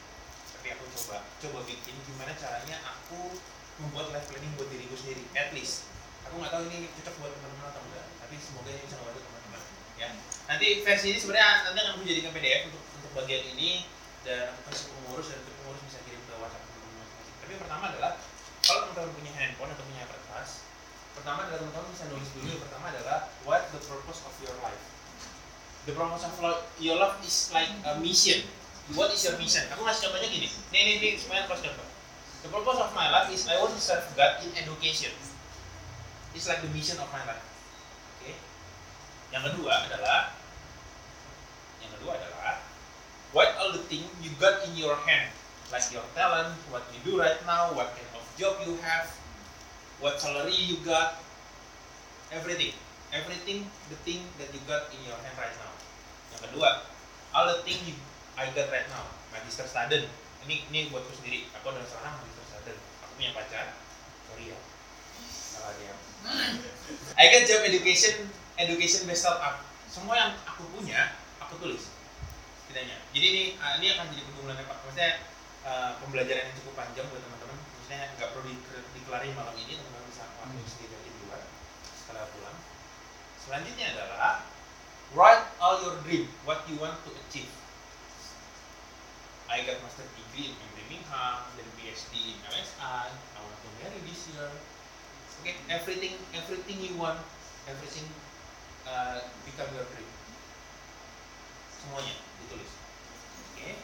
Tapi 0.60 0.68
aku 0.76 0.84
coba 0.94 1.24
coba 1.42 1.60
bikin 1.66 1.96
gimana 2.06 2.36
caranya 2.38 2.78
aku 2.86 3.40
membuat 3.82 4.14
life 4.14 4.28
planning 4.30 4.54
buat 4.60 4.68
diriku 4.70 4.96
sendiri. 5.00 5.24
At 5.34 5.56
least. 5.56 5.88
Aku 6.30 6.38
nggak 6.38 6.54
tahu 6.54 6.70
ini 6.70 6.92
cocok 7.00 7.16
buat 7.18 7.32
teman-teman 7.34 7.68
atau 7.72 7.82
enggak. 7.88 8.06
Tapi 8.22 8.36
semoga 8.38 8.70
ini 8.70 8.84
bisa 8.86 8.98
membantu 9.02 9.22
teman-teman. 9.26 9.62
Ya. 9.98 10.10
Nanti 10.52 10.68
versi 10.84 11.08
ini 11.16 11.20
sebenarnya 11.20 11.50
nanti 11.66 11.80
akan 11.82 11.92
aku 11.98 12.02
jadikan 12.06 12.32
PDF 12.36 12.62
untuk 12.70 12.84
untuk 13.00 13.12
bagian 13.18 13.44
ini 13.56 13.88
dan 14.22 14.54
aku 14.54 14.62
kasih 14.70 14.86
pengurus 14.94 15.28
dan 15.34 15.38
nanti 15.42 15.52
pengurus 15.58 15.82
bisa 15.88 15.98
kirim 16.06 16.22
ke 16.30 16.34
WhatsApp 16.38 16.64
teman-teman. 16.68 17.08
Tapi 17.42 17.50
yang 17.58 17.62
pertama 17.66 17.84
adalah 17.90 18.12
kalau 18.62 18.80
teman-teman 18.86 19.12
punya 19.18 19.32
handphone 19.34 19.72
atau 19.74 19.84
punya 19.90 20.04
pertama 21.22 21.46
adalah 21.46 21.62
teman-teman 21.62 21.94
bisa 21.94 22.06
nulis 22.10 22.30
dulu. 22.34 22.48
Yang 22.50 22.62
pertama 22.66 22.86
adalah 22.90 23.18
what 23.46 23.62
the 23.70 23.82
purpose 23.86 24.20
of 24.26 24.34
your 24.42 24.56
life? 24.66 24.84
The 25.86 25.94
purpose 25.94 26.26
of 26.26 26.34
your 26.82 26.98
life 26.98 27.18
is 27.22 27.54
like 27.54 27.70
a 27.86 28.02
mission. 28.02 28.42
What 28.98 29.14
is 29.14 29.22
your 29.22 29.38
mission? 29.38 29.70
Aku 29.70 29.86
ngasih 29.86 30.10
contohnya 30.10 30.30
gini. 30.34 30.50
Nih 30.74 30.82
nih 30.82 30.96
nih 30.98 31.14
semuanya 31.22 31.46
cross 31.46 31.62
contoh. 31.62 31.88
The 32.42 32.50
purpose 32.50 32.82
of 32.82 32.90
my 32.98 33.14
life 33.14 33.30
is 33.30 33.46
I 33.46 33.62
want 33.62 33.78
to 33.78 33.82
serve 33.82 34.02
God 34.18 34.42
in 34.42 34.50
education. 34.58 35.14
It's 36.34 36.50
like 36.50 36.66
the 36.66 36.74
mission 36.74 36.98
of 36.98 37.06
my 37.14 37.22
life. 37.30 37.46
Oke 38.18 38.34
yang 39.32 39.44
kedua 39.48 39.88
adalah 39.88 40.36
Yang 41.80 41.92
kedua 41.98 42.12
adalah 42.20 42.62
what 43.32 43.50
all 43.58 43.72
the 43.72 43.84
thing 43.88 44.04
you 44.20 44.30
got 44.38 44.62
in 44.68 44.76
your 44.76 44.94
hand, 45.08 45.32
like 45.72 45.88
your 45.90 46.04
talent, 46.14 46.52
what 46.70 46.84
you 46.92 47.00
do 47.08 47.18
right 47.18 47.40
now, 47.48 47.72
what 47.74 47.96
kind 47.96 48.12
of 48.14 48.24
job 48.36 48.60
you 48.68 48.76
have, 48.84 49.08
what 50.02 50.18
salary 50.18 50.58
you 50.58 50.82
got, 50.82 51.22
everything, 52.34 52.74
everything, 53.14 53.70
the 53.88 53.98
thing 54.02 54.26
that 54.42 54.50
you 54.50 54.60
got 54.66 54.90
in 54.90 55.00
your 55.06 55.16
hand 55.22 55.38
right 55.38 55.54
now. 55.62 55.72
Yang 56.34 56.42
kedua, 56.50 56.70
all 57.38 57.46
the 57.48 57.62
thing 57.62 57.78
you, 57.86 57.96
I 58.34 58.50
got 58.52 58.74
right 58.74 58.90
now, 58.90 59.06
magister 59.30 59.70
student. 59.70 60.10
Ini 60.50 60.66
ini 60.74 60.90
buatku 60.90 61.14
sendiri. 61.22 61.46
Aku 61.62 61.70
adalah 61.70 61.86
seorang 61.86 62.18
magister 62.18 62.46
student. 62.50 62.80
Aku 63.06 63.12
punya 63.14 63.32
pacar. 63.38 63.78
Sorry 64.26 64.50
ya. 64.50 64.58
Salah 65.30 65.74
dia. 65.78 65.94
I 67.22 67.26
got 67.30 67.46
job 67.46 67.62
education, 67.62 68.26
education 68.58 69.06
based 69.06 69.22
startup. 69.22 69.62
Semua 69.86 70.18
yang 70.18 70.32
aku 70.50 70.66
punya, 70.74 71.14
aku 71.38 71.62
tulis. 71.62 71.94
Setidaknya. 72.66 72.98
Jadi 73.14 73.26
ini 73.30 73.44
uh, 73.62 73.78
ini 73.78 73.94
akan 73.94 74.06
jadi 74.10 74.22
pergumulan 74.26 74.58
yang. 74.58 74.66
Maksudnya 74.66 75.12
uh, 75.62 75.92
pembelajaran 76.02 76.50
yang 76.50 76.56
cukup 76.58 76.74
panjang 76.74 77.06
buat 77.14 77.22
teman-teman. 77.22 77.58
Maksudnya 77.92 78.16
nggak 78.24 78.32
perlu 78.32 78.48
di, 78.48 78.56
dikelari 78.96 79.36
malam 79.36 79.52
ini, 79.60 79.76
teman-teman 79.76 80.08
bisa 80.08 80.24
ngelakuin 80.24 80.64
sendiri 80.64 80.96
aja 80.96 81.12
di 81.12 81.22
luar 81.28 81.44
setelah 81.92 82.24
pulang. 82.32 82.58
Selanjutnya 83.36 83.88
adalah 83.92 84.48
write 85.12 85.44
all 85.60 85.76
your 85.84 86.00
dream, 86.08 86.32
what 86.48 86.64
you 86.72 86.80
want 86.80 86.96
to 87.04 87.12
achieve. 87.28 87.52
I 89.52 89.68
got 89.68 89.84
master 89.84 90.08
degree 90.08 90.56
in 90.56 90.68
Birmingham, 90.72 91.44
then 91.60 91.68
PhD 91.76 92.32
in 92.32 92.40
LSI. 92.48 93.12
I 93.12 93.40
want 93.44 93.60
to 93.60 93.70
marry 93.84 94.00
this 94.08 94.24
year. 94.32 94.48
Okay, 95.44 95.60
everything, 95.68 96.16
everything 96.32 96.80
you 96.80 96.96
want, 96.96 97.20
everything 97.68 98.08
uh, 98.88 99.20
become 99.44 99.68
your 99.76 99.84
dream. 99.92 100.08
Semuanya 101.76 102.16
ditulis. 102.40 102.72
Oke. 103.52 103.76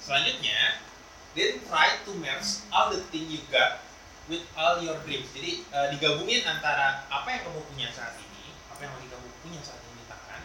Selanjutnya, 0.00 0.88
then 1.36 1.60
try 1.68 1.98
to 2.06 2.12
merge 2.20 2.64
all 2.72 2.88
the 2.92 3.00
thing 3.12 3.28
you 3.28 3.42
got 3.52 3.84
with 4.28 4.44
all 4.54 4.80
your 4.84 4.96
dreams. 5.08 5.28
Jadi 5.32 5.64
uh, 5.72 5.88
digabungin 5.92 6.44
antara 6.44 7.08
apa 7.08 7.28
yang 7.32 7.42
kamu 7.48 7.60
punya 7.72 7.88
saat 7.92 8.14
ini, 8.20 8.52
apa 8.68 8.80
yang 8.84 8.92
lagi 8.92 9.08
kamu 9.08 9.28
punya 9.40 9.60
saat 9.64 9.80
ini 9.80 10.02
tangan, 10.04 10.42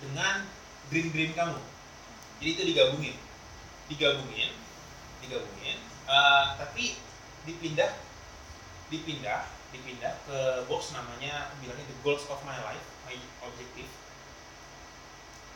dengan 0.00 0.34
dream-dream 0.88 1.32
kamu. 1.36 1.60
Jadi 2.42 2.50
itu 2.58 2.62
digabungin, 2.74 3.16
digabungin, 3.92 4.50
digabungin. 5.22 5.78
Uh, 6.08 6.58
tapi 6.58 6.98
dipindah, 7.46 7.92
dipindah, 8.90 9.46
dipindah 9.70 10.12
ke 10.26 10.38
box 10.66 10.90
namanya 10.92 11.54
bilangnya 11.62 11.86
the 11.86 11.98
goals 12.02 12.26
of 12.26 12.40
my 12.42 12.56
life, 12.66 12.82
my 13.06 13.14
objective. 13.46 13.88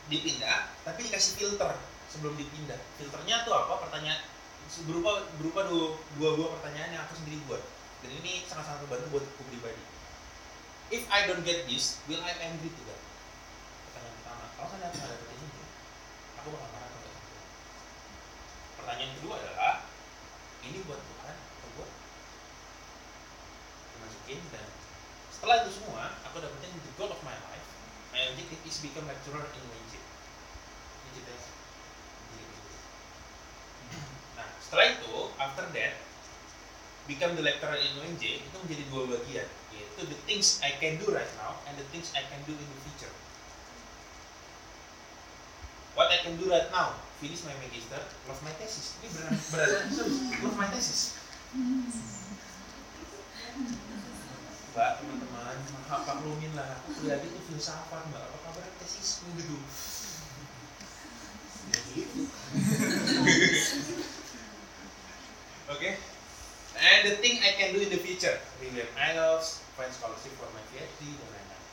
Dipindah, 0.07 0.71
tapi 0.87 1.03
dikasih 1.11 1.35
filter 1.35 1.75
sebelum 2.07 2.39
dipindah. 2.39 2.79
Filternya 2.95 3.43
tuh 3.43 3.51
apa? 3.51 3.83
Pertanyaan 3.89 4.23
berupa 4.87 5.23
berupa 5.39 5.61
dua, 5.71 5.85
dua 6.19 6.29
buah 6.35 6.49
pertanyaan 6.59 6.95
yang 6.95 7.03
aku 7.07 7.15
sendiri 7.19 7.39
buat. 7.47 7.63
Dan 8.03 8.11
ini 8.23 8.45
sangat-sangat 8.45 8.85
membantu 8.85 9.07
buat 9.17 9.23
aku 9.25 9.43
pribadi. 9.47 9.83
If 10.87 11.03
I 11.11 11.27
don't 11.27 11.43
get 11.43 11.67
this, 11.67 11.99
will 12.07 12.23
I 12.23 12.31
angry 12.39 12.71
to 12.71 12.81
God? 12.87 13.01
Pertanyaan 13.91 14.15
pertama. 14.23 14.45
Kalau 14.55 14.67
saya 14.71 14.79
nggak 14.87 14.93
dapetin 14.95 15.39
ini, 15.43 15.63
aku 16.39 16.47
bakal 16.55 16.69
marah 16.71 16.87
atau 16.87 16.99
enggak? 16.99 17.15
Pertanyaan 18.79 19.11
kedua 19.19 19.33
adalah, 19.35 19.73
ini 20.63 20.77
buat 20.87 21.01
Tuhan 21.03 21.35
atau 21.35 21.69
buat 21.75 21.91
masukin 23.97 24.39
dan 24.53 24.67
setelah 25.37 25.55
itu 25.61 25.71
semua, 25.77 26.17
aku 26.25 26.41
dapetin 26.41 26.73
the 26.81 26.93
goal 26.97 27.13
of 27.13 27.21
my 27.21 27.35
life. 27.51 27.67
My 28.09 28.23
objective 28.33 28.61
is 28.65 28.81
become 28.81 29.05
lecturer 29.05 29.43
in 29.43 29.61
UNJ. 29.61 29.93
Ini 30.01 31.09
ceritanya. 31.13 31.51
Nah, 34.33 34.47
setelah 34.67 34.99
itu, 34.99 35.31
after 35.39 35.63
that, 35.71 35.95
become 37.07 37.39
the 37.39 37.43
lecturer 37.47 37.79
in 37.79 37.87
UNJ 38.03 38.43
itu 38.43 38.55
menjadi 38.67 38.83
dua 38.91 39.07
bagian, 39.15 39.47
yaitu 39.71 40.03
the 40.11 40.19
things 40.27 40.59
I 40.59 40.75
can 40.75 40.99
do 40.99 41.07
right 41.15 41.31
now 41.39 41.55
and 41.71 41.79
the 41.79 41.87
things 41.87 42.11
I 42.11 42.27
can 42.27 42.43
do 42.43 42.51
in 42.51 42.67
the 42.67 42.79
future. 42.83 43.13
What 45.95 46.11
I 46.11 46.19
can 46.19 46.35
do 46.35 46.51
right 46.51 46.67
now, 46.67 46.99
finish 47.23 47.47
my 47.47 47.55
magister, 47.63 48.03
love 48.27 48.43
my 48.43 48.51
thesis. 48.59 48.99
Ini 48.99 49.07
beneran 49.15 49.39
serius, 49.39 50.19
love 50.43 50.59
my 50.59 50.67
thesis. 50.67 51.15
Mbak, 54.75 54.91
teman-teman, 54.99 55.57
maklumin 55.87 56.51
lah. 56.59 56.83
Aku 56.83 57.01
kuliah 57.01 57.23
itu 57.23 57.39
filsafat, 57.49 58.03
Mbak. 58.11 58.19
Apa 58.19 58.37
kabar 58.51 58.67
tesisku 58.83 59.31
gitu? 59.39 59.57
Ya 61.71 61.79
gitu. 61.95 62.21
Oke. 65.67 65.99
And 66.77 66.99
the 67.03 67.19
thing 67.19 67.43
I 67.43 67.59
can 67.59 67.75
do 67.75 67.83
in 67.83 67.91
the 67.91 67.99
future, 67.99 68.39
William 68.63 68.87
IELTS, 68.95 69.65
find 69.75 69.91
scholarship 69.91 70.31
for 70.39 70.47
my 70.55 70.63
PhD 70.71 71.11
dan 71.11 71.27
lain-lain. 71.27 71.63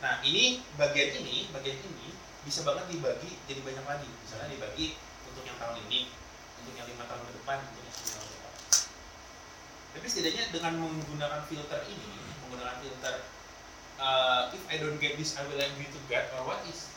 Nah, 0.00 0.14
ini 0.24 0.64
bagian 0.80 1.12
ini, 1.20 1.52
bagian 1.52 1.76
ini 1.76 2.08
bisa 2.48 2.64
banget 2.64 2.88
dibagi 2.88 3.36
jadi 3.44 3.60
banyak 3.60 3.84
lagi. 3.84 4.08
Misalnya 4.24 4.48
dibagi 4.48 4.96
untuk 5.28 5.44
yang 5.44 5.58
tahun 5.60 5.76
ini, 5.90 6.08
untuk 6.64 6.72
yang 6.72 6.88
lima 6.88 7.04
tahun 7.04 7.20
ke 7.20 7.32
depan, 7.42 7.56
untuk 7.68 7.82
yang 7.84 7.92
sepuluh 7.92 8.14
tahun 8.14 8.24
ke 8.24 8.32
depan. 8.32 8.52
Tapi 9.92 10.06
setidaknya 10.08 10.44
dengan 10.54 10.72
menggunakan 10.80 11.40
filter 11.44 11.80
ini, 11.90 12.08
menggunakan 12.46 12.76
filter 12.80 13.14
uh, 14.00 14.54
if 14.56 14.62
I 14.72 14.80
don't 14.80 14.96
get 15.02 15.20
this, 15.20 15.36
I 15.36 15.44
will 15.50 15.60
angry 15.60 15.90
to 15.90 16.00
God, 16.08 16.24
or 16.38 16.48
what 16.48 16.60
is 16.70 16.88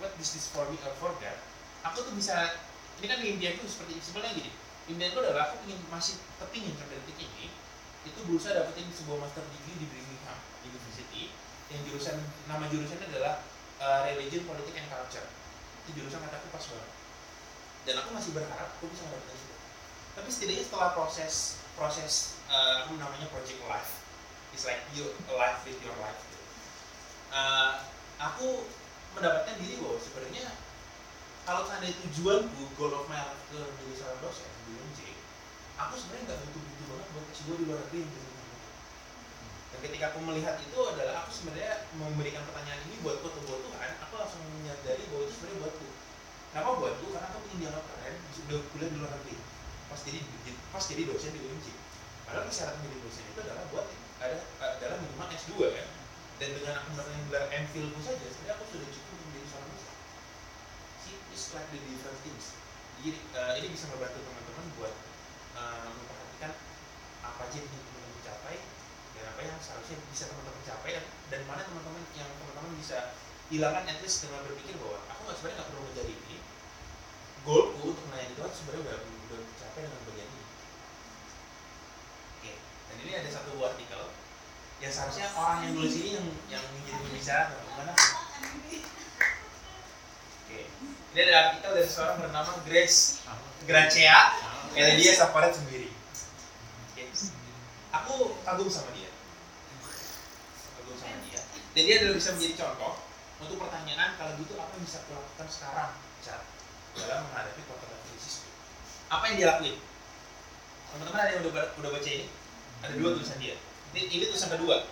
what 0.00 0.16
is 0.16 0.32
this 0.32 0.48
for 0.48 0.64
me 0.72 0.80
or 0.80 0.94
for 0.96 1.12
God, 1.20 1.38
aku 1.84 2.08
tuh 2.08 2.14
bisa 2.16 2.56
ini 3.00 3.06
kan 3.08 3.20
impianku 3.20 3.68
seperti 3.68 4.00
sebenarnya 4.00 4.40
gini 4.40 4.50
impianku 4.90 5.22
adalah 5.22 5.54
aku 5.54 5.64
ingin 5.70 5.78
masih 5.88 6.18
kepingin 6.42 6.74
sampai 6.74 6.98
detik 7.02 7.18
ini 7.22 7.46
itu 8.02 8.18
berusaha 8.26 8.56
dapetin 8.56 8.88
sebuah 8.90 9.22
master 9.22 9.44
degree 9.54 9.76
di 9.80 9.86
Birmingham 9.86 10.38
University 10.66 11.30
yang 11.70 11.80
jurusan 11.86 12.16
nama 12.50 12.66
jurusannya 12.66 13.06
adalah 13.14 13.44
uh, 13.78 14.02
religion, 14.08 14.42
politics 14.48 14.74
and 14.74 14.88
culture. 14.88 15.28
Itu 15.86 16.00
jurusan 16.00 16.18
kataku 16.18 16.48
pas 16.50 16.64
banget. 16.64 16.90
Dan 17.86 17.94
aku 18.02 18.08
masih 18.16 18.30
berharap 18.34 18.74
aku 18.80 18.88
bisa 18.90 19.06
dapetin 19.06 19.38
itu. 19.38 19.56
Tapi 20.16 20.28
setidaknya 20.32 20.64
setelah 20.66 20.90
proses 20.96 21.60
proses 21.78 22.40
uh, 22.50 22.84
aku 22.84 22.98
namanya 22.98 23.30
project 23.30 23.62
life 23.70 24.00
it's 24.54 24.66
like 24.66 24.82
you 24.94 25.06
alive 25.30 25.58
with 25.66 25.78
your 25.82 25.94
life. 26.02 26.18
Uh, 27.30 27.86
aku 28.18 28.66
mendapatkan 29.14 29.54
diri 29.62 29.78
bahwa 29.78 29.98
sebenarnya 30.02 30.46
kalau 31.48 31.62
seandainya 31.66 31.96
tujuanku 32.08 32.62
goal 32.76 32.92
of 32.94 33.06
my 33.06 33.20
ke 33.48 33.58
menjadi 33.58 33.94
seorang 33.96 34.20
dosen 34.24 34.50
di 34.66 34.72
UNJ 34.76 35.00
aku 35.80 35.94
sebenarnya 35.96 36.24
nggak 36.30 36.38
butuh-butuh 36.44 36.86
banget 36.90 37.06
buat 37.12 37.24
S2 37.32 37.48
di 37.56 37.64
luar 37.68 37.78
negeri 37.86 37.98
yang 38.00 38.12
jadi 38.12 38.28
dan 39.70 39.78
ketika 39.86 40.04
aku 40.10 40.18
melihat 40.26 40.56
itu 40.58 40.78
adalah 40.82 41.14
aku 41.22 41.30
sebenarnya 41.30 41.86
memberikan 41.94 42.42
pertanyaan 42.42 42.82
ini 42.90 42.96
buatku 43.06 43.22
atau 43.22 43.42
buat 43.46 43.60
Tuhan 43.62 43.90
aku 44.02 44.14
langsung 44.18 44.42
menyadari 44.50 45.06
bahwa 45.14 45.22
itu 45.22 45.32
sebenarnya 45.38 45.58
buatku. 45.62 45.86
Kenapa 46.50 46.70
buatku? 46.74 47.06
Karena 47.14 47.26
aku 47.30 47.38
ingin 47.46 47.58
dianggap 47.62 47.84
keren 47.86 48.14
sudah 48.34 48.58
kuliah 48.74 48.90
di 48.90 48.98
luar 48.98 49.12
negeri 49.14 49.36
pas 49.90 50.00
jadi 50.06 50.22
pas 50.70 50.84
jadi 50.86 51.02
dosen 51.10 51.34
di 51.34 51.42
UNJ 51.42 51.66
padahal 52.22 52.46
syarat 52.46 52.78
menjadi 52.78 52.98
dosen 53.02 53.24
itu 53.26 53.38
adalah 53.42 53.66
buat 53.74 53.86
ada 54.22 54.38
adalah 54.62 54.96
minimal 55.02 55.28
S2 55.34 55.52
kan 55.58 55.86
dan 56.38 56.48
dengan 56.54 56.74
aku 56.78 56.86
mendapatkan 56.94 57.22
gelar 57.26 57.44
MPhil 57.50 57.90
saja 57.98 58.26
sebenarnya 58.30 58.54
aku 58.54 58.64
sudah 58.70 58.86
cukup 58.86 59.10
untuk 59.18 59.26
menjadi 59.34 59.46
seorang 59.50 59.68
dosen 59.74 59.94
the 61.48 61.80
different 61.88 62.20
things 62.20 62.52
jadi 63.00 63.16
uh, 63.32 63.52
ini 63.56 63.72
bisa 63.72 63.88
membantu 63.88 64.20
teman-teman 64.20 64.66
buat 64.76 64.94
uh, 65.56 65.88
memperhatikan 65.88 66.52
apa 67.24 67.40
aja 67.48 67.56
yang 67.56 67.68
teman-teman 67.72 68.20
capai 68.20 68.56
dan 69.16 69.24
apa 69.32 69.40
yang 69.48 69.56
seharusnya 69.64 69.96
bisa 70.12 70.28
teman-teman 70.28 70.62
capai 70.68 70.90
dan, 71.00 71.04
dan 71.32 71.40
mana 71.48 71.64
teman-teman 71.64 72.04
yang 72.12 72.28
teman-teman 72.28 72.76
bisa 72.76 73.16
hilangkan 73.48 73.88
at 73.88 73.98
least 74.04 74.28
dengan 74.28 74.44
berpikir 74.44 74.76
bahwa 74.76 75.00
aku 75.08 75.20
nggak 75.24 75.36
sebenarnya 75.40 75.56
nggak 75.56 75.68
perlu 75.72 75.82
menjadi 75.88 76.12
ini. 76.12 76.38
Goalku 77.40 77.82
untuk 77.96 78.04
melayani 78.12 78.36
Tuhan 78.36 78.52
sebenarnya 78.52 78.82
udah 78.84 78.96
udah 79.00 79.38
tercapai 79.56 79.80
dengan 79.88 80.00
bagian 80.04 80.28
ini. 80.28 80.44
Oke 82.36 82.52
dan 82.60 82.96
ini 83.00 83.12
ada 83.16 83.30
satu 83.32 83.50
artikel 83.64 84.02
yang 84.80 84.92
seharusnya 84.92 85.26
orang 85.36 85.58
yang 85.64 85.72
nulis 85.76 85.94
ini 85.96 86.10
yang 86.20 86.26
yang 86.52 86.64
menjadi 86.72 87.00
pembicara 87.00 87.44
mana 87.80 87.92
Oke. 90.50 90.66
Ini 91.10 91.26
ada 91.26 91.34
artikel 91.50 91.70
dari 91.74 91.90
seorang 91.90 92.22
bernama 92.22 92.52
Grace 92.62 93.26
Gracea. 93.66 94.20
Ya, 94.78 94.94
dia 94.94 95.12
Safaret 95.18 95.50
sendiri. 95.50 95.90
Aku 97.90 98.38
kagum 98.46 98.70
sama 98.70 98.94
dia. 98.94 99.10
Kagum 100.78 100.94
sama 100.94 101.18
dia. 101.26 101.42
Dan 101.74 101.82
dia 101.82 101.94
adalah 101.98 102.14
bisa 102.14 102.30
menjadi 102.38 102.54
contoh 102.62 103.02
untuk 103.42 103.58
pertanyaan 103.58 104.14
kalau 104.14 104.38
gitu 104.38 104.54
apa 104.54 104.70
yang 104.78 104.84
bisa 104.86 105.02
aku 105.02 105.18
lakukan 105.18 105.48
sekarang 105.50 105.90
Cat, 106.22 106.44
dalam 106.94 107.26
menghadapi 107.26 107.62
kota 107.66 107.90
krisis. 108.06 108.46
Apa 109.10 109.34
yang 109.34 109.36
dia 109.42 109.46
lakuin? 109.50 109.76
Teman-teman 110.94 111.18
ada 111.18 111.32
yang 111.34 111.42
udah, 111.42 111.74
udah 111.74 111.90
baca 111.90 112.10
ini? 112.12 112.26
Ada 112.86 112.94
dua 112.94 113.10
tulisan 113.18 113.38
dia. 113.42 113.58
Ini, 113.96 114.00
ini 114.14 114.24
tulisan 114.30 114.54
kedua. 114.54 114.86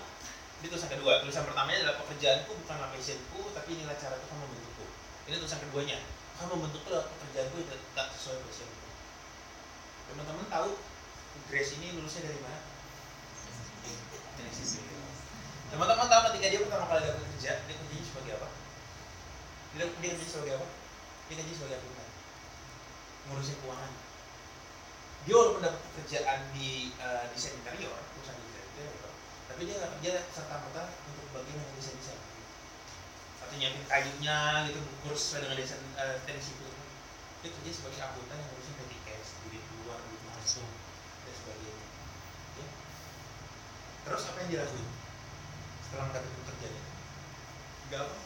Ini 0.58 0.66
tulisan 0.66 0.90
kedua. 0.90 1.22
Tulisan 1.22 1.46
pertamanya 1.46 1.78
adalah 1.86 1.96
pekerjaanku 2.02 2.50
bukanlah 2.66 2.90
passionku, 2.90 3.40
tapi 3.54 3.68
inilah 3.78 3.94
cara 3.94 4.18
Tuhan 4.18 4.36
membentukku. 4.42 4.57
Ini 5.28 5.36
tulisan 5.36 5.60
keduanya. 5.60 5.98
Akan 6.40 6.56
membentuk 6.56 6.88
lo 6.88 7.04
pekerjaan 7.04 7.52
gue 7.52 7.62
tak, 7.68 7.80
tak 7.92 8.06
sesuai 8.16 8.40
passion 8.48 8.70
teman-teman 10.08 10.48
tahu 10.48 10.72
Grace 11.52 11.76
ini 11.76 11.92
lulusnya 11.94 12.24
dari 12.24 12.40
mana? 12.40 12.60
Dari 14.40 14.50
teman-teman 15.68 16.08
tahu 16.08 16.20
ketika 16.32 16.46
dia 16.48 16.60
pertama 16.64 16.84
kali 16.88 17.00
dapat 17.04 17.24
kerja 17.36 17.52
dia 17.68 17.74
kerjanya 17.76 18.04
sebagai 18.08 18.32
apa? 18.40 18.48
Dia, 19.76 19.84
dia 19.84 20.10
kerja 20.16 20.28
sebagai 20.32 20.54
apa? 20.56 20.68
Dia 21.28 21.34
kerja 21.44 21.54
sebagai 21.60 21.76
akuntan. 21.76 22.08
Ngurusin 23.28 23.56
keuangan. 23.60 23.92
Dia 25.28 25.34
walaupun 25.36 25.60
dapat 25.60 25.80
pekerjaan 25.92 26.40
di 26.56 26.96
uh, 27.04 27.28
desain 27.36 27.52
interior 27.60 27.92
perusahaan 28.16 28.40
desain 28.48 28.64
interior 28.64 29.12
tapi 29.48 29.60
dia 29.68 29.74
nggak 29.76 29.92
kerja 30.00 30.12
serta 30.32 30.54
merta 30.64 30.82
untuk 31.12 31.26
bagian 31.36 31.60
yang 31.60 31.72
desain 31.76 31.96
desain 32.00 32.20
atau 33.48 33.56
nyiapin 33.56 33.80
kayunya 33.88 34.68
gitu 34.68 34.76
ngurus 35.00 35.20
sesuai 35.24 35.48
dengan 35.48 35.56
desain 35.56 35.80
uh, 35.96 36.20
teknik 36.28 36.44
sipil 36.44 36.68
dia 37.40 37.48
kerja 37.48 37.70
sebagai 37.72 38.04
akuntan 38.04 38.36
yang 38.36 38.48
ngurusin 38.52 38.76
petty 38.76 38.98
cash 39.08 39.32
duit 39.40 39.64
luar 39.80 39.96
duit 40.04 40.20
masuk 40.28 40.68
dan 41.24 41.32
sebagainya. 41.32 41.86
Ya. 42.60 42.66
terus 44.04 44.22
apa 44.28 44.36
yang 44.44 44.50
dilakuin 44.52 44.88
setelah 45.80 46.04
mendapatkan 46.12 46.40
pekerjaan 46.44 46.74
itu 46.76 46.92
nggak 47.88 48.02
apa. 48.04 48.16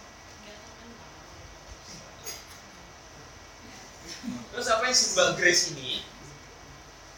Terus 4.23 4.67
apa 4.71 4.83
yang 4.87 4.97
si 4.99 5.07
Mbak 5.15 5.31
Grace 5.39 5.65
ini 5.75 5.91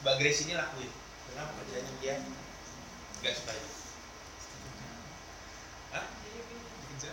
Mbak 0.04 0.14
Grace 0.20 0.40
ini 0.44 0.52
lakuin? 0.52 0.92
Dengan 1.32 1.48
pekerjaan 1.56 1.84
yang 1.88 1.98
dia 2.04 2.14
nggak 3.24 3.32
suka 3.32 3.52
itu 3.56 3.70
Hah? 5.96 6.04
Kerja. 6.92 7.10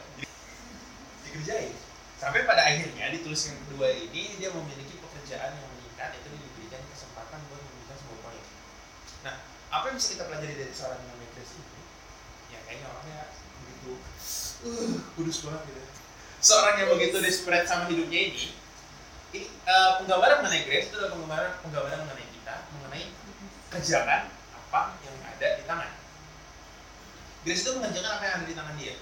Dikerjain 1.42 1.74
sampai 2.22 2.46
pada 2.46 2.62
akhirnya 2.70 3.10
di 3.10 3.26
tulis 3.26 3.50
yang 3.50 3.58
kedua 3.66 3.90
ini 3.90 4.38
dia 4.38 4.54
memiliki 4.54 4.94
pekerjaan 5.02 5.58
yang 5.58 5.68
meningkat 5.74 6.14
itu 6.22 6.30
diberikan 6.30 6.78
kesempatan 6.94 7.42
buat 7.50 7.58
memberikan 7.66 7.98
sebuah 7.98 8.20
proyek. 8.22 8.46
Nah 9.26 9.36
apa 9.74 9.84
yang 9.90 9.98
bisa 9.98 10.10
kita 10.14 10.30
pelajari 10.30 10.54
dari 10.54 10.70
seorang 10.70 11.02
yang 11.02 11.18
ini? 11.18 11.82
Ya 12.54 12.60
kayaknya 12.70 12.88
orangnya 12.94 13.20
begitu 13.58 13.92
uh, 14.70 14.94
kudus 15.18 15.42
banget 15.42 15.62
gitu. 15.66 15.82
Seorang 16.46 16.76
yang 16.78 16.90
begitu 16.94 17.18
desperate 17.26 17.66
sama 17.66 17.90
hidupnya 17.90 18.22
ini 18.30 18.54
ini 19.32 19.48
eh, 19.48 19.92
penggambaran 19.98 20.46
mengenai 20.46 20.68
Grace 20.70 20.94
itu 20.94 20.96
adalah 21.02 21.18
penggambaran 21.18 21.52
penggambaran 21.66 22.00
mengenai 22.06 22.28
kita 22.38 22.56
mengenai 22.78 23.06
kerjakan 23.74 24.22
apa 24.54 24.82
yang 25.02 25.16
ada 25.26 25.48
di 25.58 25.64
tangan. 25.66 25.92
Grace 27.50 27.62
itu 27.66 27.72
mengerjakan 27.82 28.12
apa 28.14 28.24
yang 28.30 28.36
ada 28.38 28.46
di 28.46 28.54
tangan 28.54 28.76
dia. 28.78 28.96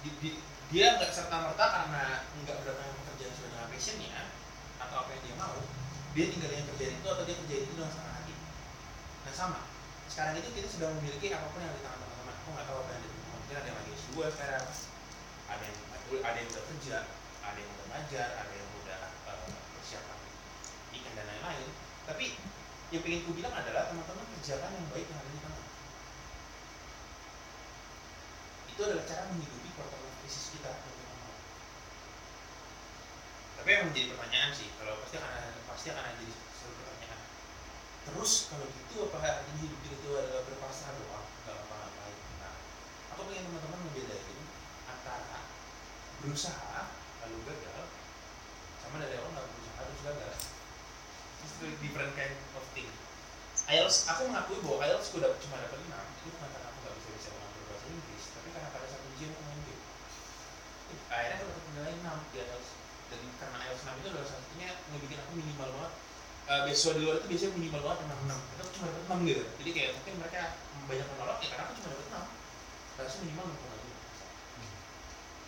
Di, 0.00 0.10
di- 0.24 0.47
dia 0.68 1.00
nggak 1.00 1.12
serta 1.12 1.36
merta 1.48 1.64
karena 1.64 2.04
nggak 2.44 2.56
mendapatkan 2.60 2.92
pekerjaan 3.04 3.32
sesuai 3.32 3.50
dengan 3.56 3.68
passionnya 3.72 4.22
atau 4.76 4.96
apa 5.00 5.10
yang 5.16 5.22
dia 5.24 5.36
mau 5.40 5.56
dia 6.12 6.26
tinggal 6.28 6.50
yang 6.52 6.66
kerjaan 6.74 6.94
itu 7.00 7.08
atau 7.08 7.22
dia 7.24 7.36
kerjain 7.40 7.62
itu 7.64 7.72
dengan 7.72 7.92
senang 7.92 8.14
hati. 8.20 8.34
Nah 9.24 9.32
sama. 9.32 9.60
Sekarang 10.08 10.34
itu 10.40 10.48
kita 10.52 10.68
sudah 10.68 10.88
memiliki 10.98 11.32
apa 11.32 11.46
pun 11.52 11.60
yang 11.64 11.72
di 11.72 11.80
tangan 11.84 12.00
teman-teman. 12.04 12.34
Aku 12.42 12.48
nggak 12.52 12.66
tahu 12.68 12.78
apa 12.84 12.90
yang 12.92 13.02
di 13.02 13.08
tangan 13.08 13.28
mungkin 13.48 13.54
ada 13.64 13.68
yang 13.72 13.78
lagi 13.80 13.90
S2 13.96 14.12
sekarang 14.28 14.64
ada 15.48 15.62
yang 15.64 15.76
ada 16.20 16.36
yang 16.36 16.48
udah 16.52 16.64
kerja 16.68 16.96
ada 17.40 17.56
yang 17.56 17.70
udah 17.72 17.86
ngajar 17.88 18.28
ada 18.28 18.52
yang 18.52 18.68
udah 18.84 19.00
eh, 19.08 19.48
persiapan 19.72 20.18
ikan 21.00 21.12
dan 21.16 21.24
lain-lain. 21.32 21.68
Tapi 22.04 22.24
yang 22.92 23.02
pengen 23.08 23.24
ku 23.24 23.32
bilang 23.32 23.56
adalah 23.56 23.88
teman-teman 23.88 24.28
kerjakan 24.36 24.76
yang 24.76 24.86
baik 24.92 25.08
yang 25.08 25.16
ada 25.16 25.30
di 25.32 25.40
tangan. 25.40 25.64
Itu 28.68 28.80
adalah 28.84 29.04
cara 29.08 29.22
menghidupi 29.32 29.68
protokol 29.72 30.12
krisis 30.20 30.52
kita 30.52 30.76
teman-teman. 30.76 31.40
Tapi 33.58 33.68
yang 33.74 33.90
menjadi 33.90 34.14
pertanyaan 34.14 34.50
sih 34.54 34.70
kalau 34.78 34.94
pasti 35.02 35.18
akan 35.18 35.32
ada, 35.34 35.50
pasti 35.66 35.86
akan 35.90 36.04
ada 36.06 36.14
jadi 36.22 36.32
satu 36.54 36.74
pertanyaan. 36.78 37.20
Terus 38.06 38.32
kalau 38.46 38.66
gitu 38.70 38.94
apa 39.10 39.18
artinya 39.18 39.60
hidup 39.66 39.78
kita 39.82 39.96
itu 39.98 40.10
adalah 40.14 40.42
berpasrah 40.46 40.94
doang? 40.94 41.26
Nggak 41.42 41.56
apa-apa 41.66 42.04
nah 42.38 42.54
aku 43.12 43.20
pengen 43.26 43.44
teman-teman 43.50 43.80
membedain 43.90 44.38
antara 44.86 45.38
berusaha 46.22 46.94
lalu 47.26 47.38
gagal 47.50 47.82
sama 48.78 49.02
dari 49.02 49.18
awal 49.18 49.30
nggak 49.34 49.46
berusaha 49.50 49.80
terus 49.82 50.02
gagal. 50.06 50.34
Two 51.58 51.74
different 51.82 52.14
kind 52.14 52.38
of 52.54 52.62
thing. 52.70 52.86
IELTS, 53.66 54.06
aku 54.06 54.30
mengakui 54.30 54.62
bahwa 54.62 54.78
IELTS 54.86 55.10
aku 55.10 55.18
dapat 55.18 55.42
cuma 55.42 55.58
dapat 55.58 55.82
5 55.82 55.90
itu 55.90 56.30
bukan 56.30 56.48
karena 56.54 56.66
aku 56.70 56.78
nggak 56.86 56.94
bisa 57.02 57.08
bisa 57.18 57.28
mengatur 57.34 57.62
bahasa 57.66 57.86
Inggris 57.90 58.24
tapi 58.30 58.48
karena 58.54 58.68
pada 58.70 58.86
satu 58.86 59.04
ujian 59.10 59.34
aku 59.34 59.42
game 59.66 59.82
akhirnya 61.10 61.34
aku 61.34 61.44
dapat 61.50 61.64
nilai 61.74 61.94
6 61.98 62.30
di 62.30 62.36
IELTS 62.38 62.77
dan 63.08 63.20
karena 63.40 63.56
IELTS 63.68 63.82
6 63.84 64.00
itu 64.00 64.08
adalah 64.12 64.28
satunya 64.28 64.68
ngebikin 64.92 65.18
aku 65.24 65.32
minimal 65.36 65.68
banget. 65.80 65.92
Uh, 66.48 66.60
beasiswa 66.64 66.96
di 66.96 67.00
luar 67.04 67.20
itu 67.20 67.26
biasanya 67.28 67.52
minimal 67.60 67.80
banget 67.84 67.98
6 68.08 68.08
6 68.08 68.52
itu 68.56 68.60
aku 68.64 68.72
cuma 68.72 68.86
dapat 68.88 69.04
6 69.04 69.28
gitu. 69.28 69.42
Jadi 69.60 69.70
kayak 69.76 69.90
mungkin 70.00 70.14
mereka 70.16 70.40
banyak 70.88 71.06
menolak 71.12 71.36
ya 71.44 71.48
karena 71.52 71.64
aku 71.68 71.72
cuma 71.76 71.88
dapat 71.92 72.06
6 72.08 72.98
harusnya 72.98 73.20
minimal 73.22 73.44
6,5 73.52 73.88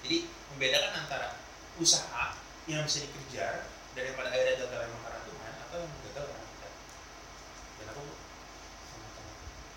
jadi 0.00 0.16
membedakan 0.52 0.92
antara 1.04 1.28
usaha 1.76 2.34
yang 2.64 2.84
bisa 2.88 3.04
dikejar 3.04 3.68
daripada 3.92 4.32
akhirnya 4.32 4.64
gagal 4.64 4.80
emang 4.88 5.02
karena 5.04 5.20
Tuhan 5.28 5.54
atau 5.68 5.78
yang 5.80 5.92
gagal 6.08 6.24
karena 6.24 6.46
kita. 6.50 6.68
Dan 7.76 7.86
aku 7.92 8.02
sama-sama 8.90 9.32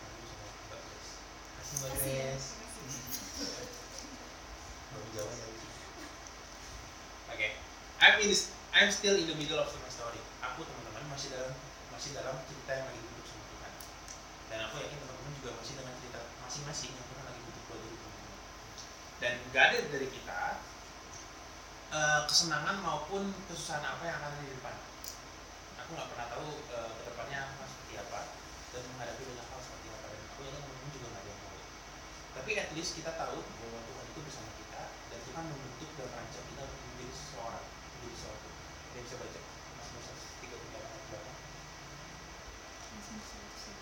aku 0.08 0.24
sama 0.26 0.48
Mbak 0.70 0.80
Grace 0.80 1.12
kasih 1.60 1.76
Mbak 1.76 1.90
Kasih 1.92 2.14
ya. 2.14 2.24
Grace 2.32 2.50
belum 4.94 5.08
jawab 5.18 5.34
ya 5.34 5.48
Oke, 7.34 7.48
I'm 8.04 8.20
in 8.20 8.36
I'm 8.76 8.92
still 8.92 9.16
in 9.16 9.32
the 9.32 9.38
middle 9.40 9.64
of 9.64 9.72
my 9.72 9.88
story. 9.88 10.20
Aku 10.44 10.68
teman-teman 10.68 11.08
masih 11.08 11.32
dalam 11.32 11.56
masih 11.96 12.12
dalam 12.12 12.36
cerita 12.52 12.72
yang 12.76 12.86
lagi 12.92 13.00
duduk 13.00 13.26
sama 13.32 13.44
Tuhan. 13.48 13.74
Dan 14.52 14.58
aku 14.68 14.76
yakin 14.84 14.98
teman-teman 15.00 15.32
juga 15.40 15.50
masih 15.56 15.74
dengan 15.80 15.94
cerita 16.04 16.20
masing-masing 16.44 16.92
yang 17.00 17.06
Tuhan 17.08 17.24
lagi 17.24 17.40
butuh 17.48 17.64
buat 17.72 17.80
diri 17.80 17.96
teman-teman. 17.96 18.40
Dan 19.24 19.34
gak 19.56 19.64
ada 19.72 19.78
dari 19.88 20.08
kita 20.12 20.40
eh, 21.96 22.22
kesenangan 22.28 22.76
maupun 22.84 23.24
kesusahan 23.48 23.86
apa 23.88 24.04
yang 24.04 24.18
akan 24.20 24.32
di 24.44 24.52
depan. 24.52 24.76
Aku 25.80 25.90
nggak 25.96 26.10
pernah 26.12 26.28
tahu 26.28 26.48
eh, 26.60 26.92
ke 27.00 27.02
depannya 27.08 27.40
akan 27.40 27.68
seperti 27.72 27.94
apa 28.04 28.20
dan 28.76 28.84
menghadapi 28.92 29.24
banyak 29.32 29.48
hal 29.48 29.60
seperti 29.64 29.88
apa 29.96 30.06
dan 30.12 30.20
aku 30.28 30.40
yakin 30.44 30.60
teman-teman 30.60 30.92
juga 30.92 31.08
nggak 31.08 31.24
ada 31.24 31.30
yang 31.32 31.42
tahu. 31.48 31.60
Tapi 32.36 32.52
at 32.60 32.70
least 32.76 32.92
kita 33.00 33.16
tahu 33.16 33.38
bahwa 33.40 33.80
Tuhan 33.86 34.06
itu 34.12 34.20
bersama 34.28 34.52
kita 34.60 34.82
dan 34.92 35.20
Tuhan 35.24 35.44
membentuk 35.48 35.90
dan 35.96 36.08
merancang 36.12 36.46
kita 36.52 36.62
untuk 36.68 36.80
menjadi 36.84 37.14
seseorang, 37.14 37.66
menjadi 37.70 38.16
sesuatu. 38.18 38.50
Ada 38.94 39.02
yang 39.02 39.06
bisa 39.10 39.18
baca 39.18 39.40
Mas 39.74 39.90
Musa 39.90 40.14
33 40.14 40.54
ayat 40.54 41.02
berapa? 41.10 41.32
Mazmur 42.94 43.26
138 43.26 43.74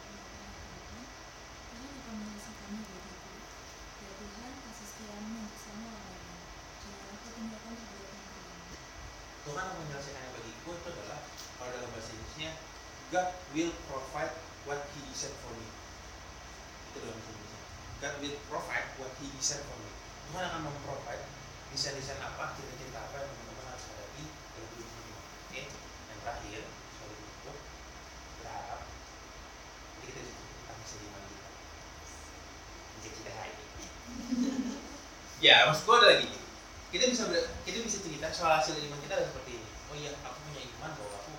Tuhan 1.68 1.92
akan 2.00 2.16
menyelesaikannya 2.16 2.82
bagiku 2.88 3.32
Ya 4.00 4.12
Tuhan 4.16 4.52
kasih 4.56 4.88
setiamu 4.88 5.32
yang 5.36 5.48
bersama 5.52 5.88
orangnya 6.00 6.36
Jangan 6.80 7.08
aku 7.12 7.28
tinggalkan 7.28 7.74
perbuatan 7.76 8.20
kalian 8.24 8.60
Yang 9.62 9.78
menyelesaikannya 9.78 10.32
bagiku 10.34 10.70
itu 10.74 10.88
adalah 10.90 11.22
kalau 11.62 11.70
dalam 11.70 11.90
bahasa 11.94 12.10
Inggrisnya 12.18 12.52
God 13.14 13.30
will 13.54 13.70
provide 13.86 14.34
what 14.66 14.82
He 14.90 15.06
designed 15.06 15.38
for 15.46 15.54
me. 15.54 15.70
Itu 16.90 17.06
dalam 17.06 17.14
bahasa 17.14 17.30
Inggrisnya. 17.30 17.62
God 18.02 18.16
will 18.26 18.38
provide 18.50 18.88
what 18.98 19.14
He 19.22 19.30
designed 19.38 19.62
for 19.70 19.78
me. 19.78 19.94
Tuhan 20.34 20.50
akan 20.50 20.62
memprovide 20.66 21.22
desain-desain 21.70 22.18
apa, 22.26 22.58
cerita-cerita 22.58 23.06
apa 23.06 23.22
yang 23.22 23.30
teman-teman 23.30 23.66
harus 23.70 23.86
hadapi 23.86 24.24
dalam 24.58 24.70
hidup 24.74 24.90
ini. 24.90 25.14
Oke, 25.14 25.62
yang 26.10 26.20
terakhir, 26.26 26.62
soal 26.98 27.12
itu 27.14 27.54
berharap 28.42 28.82
nanti 28.82 30.06
kita 30.10 30.20
bisa 30.26 30.42
tentang 30.42 30.78
depan 30.82 31.22
kita. 31.30 31.50
Menjadi 32.98 33.14
kita 33.14 33.32
hari 33.38 33.54
ya, 35.38 35.56
maksud 35.70 35.86
gue 35.86 35.96
adalah 36.02 36.18
gini 36.18 36.41
kita 36.92 37.08
bisa 37.08 37.24
ber- 37.32 37.50
kita 37.64 37.80
bisa 37.82 37.98
cerita 38.04 38.28
soal 38.32 38.60
hasil 38.60 38.76
iman 38.78 39.00
kita 39.00 39.16
adalah 39.16 39.30
seperti 39.32 39.52
ini. 39.58 39.70
Oh 39.92 39.96
iya 39.96 40.12
aku 40.24 40.38
punya 40.44 40.62
iman 40.76 40.92
bahwa 40.96 41.16
aku 41.18 41.34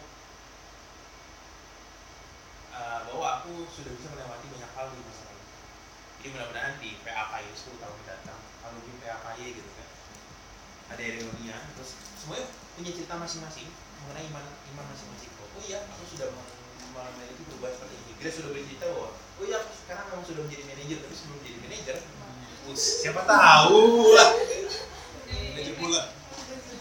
eh, 2.73 2.99
bahwa 3.09 3.27
aku 3.41 3.53
sudah 3.69 3.93
bisa 3.93 4.09
melewati 4.13 4.47
banyak 4.49 4.71
hal 4.73 4.87
di 4.93 4.99
masa 5.05 5.23
lalu. 5.29 5.43
Jadi 6.23 6.29
mudah-mudahan 6.33 6.75
di 6.81 6.91
PAKY 7.03 7.43
10 7.53 7.83
tahun 7.83 7.95
mendatang 8.01 8.41
lalu 8.65 8.79
di 8.87 8.93
PAKY 9.03 9.47
gitu 9.59 9.71
kan 9.77 9.89
ada 10.93 11.01
Ereonia 11.01 11.57
terus 11.73 11.97
semuanya 12.21 12.53
punya 12.77 12.93
cerita 12.93 13.17
masing-masing 13.17 13.69
mengenai 14.05 14.29
iman 14.29 14.45
iman 14.45 14.85
masing-masing. 14.93 15.31
Oh 15.41 15.61
iya 15.65 15.85
aku 15.89 16.05
sudah 16.09 16.29
mem- 16.29 16.61
memiliki 16.93 17.43
perubahan 17.49 17.77
seperti 17.77 17.95
ini. 17.97 18.13
Grace 18.21 18.37
sudah 18.41 18.51
bercerita 18.53 18.85
bahwa 18.89 19.09
oh 19.17 19.45
iya 19.45 19.57
aku 19.61 19.73
sekarang 19.85 20.05
memang 20.13 20.25
sudah 20.25 20.43
menjadi 20.45 20.65
manajer 20.69 20.97
tapi 21.01 21.15
sebelum 21.17 21.37
menjadi 21.41 21.59
manajer 21.61 21.97
us, 22.69 22.83
siapa 23.03 23.27
tahu 23.27 23.81
lah. 24.15 24.29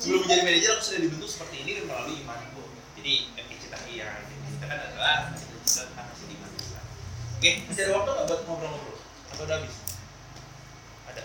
Sebelum 0.01 0.25
menjadi 0.25 0.41
manajer 0.41 0.69
aku 0.73 0.81
sudah 0.81 1.01
dibentuk 1.05 1.29
seperti 1.29 1.55
ini 1.61 1.71
dan 1.77 1.85
melalui 1.85 2.15
imanku 2.25 2.65
jadi 2.97 3.13
cita 3.61 3.77
yang 3.93 4.17
kita 4.57 4.65
kan 4.65 4.79
adalah 4.81 5.29
cita 5.37 5.81
tentang 5.93 6.07
hasil 6.09 6.25
iman 6.25 6.49
kita 6.57 6.81
oke 7.37 7.51
masih 7.69 7.81
ada 7.85 7.91
waktu 7.93 8.09
nggak 8.09 8.25
buat 8.25 8.41
ngobrol-ngobrol? 8.49 8.97
Atau 9.31 9.43
udah 9.47 9.55
habis? 9.61 9.75
Ada. 11.07 11.21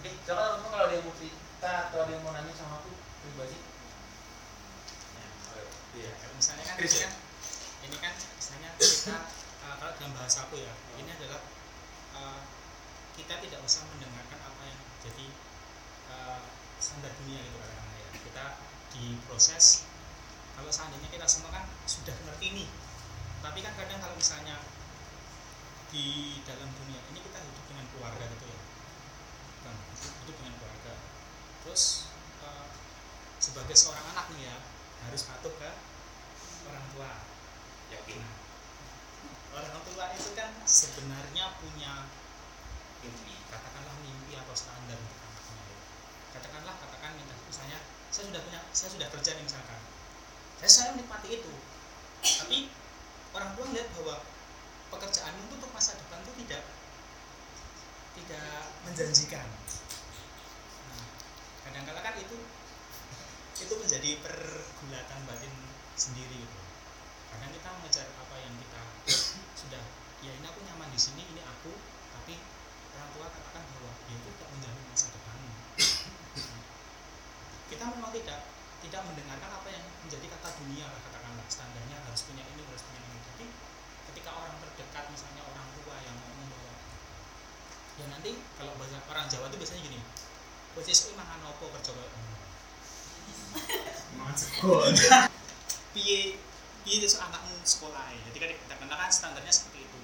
Oke 0.00 0.08
silakan 0.22 0.42
teman-teman 0.56 0.70
kalau 0.70 0.84
ada 0.86 0.94
yang 0.94 1.04
mau 1.04 1.14
cerita 1.18 1.72
atau 1.90 1.98
ada 2.00 2.10
yang 2.14 2.22
mau 2.24 2.32
nanya 2.32 2.54
sama 2.56 2.74
aku 2.80 2.90
pribadi. 3.26 3.58
Iya. 5.92 6.10
Kalau 6.16 6.34
misalnya 6.40 6.64
kan 6.64 6.76
Chris, 6.80 6.94
ini 6.96 7.04
kan 7.04 7.12
ini 7.84 7.96
kan 8.00 8.14
misalnya 8.16 8.70
kita 8.80 9.16
uh, 9.60 9.74
kalau 9.76 9.92
dalam 10.00 10.12
bahasa 10.16 10.38
aku 10.48 10.56
ya 10.56 10.72
ini 10.96 11.10
adalah 11.12 11.44
uh, 12.16 12.40
kita 13.12 13.34
tidak 13.44 13.60
usah 13.60 13.84
mendengarkan 13.92 14.40
apa 14.40 14.62
yang 14.64 14.80
jadi 15.04 15.26
uh, 16.08 16.40
standar 16.80 17.12
dunia 17.20 17.44
gitu 17.44 17.58
ya 17.60 17.68
kita 17.68 17.81
diproses 18.92 19.88
kalau 20.56 20.68
seandainya 20.68 21.08
kita 21.08 21.26
semua 21.26 21.50
kan 21.50 21.64
sudah 21.88 22.12
ngerti 22.12 22.62
nih 22.62 22.68
tapi 23.42 23.58
kan 23.58 23.74
kadang 23.74 23.98
kalau 23.98 24.14
misalnya 24.14 24.54
di 25.92 26.40
dalam 26.48 26.72
dunia 26.72 27.04
ini 27.12 27.20
kita 27.20 27.36
hidup 27.36 27.64
dengan 27.68 27.84
keluarga 27.92 28.24
gitu 28.32 28.46
ya. 28.48 28.60
Kan 29.66 29.76
hidup 30.24 30.36
dengan 30.40 30.54
keluarga. 30.56 30.92
Terus 31.60 32.08
uh, 32.40 32.66
sebagai 33.36 33.76
seorang 33.76 34.06
anak 34.16 34.32
nih 34.32 34.48
ya 34.48 34.56
harus 35.04 35.22
patuh 35.28 35.52
ke 35.52 35.70
orang 36.70 36.86
tua. 36.96 37.12
Yakin 37.92 38.24
orang 39.52 39.84
tua 39.84 40.04
itu 40.16 40.32
kan 40.32 40.48
sebenarnya 40.64 41.60
punya 41.60 42.08
mimpi. 43.04 43.36
katakanlah 43.52 43.92
mimpi 44.00 44.32
atau 44.32 44.56
standar 44.56 44.96
untuk 44.96 45.18
anaknya. 45.20 45.60
Ya. 45.60 45.76
katakanlah 46.32 46.74
katakan 46.80 47.12
misalnya 47.20 47.84
saya 48.12 48.28
sudah 48.28 48.42
punya 48.44 48.60
saya 48.76 48.90
sudah 48.92 49.08
kerja 49.08 49.30
nih 49.40 49.44
misalkan. 49.48 49.80
Saya 50.60 50.70
saya 50.70 50.88
menikmati 50.92 51.28
itu. 51.40 51.52
Tapi 52.20 52.68
orang 53.32 53.56
tua 53.56 53.64
melihat 53.72 53.88
bahwa 53.96 54.20
pekerjaanmu 54.92 55.48
itu 55.48 55.54
untuk 55.56 55.72
masa 55.72 55.96
depan 55.96 56.20
itu 56.20 56.32
tidak 56.44 56.62
tidak 58.12 58.68
menjanjikan. 58.84 59.48
Nah, 60.92 61.04
kadang-kala 61.64 62.04
kan 62.04 62.14
itu 62.20 62.36
itu 63.56 63.74
menjadi 63.80 64.20
pergulatan 64.20 65.20
batin 65.24 65.54
sendiri 65.96 66.44
gitu. 66.44 66.60
Kadang 67.32 67.48
kita 67.56 67.68
mengejar 67.80 68.06
apa 68.20 68.36
yang 68.36 68.52
kita 68.60 68.82
sudah 69.56 69.82
ya 70.20 70.36
ini 70.36 70.44
aku 70.44 70.60
nyaman 70.68 70.92
di 70.92 71.00
sini 71.00 71.24
ini 71.32 71.40
aku 71.40 71.72
tapi 72.12 72.36
orang 72.92 73.08
tua 73.16 73.26
katakan 73.32 73.64
bahwa 73.72 73.96
dia 74.04 74.20
itu 74.20 74.28
tidak 74.36 74.48
menjamin 74.52 74.84
masa 74.92 75.08
depanmu 75.16 75.32
tidak 78.12 78.40
tidak 78.84 79.02
mendengarkan 79.08 79.50
apa 79.50 79.68
yang 79.72 79.84
menjadi 80.04 80.26
kata 80.36 80.48
dunia 80.60 80.84
lah 80.84 81.00
katakanlah 81.00 81.46
standarnya 81.48 81.96
harus 82.04 82.22
punya 82.28 82.44
ini 82.44 82.62
harus 82.66 82.82
punya 82.84 83.00
ini 83.00 83.18
tapi 83.24 83.44
ketika 84.12 84.30
orang 84.36 84.54
terdekat 84.60 85.04
misalnya 85.08 85.42
orang 85.48 85.66
tua 85.80 85.96
yang 86.04 86.16
ngomong 86.20 86.46
bahwa 86.52 86.72
ya 87.96 88.04
nanti 88.12 88.30
kalau 88.60 88.72
bahasa 88.76 89.00
orang 89.08 89.26
Jawa 89.32 89.48
itu 89.48 89.56
biasanya 89.56 89.82
gini 89.88 89.98
posisi 90.76 91.16
mangan 91.16 91.40
opo 91.52 91.72
kerja 91.72 91.92
koyo 91.92 92.08
ngono." 92.08 92.36
Mangan 94.16 94.36
sekol. 94.36 94.88
piye 95.96 96.40
piye 96.84 96.96
itu 97.00 97.08
anakmu 97.20 97.60
sekolah 97.64 98.08
ya 98.12 98.20
jadi 98.32 98.38
kan 98.40 98.50
kita 98.56 98.74
kan 98.80 99.10
standarnya 99.12 99.52
seperti 99.52 99.84
itu 99.84 99.98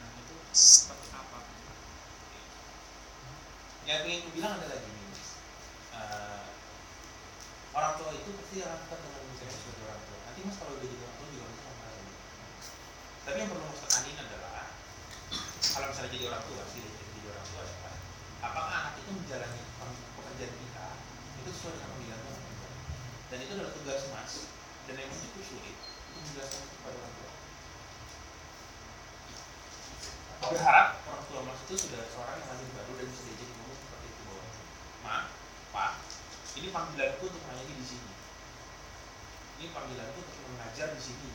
nah 0.00 0.08
itu 0.20 0.36
seperti 0.52 1.08
apa 1.12 1.38
yang 3.86 4.02
ingin 4.02 4.18
aku 4.26 4.30
bilang 4.34 4.58
Mas. 4.58 4.66
Eh, 4.66 4.95
orang 7.76 7.92
tua 8.00 8.10
itu 8.16 8.30
pasti 8.40 8.56
akan 8.64 8.78
tetap 8.88 8.98
dengan 9.04 9.24
misalnya 9.28 9.52
sebagai 9.52 9.84
orang 9.84 10.00
tua. 10.08 10.18
Nanti 10.24 10.40
mas 10.48 10.56
kalau 10.56 10.72
udah 10.72 10.88
jadi 10.88 10.96
orang 11.04 11.16
tua 11.20 11.28
juga 11.28 11.44
akan 11.44 11.74
merasa 11.76 12.00
gitu. 12.00 12.16
tapi 13.26 13.36
yang 13.36 13.50
perlu 13.52 13.64
mas 13.68 13.80
tekanin 13.84 14.16
adalah 14.16 14.64
kalau 15.76 15.86
misalnya 15.92 16.10
jadi 16.16 16.24
orang 16.32 16.44
tua 16.48 16.62
sih 16.72 16.80
jadi, 16.80 17.18
orang 17.28 17.46
tua 17.52 17.60
adalah 17.60 17.94
apakah 18.40 18.72
anak 18.72 18.92
itu 18.96 19.10
menjalani 19.12 19.60
pekerjaan 20.16 20.54
kita 20.56 20.86
itu 21.44 21.50
sesuai 21.52 21.72
dengan 21.76 21.88
panggilan 21.92 22.20
Tuhan 22.24 22.44
dan 23.28 23.38
itu 23.44 23.52
adalah 23.60 23.72
tugas 23.76 24.02
mas 24.08 24.32
dan 24.88 24.94
yang 24.96 25.10
cukup 25.12 25.42
sulit 25.44 25.76
untuk 25.76 26.22
menjelaskan 26.32 26.60
itu 26.64 26.74
kepada 26.80 26.96
orang 26.96 27.14
tua. 27.18 27.32
Berharap 30.46 30.86
orang 31.10 31.24
tua 31.28 31.40
mas 31.44 31.60
itu 31.68 31.74
sudah 31.76 32.02
seorang 32.08 32.40
yang 32.40 32.48
lahir 32.48 32.68
baru 32.72 32.92
dan 32.96 33.06
bisa 33.10 33.22
diajak 33.26 33.48
ngomong 33.52 33.76
seperti 33.76 34.06
itu. 34.08 34.22
Bahwa 34.24 34.46
ma 35.04 35.16
pak 35.74 36.05
ini 36.56 36.68
panggilanku 36.72 37.22
untuk 37.28 37.42
melayani 37.44 37.74
di 37.76 37.86
sini. 37.86 38.12
Ini 39.60 39.66
panggilanku 39.72 40.18
untuk 40.20 40.44
mengajar 40.52 40.88
di 40.96 41.02
sini. 41.04 41.28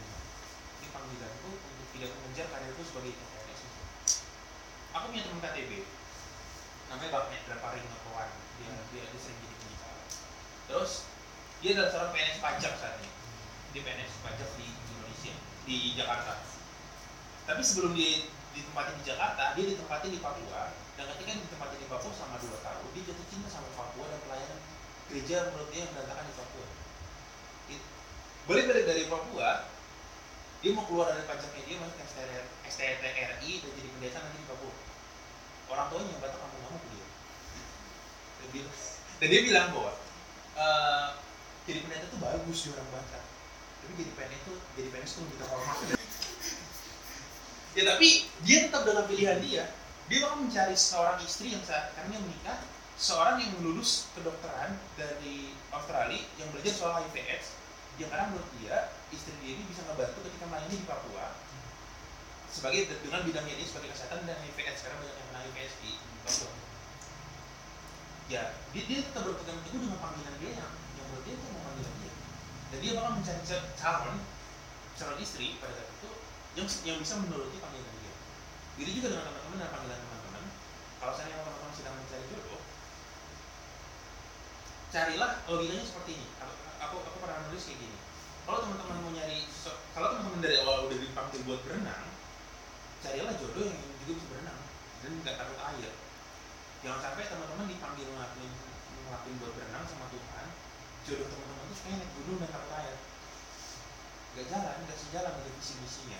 Ini 0.81 0.87
panggilanku 0.89 1.49
untuk 1.49 1.87
tidak 1.93 2.09
mengejar 2.17 2.45
karirku 2.49 2.81
sebagai 2.85 3.13
PNS 3.13 3.61
aku 4.91 5.05
punya 5.07 5.23
teman 5.23 5.39
KTB 5.39 5.71
namanya 6.91 7.09
Bang 7.15 7.27
Nedra 7.31 7.55
Paringakoan 7.63 8.29
dia 8.59 8.71
dia 8.91 9.03
dia 9.07 9.19
sering 9.23 9.39
jadi 9.39 9.55
pembicara 9.55 10.01
terus 10.67 11.07
dia 11.61 11.77
adalah 11.77 11.89
seorang 11.93 12.11
PNS 12.17 12.41
pajak 12.41 12.73
saat 12.73 12.97
ini. 13.05 13.11
Dia 13.69 13.85
PNS 13.85 14.17
pajak 14.25 14.49
di 14.57 14.65
Indonesia 14.65 15.33
di 15.69 15.77
Jakarta. 15.93 16.41
Tapi 17.45 17.61
sebelum 17.61 17.93
dia 17.93 18.25
ditempatin 18.57 18.97
di 18.97 19.05
Jakarta 19.05 19.53
dia 19.53 19.65
ditempatin 19.69 20.09
di 20.09 20.17
Papua. 20.17 20.73
Dan 20.97 21.05
ketika 21.13 21.37
ditempatin 21.37 21.77
di 21.77 21.85
Papua 21.85 22.09
selama 22.17 22.41
dua 22.41 22.57
tahun 22.65 22.89
dia 22.97 23.13
jatuh 23.13 23.27
cinta 23.29 23.47
sama 23.53 23.69
Papua 23.77 24.09
dan 24.09 24.19
gereja 25.11 25.51
menurut 25.51 25.69
dia 25.75 25.83
berantakan 25.91 26.23
di 26.23 26.35
Papua. 26.39 26.67
Balik-balik 28.47 28.85
dari 28.87 29.03
Papua 29.11 29.49
dia 30.61 30.71
mau 30.77 30.85
keluar 30.85 31.11
dari 31.11 31.25
pajaknya 31.25 31.63
dia 31.65 31.77
masuk 31.81 31.97
STR 32.05 32.45
STTRI 32.69 33.51
dan 33.59 33.71
jadi 33.75 33.89
pendeta 33.91 34.17
nanti 34.23 34.39
di 34.39 34.47
Papua. 34.47 34.73
Orang 35.67 35.87
tuanya 35.91 36.15
batak 36.23 36.39
kamu 36.39 36.57
kamu 36.63 36.79
kuliah? 36.79 37.09
Dan 38.39 38.47
dia, 38.55 38.63
dan 39.19 39.27
dia 39.27 39.41
bilang 39.43 39.67
bahwa 39.75 39.91
eh, 40.55 41.07
jadi 41.67 41.79
pendeta 41.83 42.05
itu 42.07 42.17
bagus 42.17 42.57
di 42.63 42.69
orang 42.71 42.89
Batak 42.95 43.23
tapi 43.81 43.91
jadi 43.97 44.11
PNS 44.13 44.41
itu 44.45 44.53
jadi 44.77 44.87
PNS 44.93 45.11
itu 45.11 45.19
lebih 45.25 45.37
terhormat. 45.41 45.77
Ya 47.71 47.83
tapi 47.87 48.07
dia 48.45 48.57
tetap 48.69 48.81
dengan 48.85 49.03
pilihan 49.09 49.37
dia. 49.41 49.63
Dia 50.11 50.17
bakal 50.27 50.37
mencari 50.43 50.75
seorang 50.75 51.17
istri 51.23 51.55
yang 51.55 51.63
saat 51.65 51.95
karena 51.97 52.13
dia 52.15 52.21
menikah 52.21 52.57
seorang 53.01 53.41
yang 53.41 53.57
lulus 53.65 54.05
kedokteran 54.13 54.77
dari 54.93 55.57
Australia 55.73 56.21
yang 56.37 56.53
belajar 56.53 56.69
soal 56.69 57.01
HIV 57.01 57.17
AIDS 57.25 57.57
yang 57.97 58.13
karena 58.13 58.29
menurut 58.29 58.45
dia 58.61 58.93
istri 59.09 59.33
dia 59.41 59.57
ini 59.57 59.65
bisa 59.65 59.81
ngebantu 59.89 60.21
ketika 60.29 60.45
melayani 60.45 60.77
di 60.77 60.85
Papua. 60.85 61.33
Sebagai 62.53 62.93
dengan 63.01 63.25
bidangnya 63.25 63.57
ini 63.57 63.65
sebagai 63.65 63.89
kesehatan 63.89 64.29
dan 64.29 64.37
HIV 64.45 64.57
AIDS 64.69 64.85
karena 64.85 65.01
banyak 65.01 65.17
yang 65.17 65.27
kena 65.33 65.41
HIV 65.49 65.81
di 65.81 65.91
Papua. 66.21 66.51
Ya 68.29 68.43
dia, 68.69 68.83
dia 68.85 68.99
tetap 69.01 69.25
berpegang 69.25 69.59
teguh 69.65 69.81
dengan 69.81 69.97
panggilan 69.97 70.35
dia 70.37 70.51
yang 70.61 70.71
yang 70.93 71.05
menurut 71.09 71.23
dia 71.25 71.33
itu 71.33 71.45
mau 71.49 71.63
panggilan 71.65 71.95
dia. 72.05 72.13
Dan 72.69 72.77
dia 72.85 72.91
bakal 73.01 73.11
mencari 73.17 73.41
cal- 73.49 73.69
calon 73.81 74.17
calon 74.93 75.17
istri 75.17 75.57
pada 75.57 75.73
saat 75.73 75.89
itu 75.89 76.09
yang 76.53 76.67
yang 76.85 76.97
bisa 77.01 77.17
menuruti 77.17 77.57
panggilan 77.57 77.93
dia. 77.97 78.13
Begitu 78.77 79.01
juga 79.01 79.17
dengan 79.17 79.25
teman-teman 79.25 79.57
dan 79.57 79.69
panggilan 79.73 79.99
teman-teman. 80.05 80.43
Kalau 81.01 81.13
saya 81.17 81.33
teman-teman 81.33 81.73
sedang 81.73 81.97
mencari 81.97 82.25
jodoh 82.29 82.60
carilah 84.91 85.39
logikanya 85.47 85.85
seperti 85.87 86.19
ini. 86.19 86.27
Aku 86.43 86.53
aku, 86.83 86.95
aku 86.99 87.17
pernah 87.23 87.39
nulis 87.47 87.63
kayak 87.63 87.79
gini. 87.79 87.97
Kalau 88.43 88.59
teman-teman 88.67 88.97
mau 88.99 89.11
nyari 89.15 89.47
kalau 89.95 90.07
teman-teman 90.11 90.43
dari 90.43 90.55
awal 90.67 90.91
udah 90.91 90.97
dipanggil 90.99 91.39
buat 91.47 91.63
berenang 91.63 92.05
carilah 93.01 93.33
jodoh 93.39 93.65
yang 93.65 93.79
juga 94.03 94.11
bisa 94.19 94.27
berenang. 94.35 94.59
Dan 95.01 95.11
nggak 95.23 95.35
takut 95.39 95.57
air. 95.73 95.91
Jangan 96.83 96.99
sampai 96.99 97.23
teman-teman 97.31 97.65
dipanggil 97.71 98.05
ngelakuin 98.11 98.51
ngelakuin 99.07 99.35
buat 99.39 99.53
berenang 99.55 99.83
sama 99.87 100.05
Tuhan 100.11 100.47
jodoh 101.07 101.27
teman-teman 101.31 101.63
tuh 101.71 101.77
supaya 101.79 101.95
naik 101.97 102.11
gunung 102.19 102.37
dan 102.43 102.49
takut 102.51 102.71
air. 102.83 102.95
Nggak 104.35 104.45
jalan 104.51 104.75
nggak 104.83 104.99
sejalan 104.99 105.33
dengan 105.39 105.53
visi 105.55 105.73
misinya. 105.79 106.19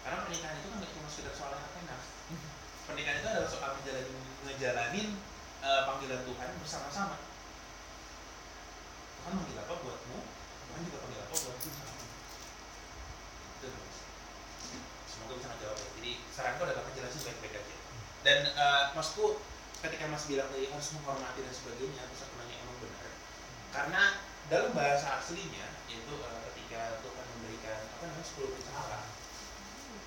Karena 0.00 0.24
pernikahan 0.24 0.56
itu 0.56 0.66
kan 0.72 0.76
nggak 0.80 0.92
cuma 0.96 1.08
sekedar 1.12 1.34
soal 1.36 1.52
enak-enak 1.52 2.00
pernikahan 2.88 3.20
itu 3.20 3.28
adalah 3.28 3.50
soal 3.52 3.70
ngejalanin 3.76 4.16
ngejalanin 4.48 5.08
eh, 5.60 5.82
panggilan 5.84 6.24
Tuhan 6.24 6.48
bersama-sama 6.64 7.29
Tuhan 9.20 9.36
manggil 9.36 9.60
apa 9.60 9.74
buatmu? 9.84 10.18
Tuhan 10.24 10.80
juga 10.88 10.98
panggil 11.04 11.20
apa 11.20 11.34
buatmu? 11.36 11.68
Sama 11.76 11.92
itu 13.60 13.68
semoga 15.04 15.32
bisa 15.36 15.48
ngejawab 15.52 15.76
ya. 15.76 15.88
Jadi 16.00 16.12
saranku 16.32 16.60
adalah 16.64 16.82
ngejelasin 16.88 17.20
baik-baik 17.28 17.54
aja. 17.60 17.76
Dan 18.24 18.38
eh, 18.48 18.82
maksudku 18.96 19.44
ketika 19.84 20.08
mas 20.08 20.24
bilang 20.24 20.48
tadi 20.48 20.72
harus 20.72 20.88
menghormati 20.96 21.44
dan 21.44 21.52
sebagainya 21.52 22.02
terus 22.08 22.24
aku 22.24 22.34
nanya 22.40 22.56
emang 22.64 22.76
benar? 22.80 23.12
Karena 23.76 24.02
dalam 24.48 24.72
bahasa 24.72 25.20
aslinya 25.20 25.68
yaitu 25.92 26.14
eh, 26.16 26.38
ketika 26.48 27.04
Tuhan 27.04 27.26
memberikan 27.36 27.78
apa 27.92 28.04
namanya 28.08 28.24
sepuluh 28.24 28.56
perintah 28.56 28.76
Allah 28.80 29.04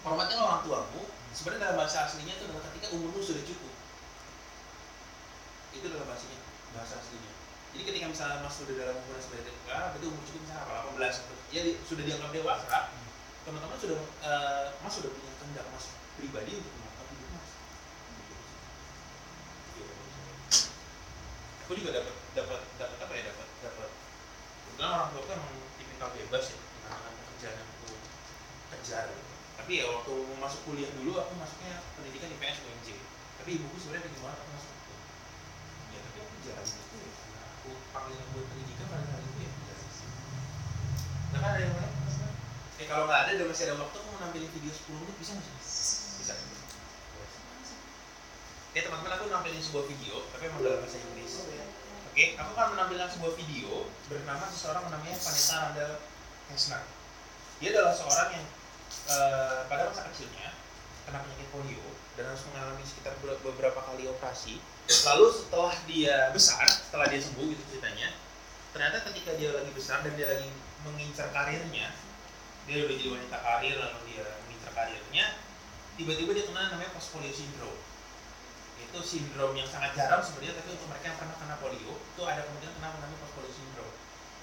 hormatilah 0.04 0.44
orang 0.44 0.62
tuamu 0.66 1.02
sebenarnya 1.38 1.62
dalam 1.70 1.78
bahasa 1.86 2.10
aslinya 2.10 2.34
itu 2.34 2.50
adalah 2.50 2.66
ketika 2.74 2.88
umurmu 2.98 3.22
sudah 3.22 3.46
cukup. 3.46 3.74
Itu 5.78 5.86
dalam 5.94 6.10
bahasanya 6.10 6.42
bahasa 6.74 6.98
aslinya 6.98 7.33
jadi 7.74 7.84
ketika 7.90 8.06
misalnya 8.06 8.38
mas 8.46 8.54
sudah 8.54 8.76
dalam 8.78 8.96
umur 9.02 9.18
yang 9.18 9.26
sudah 9.26 9.42
dewasa 9.42 9.86
berarti 9.90 10.06
umur 10.06 10.24
cukup 10.30 10.42
misalnya 10.46 10.62
apa 10.62 10.74
18 10.94 11.22
atau 11.26 11.36
ya 11.50 11.62
sudah 11.90 12.04
dianggap 12.06 12.30
dewasa 12.30 12.68
teman-teman 13.44 13.78
sudah 13.82 14.00
eh, 14.24 14.66
mas 14.80 14.94
sudah 14.94 15.10
punya 15.10 15.32
kehendak 15.42 15.66
mas 15.74 15.86
pribadi 16.16 16.52
untuk 16.62 16.74
menatap 16.78 17.06
hidup 17.10 17.30
mas. 17.34 17.50
Aku 21.66 21.72
juga 21.76 21.92
dapat 21.98 22.16
dapat 22.38 22.62
dapat 22.78 22.98
apa 23.02 23.14
ya? 23.18 23.24
Dapat 23.34 23.48
dapat. 23.66 23.90
Kebetulan 24.64 24.92
orang 24.94 25.10
tua 25.12 25.24
kan 25.28 25.40
tipikal 25.82 26.10
bebas 26.14 26.44
ya 26.54 26.58
dengan 26.62 27.14
pekerjaan 27.18 27.56
yang 27.58 27.70
aku 27.74 27.90
kejar. 28.78 29.06
Tapi 29.58 29.72
ya 29.82 29.86
waktu 29.90 30.14
masuk 30.38 30.60
kuliah 30.70 30.92
dulu 31.02 31.18
aku 31.18 31.34
masuknya 31.36 31.82
pendidikan 31.98 32.30
IPS 32.38 32.64
UNJ 32.64 32.90
tapi 33.44 33.60
ibuku 33.60 33.76
sebenarnya 33.76 34.08
pengen 34.08 34.24
banget 34.24 34.40
aku 34.40 34.52
masuk 34.56 34.72
ya 35.92 36.00
tapi 36.00 36.18
aku 36.24 36.36
jarang 36.48 36.83
aku 37.94 38.10
panggilan 38.10 38.26
buat 38.34 38.46
pendidikan 38.50 38.90
pada 38.90 39.06
saat 39.06 39.22
itu 39.22 39.40
ya 39.46 39.52
nah 41.34 41.40
kan 41.46 41.50
ada 41.54 41.62
yang 41.62 41.78
lain? 41.78 41.94
Eh 42.82 42.86
kalau 42.90 43.06
nggak 43.06 43.22
ada 43.22 43.32
dan 43.38 43.46
masih 43.46 43.64
ada 43.70 43.76
waktu 43.78 43.98
mau 44.02 44.18
nampilin 44.18 44.50
video 44.50 44.74
10 44.74 44.98
menit 44.98 45.16
bisa 45.22 45.32
nggak 45.38 45.46
bisa. 45.62 46.34
Oke 48.74 48.80
teman-teman 48.82 49.14
aku 49.14 49.26
nampilin 49.30 49.62
sebuah 49.62 49.86
video 49.86 50.26
tapi 50.34 50.50
emang 50.50 50.66
dalam 50.66 50.82
bahasa 50.82 50.98
Inggris. 50.98 51.34
Oke, 52.14 52.38
aku 52.38 52.50
akan 52.54 52.78
menampilkan 52.78 53.10
sebuah 53.10 53.34
video 53.38 53.90
bernama 54.06 54.46
seseorang 54.46 54.86
namanya 54.86 55.18
Vanessa 55.18 55.56
Randall 55.66 55.94
Hesner. 56.50 56.86
Dia 57.58 57.70
adalah 57.74 57.94
seorang 57.94 58.30
yang 58.38 58.46
eh, 59.10 59.58
pada 59.66 59.90
masa 59.90 60.06
kecilnya 60.14 60.54
kena 61.10 61.26
penyakit 61.26 61.50
polio 61.50 61.86
dan 62.14 62.30
harus 62.30 62.44
mengalami 62.54 62.84
sekitar 62.86 63.18
be- 63.22 63.42
beberapa 63.42 63.80
kali 63.82 64.06
operasi. 64.06 64.62
Lalu 64.86 65.26
setelah 65.34 65.74
dia 65.90 66.30
besar, 66.30 66.68
setelah 66.68 67.08
dia 67.10 67.22
sembuh 67.24 67.46
gitu 67.50 67.64
ceritanya, 67.74 68.14
ternyata 68.76 69.02
ketika 69.10 69.34
dia 69.40 69.50
lagi 69.56 69.72
besar 69.74 70.04
dan 70.06 70.14
dia 70.14 70.28
lagi 70.30 70.50
mengincar 70.84 71.32
karirnya, 71.34 71.96
dia 72.70 72.78
udah 72.86 72.96
jadi 72.96 73.10
wanita 73.18 73.38
karir 73.40 73.76
lalu 73.80 74.00
dia 74.14 74.26
mengincar 74.46 74.72
karirnya, 74.76 75.26
tiba-tiba 75.96 76.32
dia 76.36 76.46
kena 76.46 76.70
namanya 76.70 76.92
post 76.94 77.10
polio 77.16 77.32
syndrome. 77.34 77.80
Itu 78.78 79.00
sindrom 79.02 79.58
yang 79.58 79.66
sangat 79.66 79.98
jarang 79.98 80.22
sebenarnya 80.22 80.60
tapi 80.62 80.70
untuk 80.78 80.86
mereka 80.92 81.06
yang 81.10 81.18
pernah 81.18 81.36
kena 81.40 81.56
polio 81.58 81.94
itu 81.98 82.22
ada 82.28 82.46
kemungkinan 82.46 82.74
kena 82.78 82.88
namanya 82.94 83.18
post 83.24 83.34
polio 83.34 83.52
syndrome. 83.56 83.96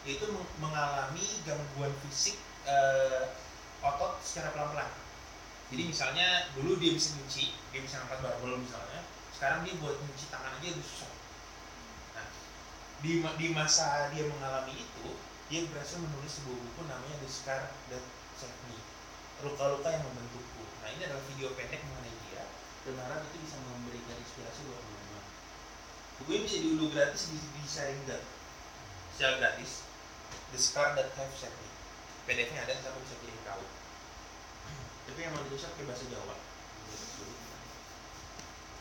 Yaitu 0.09 0.25
meng- 0.33 0.53
mengalami 0.59 1.27
gangguan 1.45 1.93
fisik 2.09 2.41
eh, 2.67 3.31
otot 3.85 4.19
secara 4.25 4.51
pelan-pelan 4.57 4.91
jadi 5.71 5.83
misalnya 5.87 6.29
dulu 6.59 6.77
dia 6.77 6.93
bisa 6.93 7.17
nyuci 7.17 7.55
dia 7.71 7.81
bisa 7.81 8.03
angkat 8.03 8.19
barbel 8.21 8.59
misalnya 8.59 9.07
sekarang 9.33 9.65
dia 9.65 9.75
buat 9.79 9.97
nyuci 9.97 10.27
tangan 10.29 10.59
aja 10.59 10.69
udah 10.75 10.87
susah 10.87 11.13
nah 12.19 12.27
di, 13.01 13.11
di 13.23 13.47
masa 13.55 14.11
dia 14.11 14.27
mengalami 14.27 14.75
itu 14.75 15.09
dia 15.51 15.67
berhasil 15.71 15.99
menulis 15.99 16.43
sebuah 16.43 16.59
buku 16.59 16.81
namanya 16.87 17.17
The 17.23 17.29
Scar 17.31 17.63
That 17.91 18.05
Saved 18.39 18.61
Me 18.71 18.79
luka-luka 19.47 19.89
yang 19.89 20.05
membentukku 20.05 20.63
nah 20.83 20.89
ini 20.91 21.03
adalah 21.07 21.25
video 21.31 21.55
pendek 21.55 21.81
mengenai 21.87 22.15
dia 22.29 22.45
dan 22.89 22.97
harap 22.97 23.21
itu 23.29 23.37
bisa 23.45 23.57
memberikan 23.61 24.17
inspirasi 24.17 24.65
buat 24.65 24.81
teman-teman. 24.81 25.25
Buku 26.21 26.31
ini 26.33 26.43
bisa 26.49 26.59
diunduh 26.65 26.89
gratis 26.93 27.23
di, 27.29 27.37
di 27.37 27.63
Sharingan 27.69 28.23
secara 29.13 29.35
gratis. 29.37 29.85
The 30.51 30.59
Scar 30.59 30.97
That 30.97 31.13
Have 31.15 31.35
Saved 31.37 31.53
Me. 31.61 31.69
PDF-nya 32.25 32.65
ada, 32.65 32.75
tapi 32.81 32.99
bisa 33.05 33.17
kirim 33.21 33.37
kau. 33.45 33.61
Tapi 35.11 35.21
emang 35.27 35.43
ditulis 35.51 35.67
pakai 35.67 35.85
bahasa 35.91 36.07
Jawa. 36.07 36.37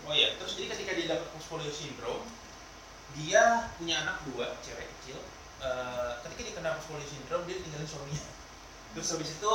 Oh 0.09 0.13
iya, 0.13 0.37
terus 0.37 0.57
jadi 0.57 0.73
ketika 0.73 0.91
dia 0.93 1.05
dapat 1.09 1.27
post 1.33 1.49
polio 1.49 1.73
syndrome, 1.73 2.25
dia 3.17 3.69
punya 3.77 4.05
anak 4.05 4.21
dua, 4.29 4.57
cewek 4.61 4.85
kecil. 4.85 5.17
Eh, 5.59 6.11
ketika 6.25 6.41
dia 6.45 6.53
kena 6.55 6.77
post 6.77 6.87
polio 6.93 7.05
syndrome, 7.09 7.45
dia 7.45 7.61
tinggalin 7.61 7.89
suaminya. 7.89 8.25
Terus 8.93 9.09
habis 9.13 9.29
itu 9.37 9.53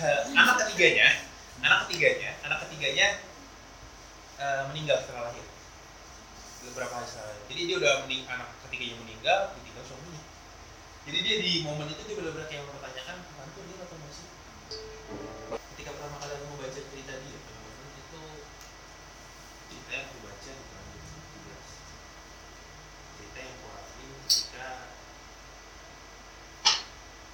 eh, 0.00 0.20
anak 0.32 0.56
ketiganya, 0.64 1.08
anak 1.60 1.78
ketiganya, 1.88 2.30
anak 2.44 2.58
ketiganya 2.68 3.20
eh, 4.40 4.62
meninggal 4.72 5.00
setelah 5.00 5.32
lahir 5.32 5.44
beberapa 6.66 6.92
hari 6.98 7.06
setelah 7.06 7.36
jadi 7.46 7.60
dia 7.62 7.76
udah 7.78 7.92
mening 8.04 8.22
anak 8.26 8.48
ketiganya 8.66 8.96
meninggal 9.00 9.38
ditinggal 9.54 9.84
suaminya 9.86 10.22
jadi 11.06 11.18
dia 11.22 11.36
di 11.38 11.52
momen 11.62 11.86
itu 11.86 12.02
dia 12.02 12.16
benar-benar 12.18 12.46
kayak 12.50 12.62
mempertanyakan 12.66 13.16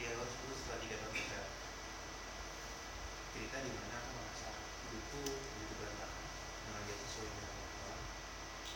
dia 0.03 0.19
harus 0.19 0.35
putus 0.35 0.59
setelah 0.67 0.83
tiga 0.83 0.99
tahun 0.99 1.15
pacaran 1.15 1.51
cerita 3.31 3.57
di 3.63 3.71
mana 3.71 3.95
aku 4.03 4.11
merasa 4.19 4.51
hidupku 4.91 5.23
begitu 5.31 5.75
berantakan. 5.79 6.27
Dengan 6.67 6.83
yang 6.83 6.99
tidak 6.99 7.55
berkembang 7.55 8.03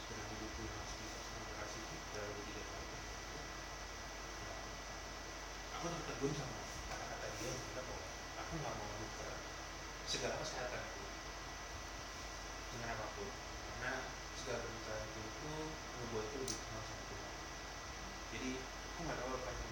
dengan 0.06 0.26
hidupku 0.30 0.62
harus 0.70 0.92
bisa 1.02 1.18
mengoperasi 1.34 1.78
dalam 2.14 2.30
tiga 2.46 2.62
tahun 2.62 2.86
Nah, 4.38 4.58
aku 5.74 5.86
tertegun 5.98 6.32
sama 6.38 6.60
kata-kata 6.94 7.26
dia 7.42 7.50
bilang 7.58 7.86
bahwa 7.90 8.06
aku 8.38 8.52
nggak 8.62 8.74
mau 8.78 8.86
menukar 8.94 9.34
segala 10.06 10.34
kesehatanku 10.38 11.02
dengan 12.70 12.88
apa 12.94 13.06
pun. 13.18 13.28
Karena 13.66 13.92
segala 14.38 14.62
permintaan 14.62 15.02
itu 15.10 15.50
membuatku 15.90 16.36
lebih 16.38 16.54
kenal 16.54 16.82
sama 16.86 17.02
Tuhan. 17.10 17.32
Jadi 18.30 18.50
aku 18.62 18.98
nggak 19.02 19.18
tahu 19.18 19.30
apa 19.34 19.50
yang 19.50 19.65